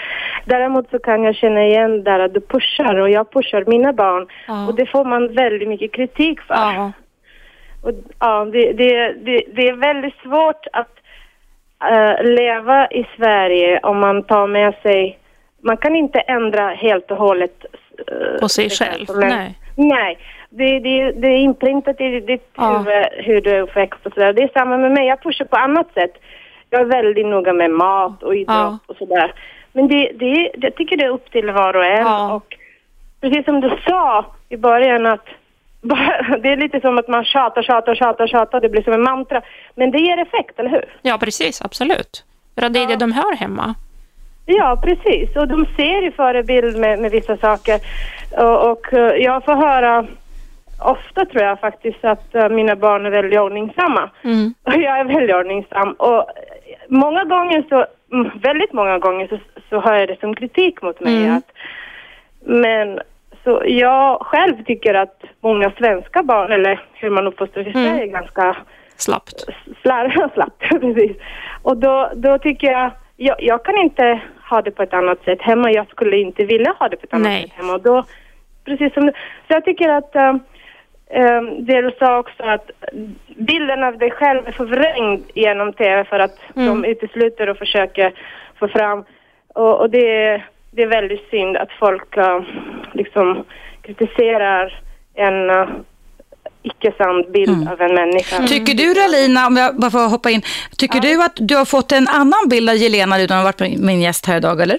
[0.44, 4.26] Däremot så kan jag känna igen där att du pushar och jag pushar mina barn
[4.46, 4.66] Ja.
[4.68, 6.54] och det får man väldigt mycket kritik för.
[6.54, 6.92] Ja.
[7.82, 7.90] Och,
[8.20, 10.90] ja, det, det, det, det är väldigt svårt att,
[11.90, 15.18] eh, leva i Sverige om man tar med sig...
[15.60, 17.64] Man kan inte ändra helt och hållet...
[18.08, 19.58] eh, På sig själv, är- nej.
[19.76, 20.18] Nej,
[20.56, 22.78] det, det, det är inprintat i ditt Ja.
[22.78, 24.32] huvud hur du är uppväxt och sådär.
[24.32, 26.12] Det är samma med mig, jag pushar på annat sätt.
[26.70, 28.78] Jag är väldigt noga med mat och idrott Ja.
[28.86, 29.32] och sådär.
[29.72, 32.06] Men det, det, jag tycker det är upp till var och en.
[32.06, 32.32] Ja.
[32.34, 32.56] Och
[33.20, 35.26] precis som du sa i början att
[35.80, 38.60] bara, det är lite som att man tjatar, tjatar, tjatar, tjatar.
[38.60, 39.42] Det blir som en mantra.
[39.74, 40.84] Men det ger effekt, eller hur?
[41.02, 41.62] Ja, precis.
[41.62, 42.24] Absolut.
[42.54, 43.74] För det är det de hör hemma.
[44.46, 45.36] Ja, precis.
[45.36, 47.80] Och de ser ju förebild med, med vissa saker.
[48.38, 50.06] Och, och eh, jag får höra
[50.80, 54.10] ofta tror jag faktiskt att eh, mina barn är väldigt ordningsamma.
[54.22, 54.54] Mm.
[54.62, 55.92] Och jag är väldigt ordningsam.
[55.92, 56.26] Och
[56.88, 57.86] många gånger så,
[58.42, 59.38] väldigt många gånger så,
[59.70, 61.24] så hör jag det som kritik mot mig.
[61.24, 61.36] Mm.
[61.36, 61.52] Att,
[62.40, 63.00] men
[63.44, 67.98] så jag själv tycker att många svenska barn, eller hur man uppfostras i Mm.
[67.98, 68.56] Är ganska
[68.96, 69.44] Slappt.
[69.82, 71.16] slarv slapp, precis.
[71.62, 74.20] Och då, då tycker jag, jag, jag kan inte
[74.50, 75.70] ha det på ett annat sätt hemma.
[75.70, 77.42] Jag skulle inte vilja ha det på ett annat Nej.
[77.42, 77.72] sätt hemma.
[77.72, 78.04] Och då,
[78.64, 79.06] precis som
[79.48, 80.40] så jag tycker att um,
[81.58, 82.70] det du sa också att
[83.36, 86.68] bilden av dig själv är förvrängd genom TV för att Mm.
[86.68, 88.12] de utesluter och försöker
[88.58, 89.04] få fram.
[89.54, 92.40] Och, och det, är, det är väldigt synd att folk uh,
[92.92, 93.44] liksom
[93.82, 94.80] kritiserar
[95.14, 95.68] en uh,
[96.62, 98.46] icke-sann bild av en människa.
[98.46, 100.42] Tycker du Ralina, om jag bara får hoppa in,
[100.78, 103.80] tycker du att du har fått en annan bild av Jelena utan att ha varit
[103.80, 104.78] min gäst här idag eller?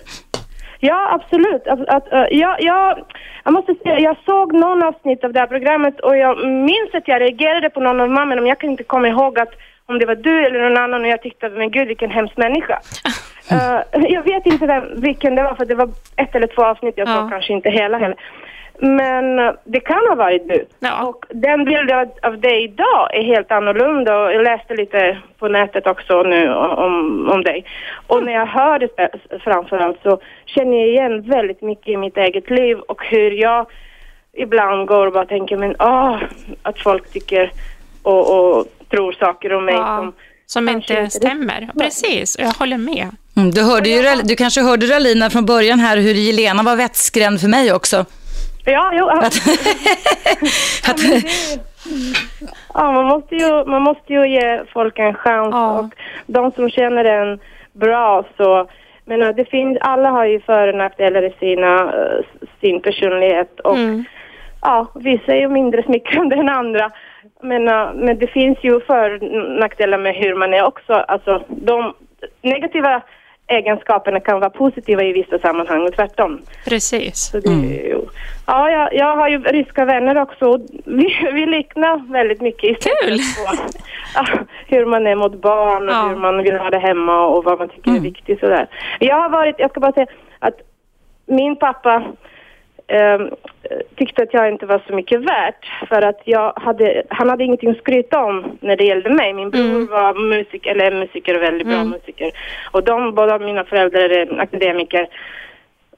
[0.79, 1.67] Ja, absolut.
[1.67, 2.99] Att, att, eh, jag, jag,
[3.43, 7.07] jag måste säga, jag såg någon avsnitt av det här programmet och jag minns att
[7.07, 9.53] jag reagerade på någon av mammorna, men jag kan inte komma ihåg att
[9.85, 12.79] om det var du eller någon annan och jag tyckte men gud vilken hemsk människa.
[13.51, 16.93] Eh, jag vet inte vem, vilken det var för det var ett eller två avsnitt,
[16.97, 17.29] jag såg Ja.
[17.29, 18.17] kanske inte hela heller.
[18.79, 20.65] Men eh, det kan ha varit du.
[20.79, 21.05] Ja.
[21.05, 25.47] Och den bilden av, av dig idag är helt annorlunda och jag läste lite på
[25.47, 27.65] nätet också nu om, om dig.
[28.07, 29.09] Och när jag hör det
[29.43, 33.65] framförallt så känner jag igen väldigt mycket i mitt eget liv och hur jag
[34.33, 36.17] ibland går och bara tänker men åh,
[36.61, 37.51] att folk tycker
[38.03, 40.13] och, och tror saker om mig Ja, som
[40.45, 41.69] som inte stämmer.
[41.79, 43.09] Precis, jag håller med.
[43.37, 47.41] Mm, du, hörde ju, du kanske hörde Ralina från början här hur Jelena var vettskrämd
[47.41, 48.05] för mig också.
[48.65, 49.21] Ja, jo, ja.
[49.27, 49.33] Att,
[52.73, 55.79] Ja, man måste ju, man måste ju ge folk en chans Ja.
[55.79, 55.85] och
[56.27, 57.39] de som känner en
[57.73, 58.67] bra så
[59.07, 63.77] men det finns, alla har ju för och nackdelar i sina, eh, sin personlighet och
[63.77, 64.03] Mm.
[64.61, 66.91] ja, vissa är ju mindre smickrande än andra.
[67.41, 67.63] Men,
[67.95, 69.21] men det finns ju för och
[69.59, 70.93] nackdelar med hur man är också.
[70.93, 71.93] Alltså de
[72.41, 73.01] negativa
[73.47, 76.41] egenskaperna kan vara positiva i vissa sammanhang och tvärtom.
[76.65, 77.17] Precis.
[77.31, 78.01] Så det, ju-
[78.47, 80.45] Ja, jag, jag har ju ryska vänner också.
[80.45, 83.17] och Vi, vi liknar väldigt mycket i Kul!
[83.17, 83.55] på
[84.15, 84.25] ja,
[84.67, 86.07] hur man är mot barn och Ja.
[86.09, 88.39] hur man vill ha det hemma och vad man tycker är viktigt.
[88.39, 88.67] Sådär.
[88.99, 90.07] Jag har varit, jag ska bara säga
[90.39, 90.55] att
[91.25, 92.03] min pappa
[92.87, 93.29] ehm,
[93.95, 97.69] tyckte att jag inte var så mycket värt för att jag hade, han hade ingenting
[97.69, 99.33] att skryta om när det gällde mig.
[99.33, 102.31] Min bror var musiker, eller musiker och väldigt bra musiker.
[102.71, 105.07] Och de, båda mina föräldrar är akademiker.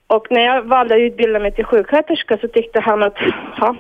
[0.08, 3.18] Och när jag valde att utbilda mig till sjuksköterska så tyckte han att,
[3.60, 3.76] ja,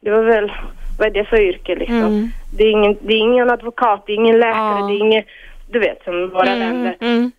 [0.00, 0.52] det var väl,
[0.98, 1.96] vad är det för yrke liksom?
[1.96, 2.28] Mm.
[2.58, 4.86] Det, är ingen, det är ingen advokat, det är ingen läkare, Ja.
[4.86, 5.22] det är ingen,
[5.70, 6.96] du vet som våra Mm, vänner.
[7.00, 7.30] mm.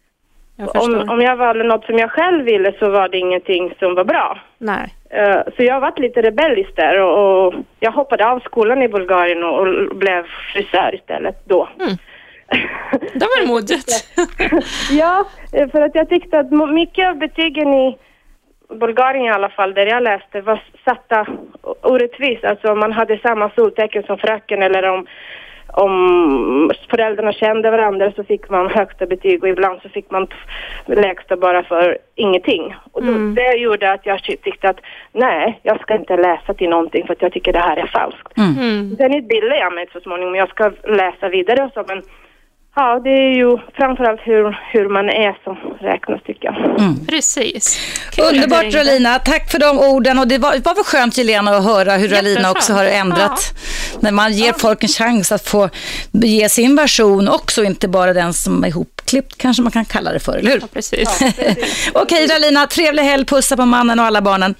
[0.57, 0.83] Jag.
[0.83, 4.03] Om, om jag valde något som jag själv ville så var det ingenting som var
[4.03, 4.39] bra.
[4.57, 4.93] Nej.
[5.09, 9.95] Eh, så jag varit lite rebellisk där och, jag hoppade av skolan i Bulgarien och,
[9.95, 11.69] blev frisör istället då.
[11.79, 11.95] Mm.
[13.13, 13.91] Det var modigt.
[14.91, 17.97] ja, eh, för att jag tyckte att mycket av betygen i
[18.69, 21.27] Bulgarien i alla fall, där jag läste, var satta
[21.81, 22.43] orättvist.
[22.43, 25.07] Alltså om man hade samma soltecken som fröken eller om,
[25.75, 30.27] om föräldrarna kände varandra så fick man högsta betyg och ibland så fick man
[30.85, 32.75] lägsta bara för ingenting.
[32.91, 34.79] Och då, det gjorde att jag tyckte att
[35.11, 38.37] nej, jag ska inte läsa till någonting för att jag tycker det här är falskt.
[38.37, 38.95] Mm.
[38.97, 40.35] Sen utbildade jag mig så småningom.
[40.35, 42.01] Jag ska läsa vidare och så, men
[42.75, 46.55] ja, det är ju framförallt hur, hur man är som räknas tycker jag.
[47.07, 47.79] Precis.
[48.11, 48.73] Kul att du underbart.
[48.73, 50.19] Ralina, tack för de orden.
[50.19, 52.57] Och det var, var väl skönt Jelena att höra hur Ralina Jätteskönt.
[52.57, 53.53] också har ändrat.
[53.99, 55.69] När man ger folk en chans att få
[56.11, 60.19] ge sin version också, inte bara den som är ihopklippt kanske man kan kalla det
[60.19, 60.59] för, eller hur?
[60.61, 61.19] Ja, precis.
[61.93, 64.55] Okej Ralina, trevlig helg, pussa på mannen och alla barnen.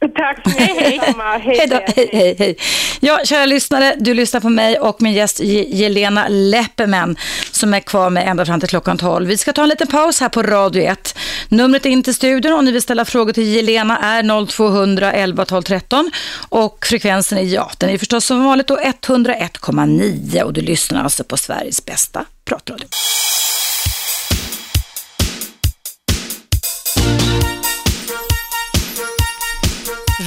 [0.16, 1.04] Tack så mycket.
[1.04, 1.38] Samma.
[1.38, 2.56] Hej, Hej då, hej, hej, hej.
[3.00, 7.16] Ja, kära lyssnare, du lyssnar på mig och min gäst Je- Jelena Leppemen
[7.50, 9.28] som är kvar med ända fram till klockan 12.
[9.28, 11.18] Vi ska ta en liten paus här på Radio 1.
[11.48, 15.62] Numret in till studion om ni vill ställa frågor till Jelena är 0200 11 12
[15.62, 16.10] 13
[16.48, 21.24] och frekvensen är ja, den är förstås som vanligt då 101,9 och du lyssnar alltså
[21.24, 22.86] på Sveriges bästa pratradio.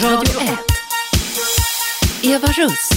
[0.02, 0.50] Radio 1.
[2.24, 2.90] Eva Russ.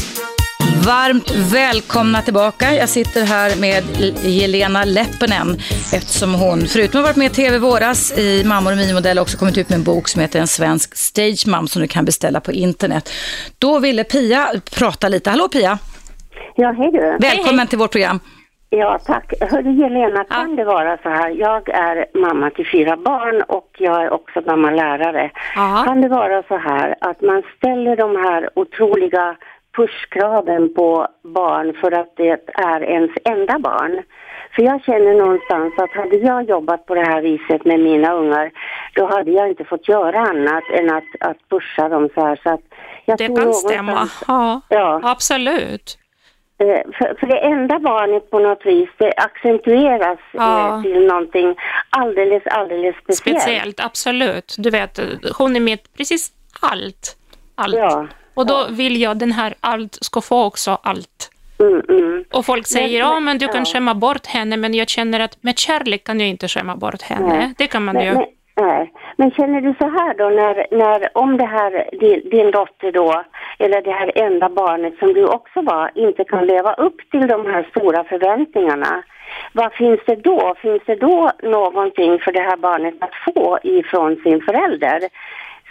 [0.86, 2.74] Varmt välkomna tillbaka.
[2.74, 3.84] Jag sitter här med
[4.24, 5.56] Jelena Leppänen
[5.92, 9.38] eftersom hon, förutom att ha varit med i TV våras i Mammor och minimodell, också
[9.38, 12.40] kommit ut med en bok som heter En svensk stage mom som du kan beställa
[12.40, 13.12] på internet.
[13.58, 15.30] Då ville Pia prata lite.
[15.30, 15.78] Hallå Pia!
[16.56, 17.00] Ja, hej du.
[17.00, 17.66] Välkommen hej, hej.
[17.66, 18.20] till vårt program.
[18.70, 19.32] Ja, tack.
[19.40, 20.56] Hörru Jelena, kan ja.
[20.56, 24.74] det vara så här, jag är mamma till fyra barn och jag är också gammal
[24.74, 25.30] lärare.
[25.54, 25.82] Ja.
[25.86, 29.36] Kan det vara så här att man ställer de här otroliga
[29.76, 34.02] pushkraven på barn för att det är ens enda barn?
[34.54, 38.50] För jag känner någonstans att hade jag jobbat på det här viset med mina ungar,
[38.94, 42.40] då hade jag inte fått göra annat än att, att pusha dem så här.
[42.42, 42.60] Så att
[43.04, 45.00] jag det kan stämma, ja, ja.
[45.04, 45.98] absolut.
[46.58, 50.80] Eh, för, för, det enda barnet på något vis, det accentueras eh, ja.
[50.82, 51.54] till någonting
[51.90, 53.42] alldeles, alldeles speciellt.
[53.42, 54.54] Speciellt, absolut.
[54.58, 55.00] Du vet,
[55.38, 57.16] hon är med precis allt.
[57.54, 57.74] Allt.
[57.74, 58.06] Ja.
[58.34, 61.30] Och då vill jag den här allt ska få också allt.
[61.58, 62.24] Mm, mm.
[62.32, 63.64] Och folk säger, ja men du kan ja.
[63.64, 67.28] skämma bort henne, men jag känner att med kärlek kan jag inte skämma bort henne.
[67.28, 67.54] Nej.
[67.58, 68.26] Det kan man ju.
[68.60, 68.92] Nej.
[69.16, 73.24] Men känner du så här då, när, när om det här, din, din dotter då,
[73.58, 77.46] eller det här enda barnet som du också var, inte kan leva upp till de
[77.46, 79.02] här stora förväntningarna.
[79.52, 80.54] Vad finns det då?
[80.62, 85.00] Finns det då någonting för det här barnet att få ifrån sin förälder?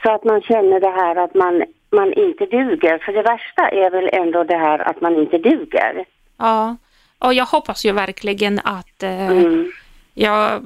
[0.04, 2.98] Så att man känner det här att man, man inte duger.
[2.98, 6.06] För det värsta är väl ändå det här att man inte duger.
[6.38, 6.76] Ja,
[7.20, 9.72] och jag hoppas ju verkligen att eh, mm
[10.16, 10.64] jag,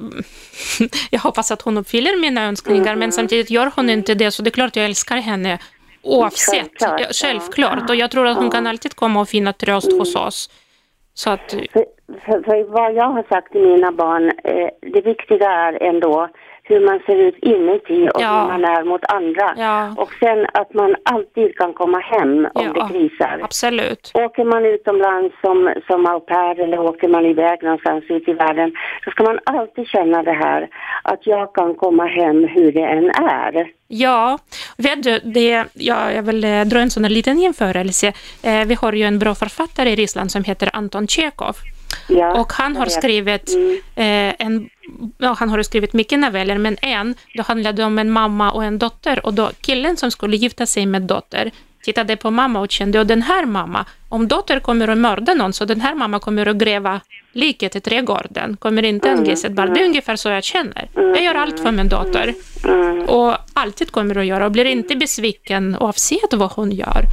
[1.10, 2.98] jag hoppas att hon uppfyller mina önskningar, mm.
[2.98, 5.58] men samtidigt gör hon inte det, så det är klart jag älskar henne
[6.02, 6.54] oavsett.
[6.54, 7.00] Självklart.
[7.00, 7.90] Ja, självklart.
[7.90, 9.98] Och jag tror att hon kan alltid komma och finna tröst mm.
[9.98, 10.50] hos oss.
[11.14, 11.50] Så att...
[11.72, 11.84] För,
[12.24, 16.28] för, för, vad jag har sagt till mina barn, eh, det viktiga är ändå
[16.70, 18.40] hur man ser ut inuti och ja.
[18.40, 19.54] hur man är mot andra.
[19.56, 19.94] Ja.
[19.96, 23.40] Och sen att man alltid kan komma hem om ja, det krisar.
[23.42, 24.10] Absolut.
[24.14, 28.72] Åker man utomlands som, som au pair eller åker man iväg någonstans ut i världen
[29.04, 30.68] så ska man alltid känna det här
[31.02, 33.72] att jag kan komma hem hur det än är.
[33.88, 34.38] Ja,
[34.76, 38.12] vet du, det, ja, jag vill eh, dra en sån här liten jämförelse.
[38.42, 41.56] Eh, vi har ju en bra författare i Ryssland som heter Anton Tjechov.
[42.08, 43.80] Ja, och han har skrivit mm.
[43.94, 44.68] eh, en
[45.18, 48.64] ja, han har skrivit mycket noveller, men en, då handlade det om en mamma och
[48.64, 51.50] en dotter och då killen som skulle gifta sig med dotter
[51.82, 55.52] tittade på mamma och kände, att den här mamma, om dotter kommer att mörda någon,
[55.52, 57.00] så den här mamma kommer att gräva
[57.32, 59.20] liket i trädgården, kommer inte mm.
[59.20, 59.74] ange sitt barn.
[59.74, 60.88] Det är ungefär så jag känner.
[60.94, 62.34] Jag gör allt för min dotter.
[62.64, 63.08] Mm.
[63.08, 67.04] Och alltid kommer att göra och blir inte besviken oavsett vad hon gör.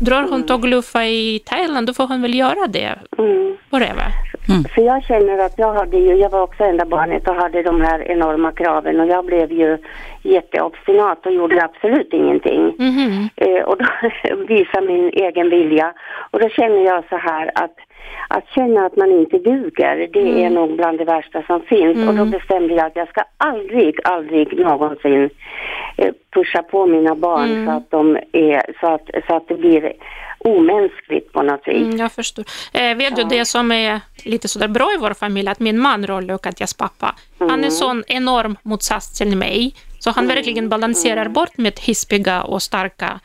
[0.00, 0.46] Drar hon mm.
[0.46, 2.94] tågluffa i Thailand, då får hon väl göra det.
[3.18, 3.56] Mm.
[3.70, 4.08] Whatever.
[4.48, 4.64] Mm.
[4.74, 7.80] För jag känner att jag hade ju, jag var också enda barnet och hade de
[7.80, 9.78] här enorma kraven och jag blev ju
[10.22, 12.74] jätteobstinat och gjorde absolut ingenting.
[12.78, 13.28] Mm.
[13.36, 13.86] Eh, och då
[14.48, 15.92] visade min egen vilja.
[16.30, 17.76] Och då känner jag så här att
[18.28, 20.44] att känna att man inte duger, det mm.
[20.44, 21.96] är nog bland det värsta som finns.
[21.96, 22.08] Mm.
[22.08, 22.30] Och då mm.
[22.30, 25.30] bestämde jag att jag ska aldrig, aldrig någonsin
[25.96, 27.66] eh, pusha på mina barn mm.
[27.66, 29.92] så att de är, så att, så att det blir
[30.38, 31.82] omänskligt på något vis.
[31.82, 32.44] Mm, jag förstår.
[32.72, 33.24] Eh, vet ja.
[33.24, 36.42] du det som är lite sådär bra i vår familj, att min man Rolle och
[36.42, 37.50] Katjas pappa, mm.
[37.50, 40.36] han är sån enorm motsats till mig, så han mm.
[40.36, 41.32] verkligen balanserar mm.
[41.32, 43.20] bort mitt hispiga och starka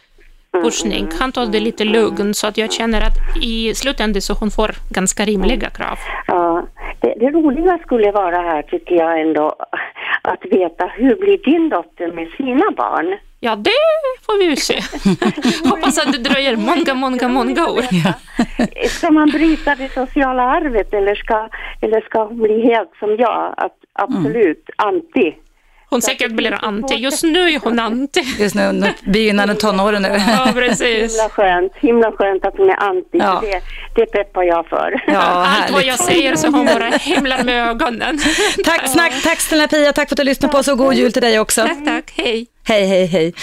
[0.51, 1.09] pushning.
[1.19, 4.71] Han tar det lite lugnt så att jag känner att i slutändan så hon får
[4.89, 5.97] ganska rimliga krav.
[6.27, 6.63] Ja,
[7.01, 9.55] det, det roliga skulle vara här tycker jag ändå
[10.21, 13.17] att veta hur blir din dotter med sina barn?
[13.39, 13.71] Ja, det
[14.25, 14.79] får vi ju se.
[15.69, 17.83] Hoppas att det dröjer många, många, många år.
[18.87, 21.49] Ska man bryta det sociala arvet eller ska,
[21.81, 24.95] eller ska hon bli helt som jag, att absolut mm.
[24.95, 25.35] anti?
[25.91, 26.95] Hon säkert blir anti.
[26.95, 28.21] Just nu är hon anti.
[28.39, 30.03] Just nu, begynnande tonåren.
[30.03, 31.11] Ja, precis.
[31.13, 33.17] Himla skönt, himla skönt att hon är anti.
[33.17, 33.41] Ja.
[33.43, 33.61] Det,
[33.95, 35.03] det peppar jag för.
[35.07, 38.19] Ja, Allt vad jag säger så hon bara himlar med ögonen.
[38.63, 41.11] Tack, snack, tack snälla Pia, tack för att du lyssnade på oss och god jul
[41.11, 41.61] till dig också.
[41.61, 42.47] Tack, tack, hej.
[42.63, 43.33] Hej, hej, hej.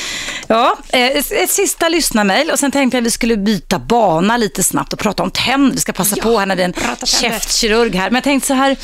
[0.46, 4.62] Ja, eh, ett sista lyssnarmail och sen tänkte jag att vi skulle byta bana lite
[4.62, 5.74] snabbt och prata om tänder.
[5.74, 8.10] Vi ska passa ja, på här när det är en käftkirurg här.
[8.10, 8.76] Men jag tänkte så här,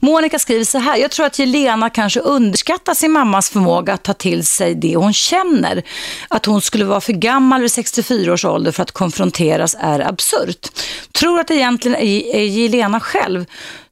[0.00, 4.14] Monica skriver så här, jag tror att Jelena kanske underskattar sin mammas förmåga att ta
[4.14, 5.82] till sig det hon känner.
[6.28, 10.68] Att hon skulle vara för gammal vid 64 års ålder för att konfronteras är absurt.
[11.12, 13.46] Tror att det egentligen är Jelena själv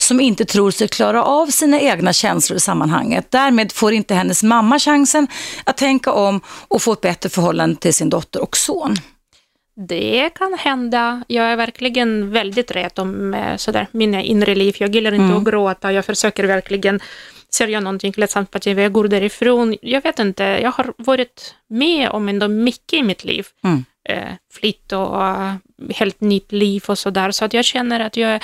[0.06, 3.30] som inte tror sig klara av sina egna känslor i sammanhanget.
[3.30, 5.26] Därmed får inte hennes mamma chansen
[5.64, 8.96] att tänka om och få ett bättre förhållande till sin dotter och son.
[9.88, 11.24] Det kan hända.
[11.26, 14.76] Jag är verkligen väldigt rädd om eh, sådär, mina inre liv.
[14.78, 15.36] Jag gillar inte Mm.
[15.36, 15.92] att gråta.
[15.92, 17.00] Jag försöker verkligen,
[17.54, 19.76] ser jag någonting ledsamt på TV, jag går därifrån.
[19.82, 23.46] Jag vet inte, jag har varit med om ändå mycket i mitt liv.
[23.64, 23.84] Mm.
[24.08, 25.54] Eh, flytt och eh,
[25.94, 27.30] helt nytt liv och sådär.
[27.30, 28.40] Så att jag känner att jag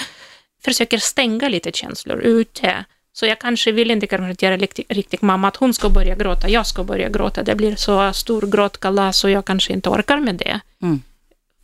[0.65, 2.85] försöker stänga lite känslor ute.
[3.13, 4.57] Så jag kanske vill inte konfrontera
[4.89, 7.43] riktigt, mamma att hon ska börja gråta, jag ska börja gråta.
[7.43, 11.03] Det blir så stor gråtkalas och jag kanske inte orkar med det Mm.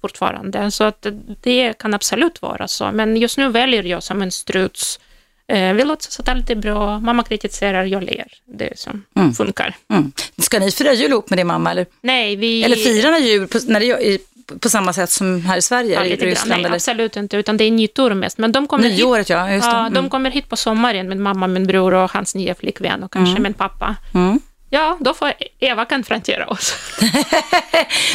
[0.00, 0.70] fortfarande.
[0.70, 1.06] Så att
[1.42, 2.92] det kan absolut vara så.
[2.92, 5.00] Men just nu väljer jag som en struts.
[5.48, 8.26] Eh, vi låtsas att allt är bra, mamma kritiserar, jag ler.
[8.46, 9.34] Det är som Mm.
[9.34, 9.76] funkar.
[9.90, 10.12] Mm.
[10.38, 11.86] Ska ni fira jul ihop med din mamma eller?
[12.00, 12.62] Nej, vi...
[12.64, 14.18] Eller firar ni jul på, när det,
[14.60, 15.94] på samma sätt som här i Sverige?
[15.94, 16.30] Ja, i lite grann.
[16.30, 16.62] Ryssland?
[16.62, 18.38] Nej, absolut inte, utan det är nyår mest.
[18.38, 19.54] Men de kommer hit, Nyåret ja, det.
[19.54, 20.10] ja, de Mm.
[20.10, 23.42] kommer hit på sommaren med mamma, min bror och hans nya flickvän och kanske Mm.
[23.42, 23.96] min pappa.
[24.14, 24.40] Mm.
[24.70, 26.74] Ja, då får Eva konfrontera oss.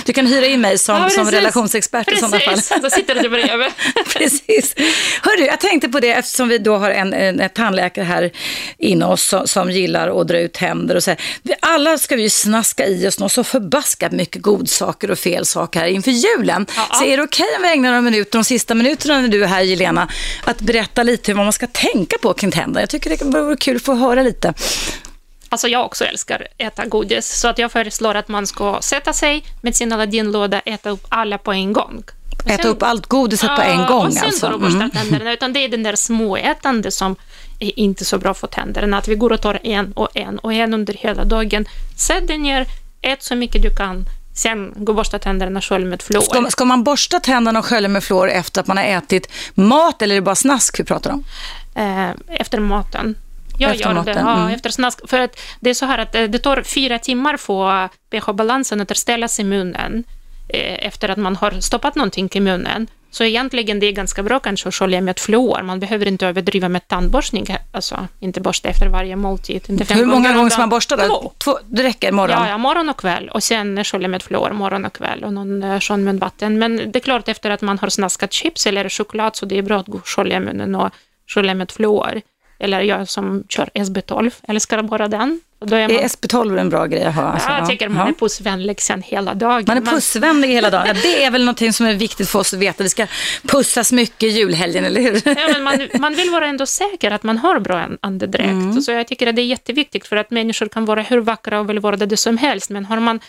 [0.06, 1.40] Du kan hyra in mig som, Ja, som precis.
[1.40, 2.54] relationsexpert i sådana fall.
[2.56, 3.68] Precis, då sitter du bredvid.
[4.14, 4.76] Precis.
[5.22, 8.32] Hörru, jag tänkte på det eftersom vi då har en, en, tandläkare här
[8.78, 11.20] inne oss som, som gillar att dra ut tänder och så här.
[11.60, 15.80] Alla ska vi ju snaska i oss något så förbaskat mycket godsaker och fel saker
[15.80, 16.66] här inför julen.
[16.94, 19.48] Så är det okej om vi ägnar några minuter, de sista minuterna när du är
[19.48, 20.08] här Jelena,
[20.44, 22.82] att berätta lite vad man ska tänka på kring tänderna?
[22.82, 24.54] Jag tycker det vore kul att få höra lite.
[25.54, 29.44] Alltså jag också älskar äta godis, så att jag föreslår att man ska sätta sig
[29.62, 32.04] med sin Aladdin-låda, äta upp alla på en gång.
[32.44, 34.48] Och Äta sen- upp allt godiset på en gång och sen alltså.
[34.48, 34.92] går och borstar Mm.
[34.92, 37.16] tänderna, utan det är den där småätande som
[37.60, 40.54] är inte så bra för tänderna, att vi går och tar en och en och
[40.54, 41.66] en under hela dagen.
[41.98, 42.66] Sätt dig ner,
[43.02, 44.06] ät så mycket du kan,
[44.36, 46.22] sen gå och borsta tänderna själv med fluor.
[46.22, 50.02] Ska, ska man borsta tänderna och skölja med fluor efter att man har ätit mat
[50.02, 51.24] eller är det bara snask vi pratar om?
[51.76, 52.10] eh,
[52.40, 53.16] efter maten.
[53.58, 54.54] Jag Efter gör det, ja, mm.
[54.54, 55.10] efter snask.
[55.10, 58.92] För att det är så här att eh, det tar fyra timmar för pH-balansen att
[58.92, 60.04] återställas i munnen
[60.50, 62.88] eh, efter att man har stoppat någonting i munnen.
[63.12, 65.62] Så egentligen det är ganska bra kanske att skölja med fluor.
[65.64, 69.66] Man behöver inte överdriva med tandborstning, alltså inte borsta efter varje måltid.
[69.68, 71.08] Inte Hur många gånger ska man borsta då?
[71.08, 71.32] Två.
[71.38, 72.38] Två, det räcker morgon?
[72.42, 73.30] Ja, ja, morgon och kväll.
[73.30, 76.60] Och sen skölja med fluor morgon och kväll och någon eh, skön med vatten.
[76.60, 79.62] Men det är klart efter att man har snaskat chips eller choklad så det är
[79.62, 80.90] bra att skölja munnen och
[81.28, 82.22] skölja med fluor.
[82.64, 85.42] Eller jag som kör SB12, älskar bara den.
[85.60, 87.24] Och Då är man, Är SP12 en bra grej att ha?
[87.24, 88.08] Alltså, ja, jag tycker man ja.
[88.08, 89.64] är pussvänlig sen hela dagen.
[89.68, 90.88] Man är pussvänlig hela dagen.
[90.88, 92.84] Ja, det är väl någonting som är viktigt för oss att veta.
[92.84, 93.08] Vi ska
[93.48, 95.22] pussas mycket i julhelgen, eller hur?
[95.26, 98.50] Ja, men man, man vill vara ändå säker att man har bra an- andedräkt.
[98.50, 98.82] Mm.
[98.82, 101.70] Så jag tycker att det är jätteviktigt för att människor kan vara hur vackra och
[101.70, 103.20] välvårdade som helst, men har man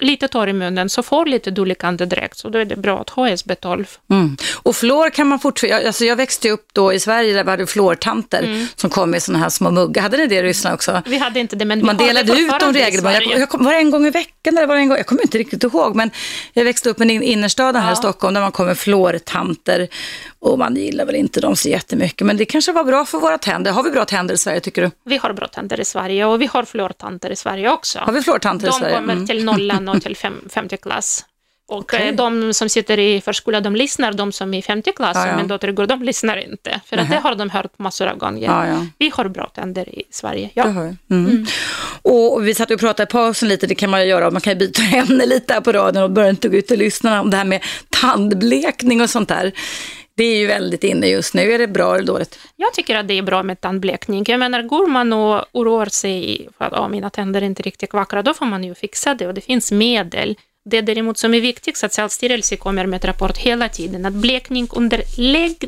[0.00, 3.10] lite torr i munnen så får lite dålig andedräkt, så då är det bra att
[3.10, 3.86] ha SB12.
[4.10, 4.36] Mm.
[4.62, 7.66] Och fluor kan man fortfarande, alltså jag växte upp då i Sverige där vi hade
[7.66, 8.66] fluortanter Mm.
[8.76, 10.02] som kom i sådana här små muggar.
[10.02, 11.02] Hade ni det i Ryssland också?
[11.06, 13.22] Vi hade inte det, men Man delade ut dem regelbundet.
[13.30, 14.96] Jag, jag kom, var det en gång i veckan eller var det en gång?
[14.98, 16.10] Jag kommer inte riktigt ihåg, men
[16.52, 19.88] jag växte upp i in- innerstaden här i Stockholm där man kom med fluortanter
[20.38, 23.38] och man gillar väl inte dem så jättemycket, men det kanske var bra för våra
[23.38, 23.72] tänder.
[23.72, 24.90] Har vi bra tänder i Sverige tycker du?
[25.04, 27.98] Vi har bra tänder i Sverige och vi har fluortanter i Sverige också.
[27.98, 28.96] Har vi fluortanter i de Sverige?
[28.96, 29.26] kommer Mm.
[29.26, 31.24] till nollan och till fem, femte klass.
[31.68, 34.12] Och eh, de som sitter i förskola, de lyssnar.
[34.12, 35.36] De som är i femte klass, Ja, ja.
[35.36, 36.80] min dotter går, de lyssnar inte.
[36.86, 38.46] För att det har de hört massor av gånger.
[38.46, 38.86] Ja, ja.
[38.98, 40.50] Vi har bra tänder i Sverige.
[40.54, 40.64] Ja.
[41.08, 41.14] Vi.
[41.14, 41.46] Mm.
[42.02, 44.52] Och vi satt och pratade i pausen lite, det kan man ju göra, man kan
[44.52, 47.30] ju byta ämne lite här på radion och börja inte gå ut och lyssna om
[47.30, 49.52] det här med tandblekning och sånt där.
[50.16, 52.38] Det är ju väldigt inne just nu, är det bra eller dåligt?
[52.56, 54.24] Jag tycker att det är bra med tandblekning.
[54.28, 57.92] Jag menar, går man och oroar sig för att ah, mina tänder är inte riktigt
[57.92, 60.36] vackra, då får man ju fixa det och det finns medel.
[60.64, 64.12] Det däremot som är viktigt, så att Socialstyrelsen kommer med ett rapport hela tiden, att
[64.12, 65.02] blekning under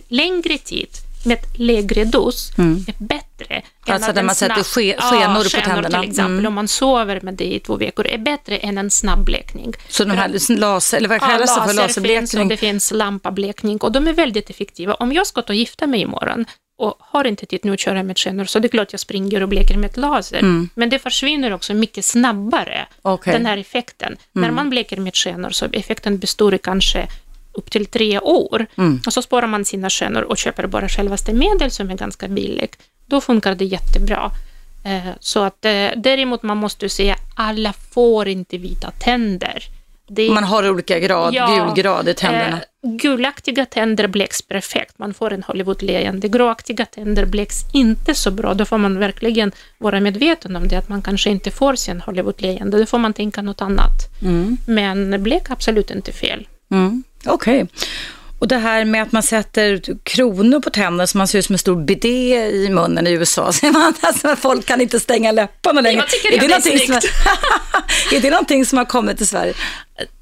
[0.08, 0.88] längre tid
[1.24, 3.62] med lägre dos är bättre.
[3.86, 6.00] Alltså när man sätter ske- Ja, skenor på skenor tänderna.
[6.02, 6.46] till exempel, Mm.
[6.46, 9.72] om man sover med det i två veckor, är bättre än en snabb blekning.
[9.88, 12.48] Så de här laser, eller vad kallas det för, laser finns och laserblekning?
[12.48, 14.94] det finns lampablekning och de är väldigt effektiva.
[14.94, 16.44] Om jag ska ta och gifta mig imorgon
[16.78, 19.42] och har inte tid nu att köra med skenor så det är klart jag springer
[19.42, 20.38] och bleker med ett laser.
[20.38, 20.68] Mm.
[20.74, 23.32] Men det försvinner också mycket snabbare, Okej.
[23.32, 24.16] den här effekten.
[24.32, 24.54] När Mm.
[24.54, 27.06] man bleker med skenor så effekten består i kanske
[27.59, 28.66] upp till tre år.
[28.76, 29.01] Mm.
[29.06, 32.76] Och så sparar man sina skenor och köper bara självaste medel som är ganska billigt.
[33.06, 34.30] Då funkar det jättebra.
[34.85, 39.62] Eh, Så att eh, däremot man måste säga alla får inte vita tänder.
[40.10, 42.56] Det Man har olika grad, gulgrad i tänderna.
[42.56, 44.98] Eh, gulaktiga tänder bleks perfekt.
[44.98, 46.28] Man får en Hollywood-leende.
[46.28, 48.55] Gråaktiga tänder bleks inte så bra.
[48.55, 52.78] Då får man verkligen vara medveten om det, att man kanske inte får sin Hollywood-leende.
[52.78, 54.20] Då får man tänka något annat.
[54.22, 54.56] Mm.
[54.66, 56.48] Men är absolut inte fel.
[56.70, 57.02] Mm.
[57.26, 57.66] Okej.
[58.38, 61.54] Och det här med att man sätter kronor på tänderna så man ser ut som
[61.54, 63.52] en stor bidé i munnen i USA.
[63.52, 66.00] Så man, alltså, folk kan inte stänga läpparna längre.
[66.00, 69.26] jag tycker är, det det är som är, är det någonting som har kommit till
[69.26, 69.54] Sverige?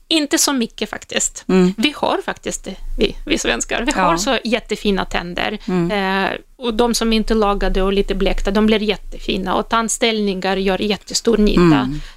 [0.08, 1.44] Inte så mycket faktiskt.
[1.48, 1.74] Mm.
[1.76, 3.82] Vi har faktiskt det, vi, vi svenskar.
[3.82, 4.02] Vi ja.
[4.02, 5.58] har så jättefina tänder.
[5.68, 5.90] Mm.
[5.90, 9.54] Eh, och de som inte lagade och lite blekta, de blir jättefina.
[9.54, 11.60] Och tandställningar gör jättestor nytta.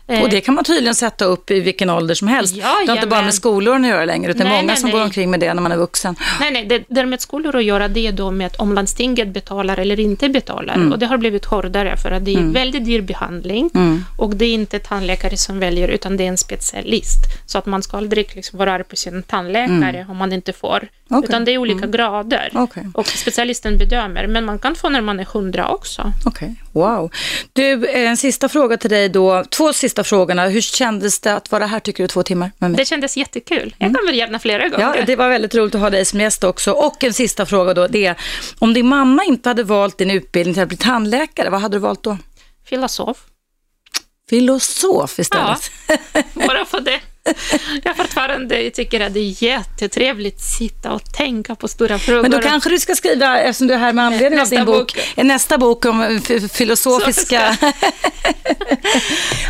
[0.07, 0.23] Mm.
[0.23, 2.55] Och det kan man tydligen sätta upp i vilken ålder som helst.
[2.55, 4.89] Ja, det har inte bara med skolor att göra längre, utan nej, många nej, som
[4.89, 4.97] nej.
[4.97, 6.15] går omkring med det när man är vuxen.
[6.39, 9.79] Nej, nej, det, det med skolor att göra, det är då med om landstinget betalar
[9.79, 10.75] eller inte betalar.
[10.75, 10.91] Mm.
[10.91, 12.53] Och det har blivit hårdare, för att det är mm.
[12.53, 13.69] väldigt dyr behandling.
[13.75, 14.05] Mm.
[14.17, 17.19] Och det är inte tandläkare som väljer, utan det är en specialist.
[17.45, 20.09] Så att man ska aldrig liksom vara arg på sin tandläkare mm.
[20.09, 20.87] om man inte får.
[21.09, 21.23] Okay.
[21.23, 21.91] Utan det är olika mm.
[21.91, 22.51] grader.
[22.53, 22.83] Okay.
[22.93, 26.13] Och specialisten bedömer men man kan få när man är 100 också.
[26.25, 26.81] Okej, okay.
[26.81, 27.11] wow.
[27.53, 29.43] Du, en sista fråga till dig då.
[29.43, 30.47] Två sista frågorna.
[30.47, 32.77] Hur kändes det att vara här tycker du två timmar med mig?
[32.77, 33.75] Det kändes jättekul.
[33.77, 34.95] Jag kommer gärna flera gånger.
[34.97, 36.71] Ja, det var väldigt roligt att ha dig som gäst också.
[36.71, 38.15] Och en sista fråga då, det är
[38.59, 41.79] om din mamma inte hade valt din utbildning till att bli tandläkare, vad hade du
[41.79, 42.17] valt då?
[42.65, 43.17] Filosof.
[44.29, 45.71] Filosof istället?
[45.87, 45.97] Ja,
[46.33, 46.99] bara för det.
[47.83, 52.21] jag fortfarande tycker att det är jättetrevligt att sitta och tänka på stora frågor.
[52.21, 54.95] Men då kanske du ska skriva, eftersom du är här med anledning av din bok,
[54.95, 56.21] bok, nästa bok om
[56.53, 57.57] filosofiska...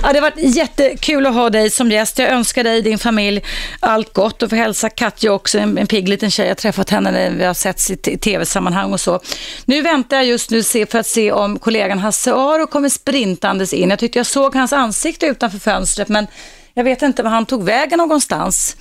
[0.04, 2.20] ja, det har varit jättekul att ha dig som gäst.
[2.20, 3.44] Jag önskar dig din familj
[3.80, 6.46] allt gott och får hälsa Katja också, en, en pigg liten tjej.
[6.46, 9.20] Jag har träffat henne när vi har setts i tv-sammanhang och så.
[9.66, 13.90] Nu väntar jag just nu för att se om kollegan Hasse Aro kommer sprintandes in.
[13.90, 16.28] Jag tyckte jag såg hans ansikte utanför fönstret, men
[16.74, 18.76] jag vet inte var han tog vägen någonstans.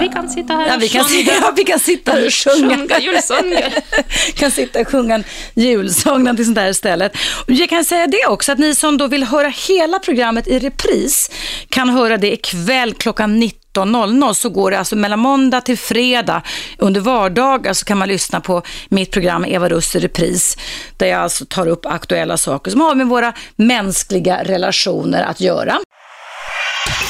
[0.00, 1.32] vi kan sitta här ja, vi kan, sjunga.
[1.40, 2.76] Ja, vi kan sitta här och sjunga.
[2.76, 3.70] sjunga
[4.34, 5.24] kan sitta och sjunga en
[5.54, 7.12] julsång, någonting sånt där istället.
[7.46, 11.30] Jag kan säga det också, att ni som då vill höra hela programmet i repris
[11.68, 16.42] kan höra det ikväll klockan 19.00 så går det alltså mellan måndag till fredag.
[16.78, 20.56] Under vardagar så kan man lyssna på mitt program Eva Russ i repris
[20.96, 25.78] där jag alltså tar upp aktuella saker som har med våra mänskliga relationer att göra.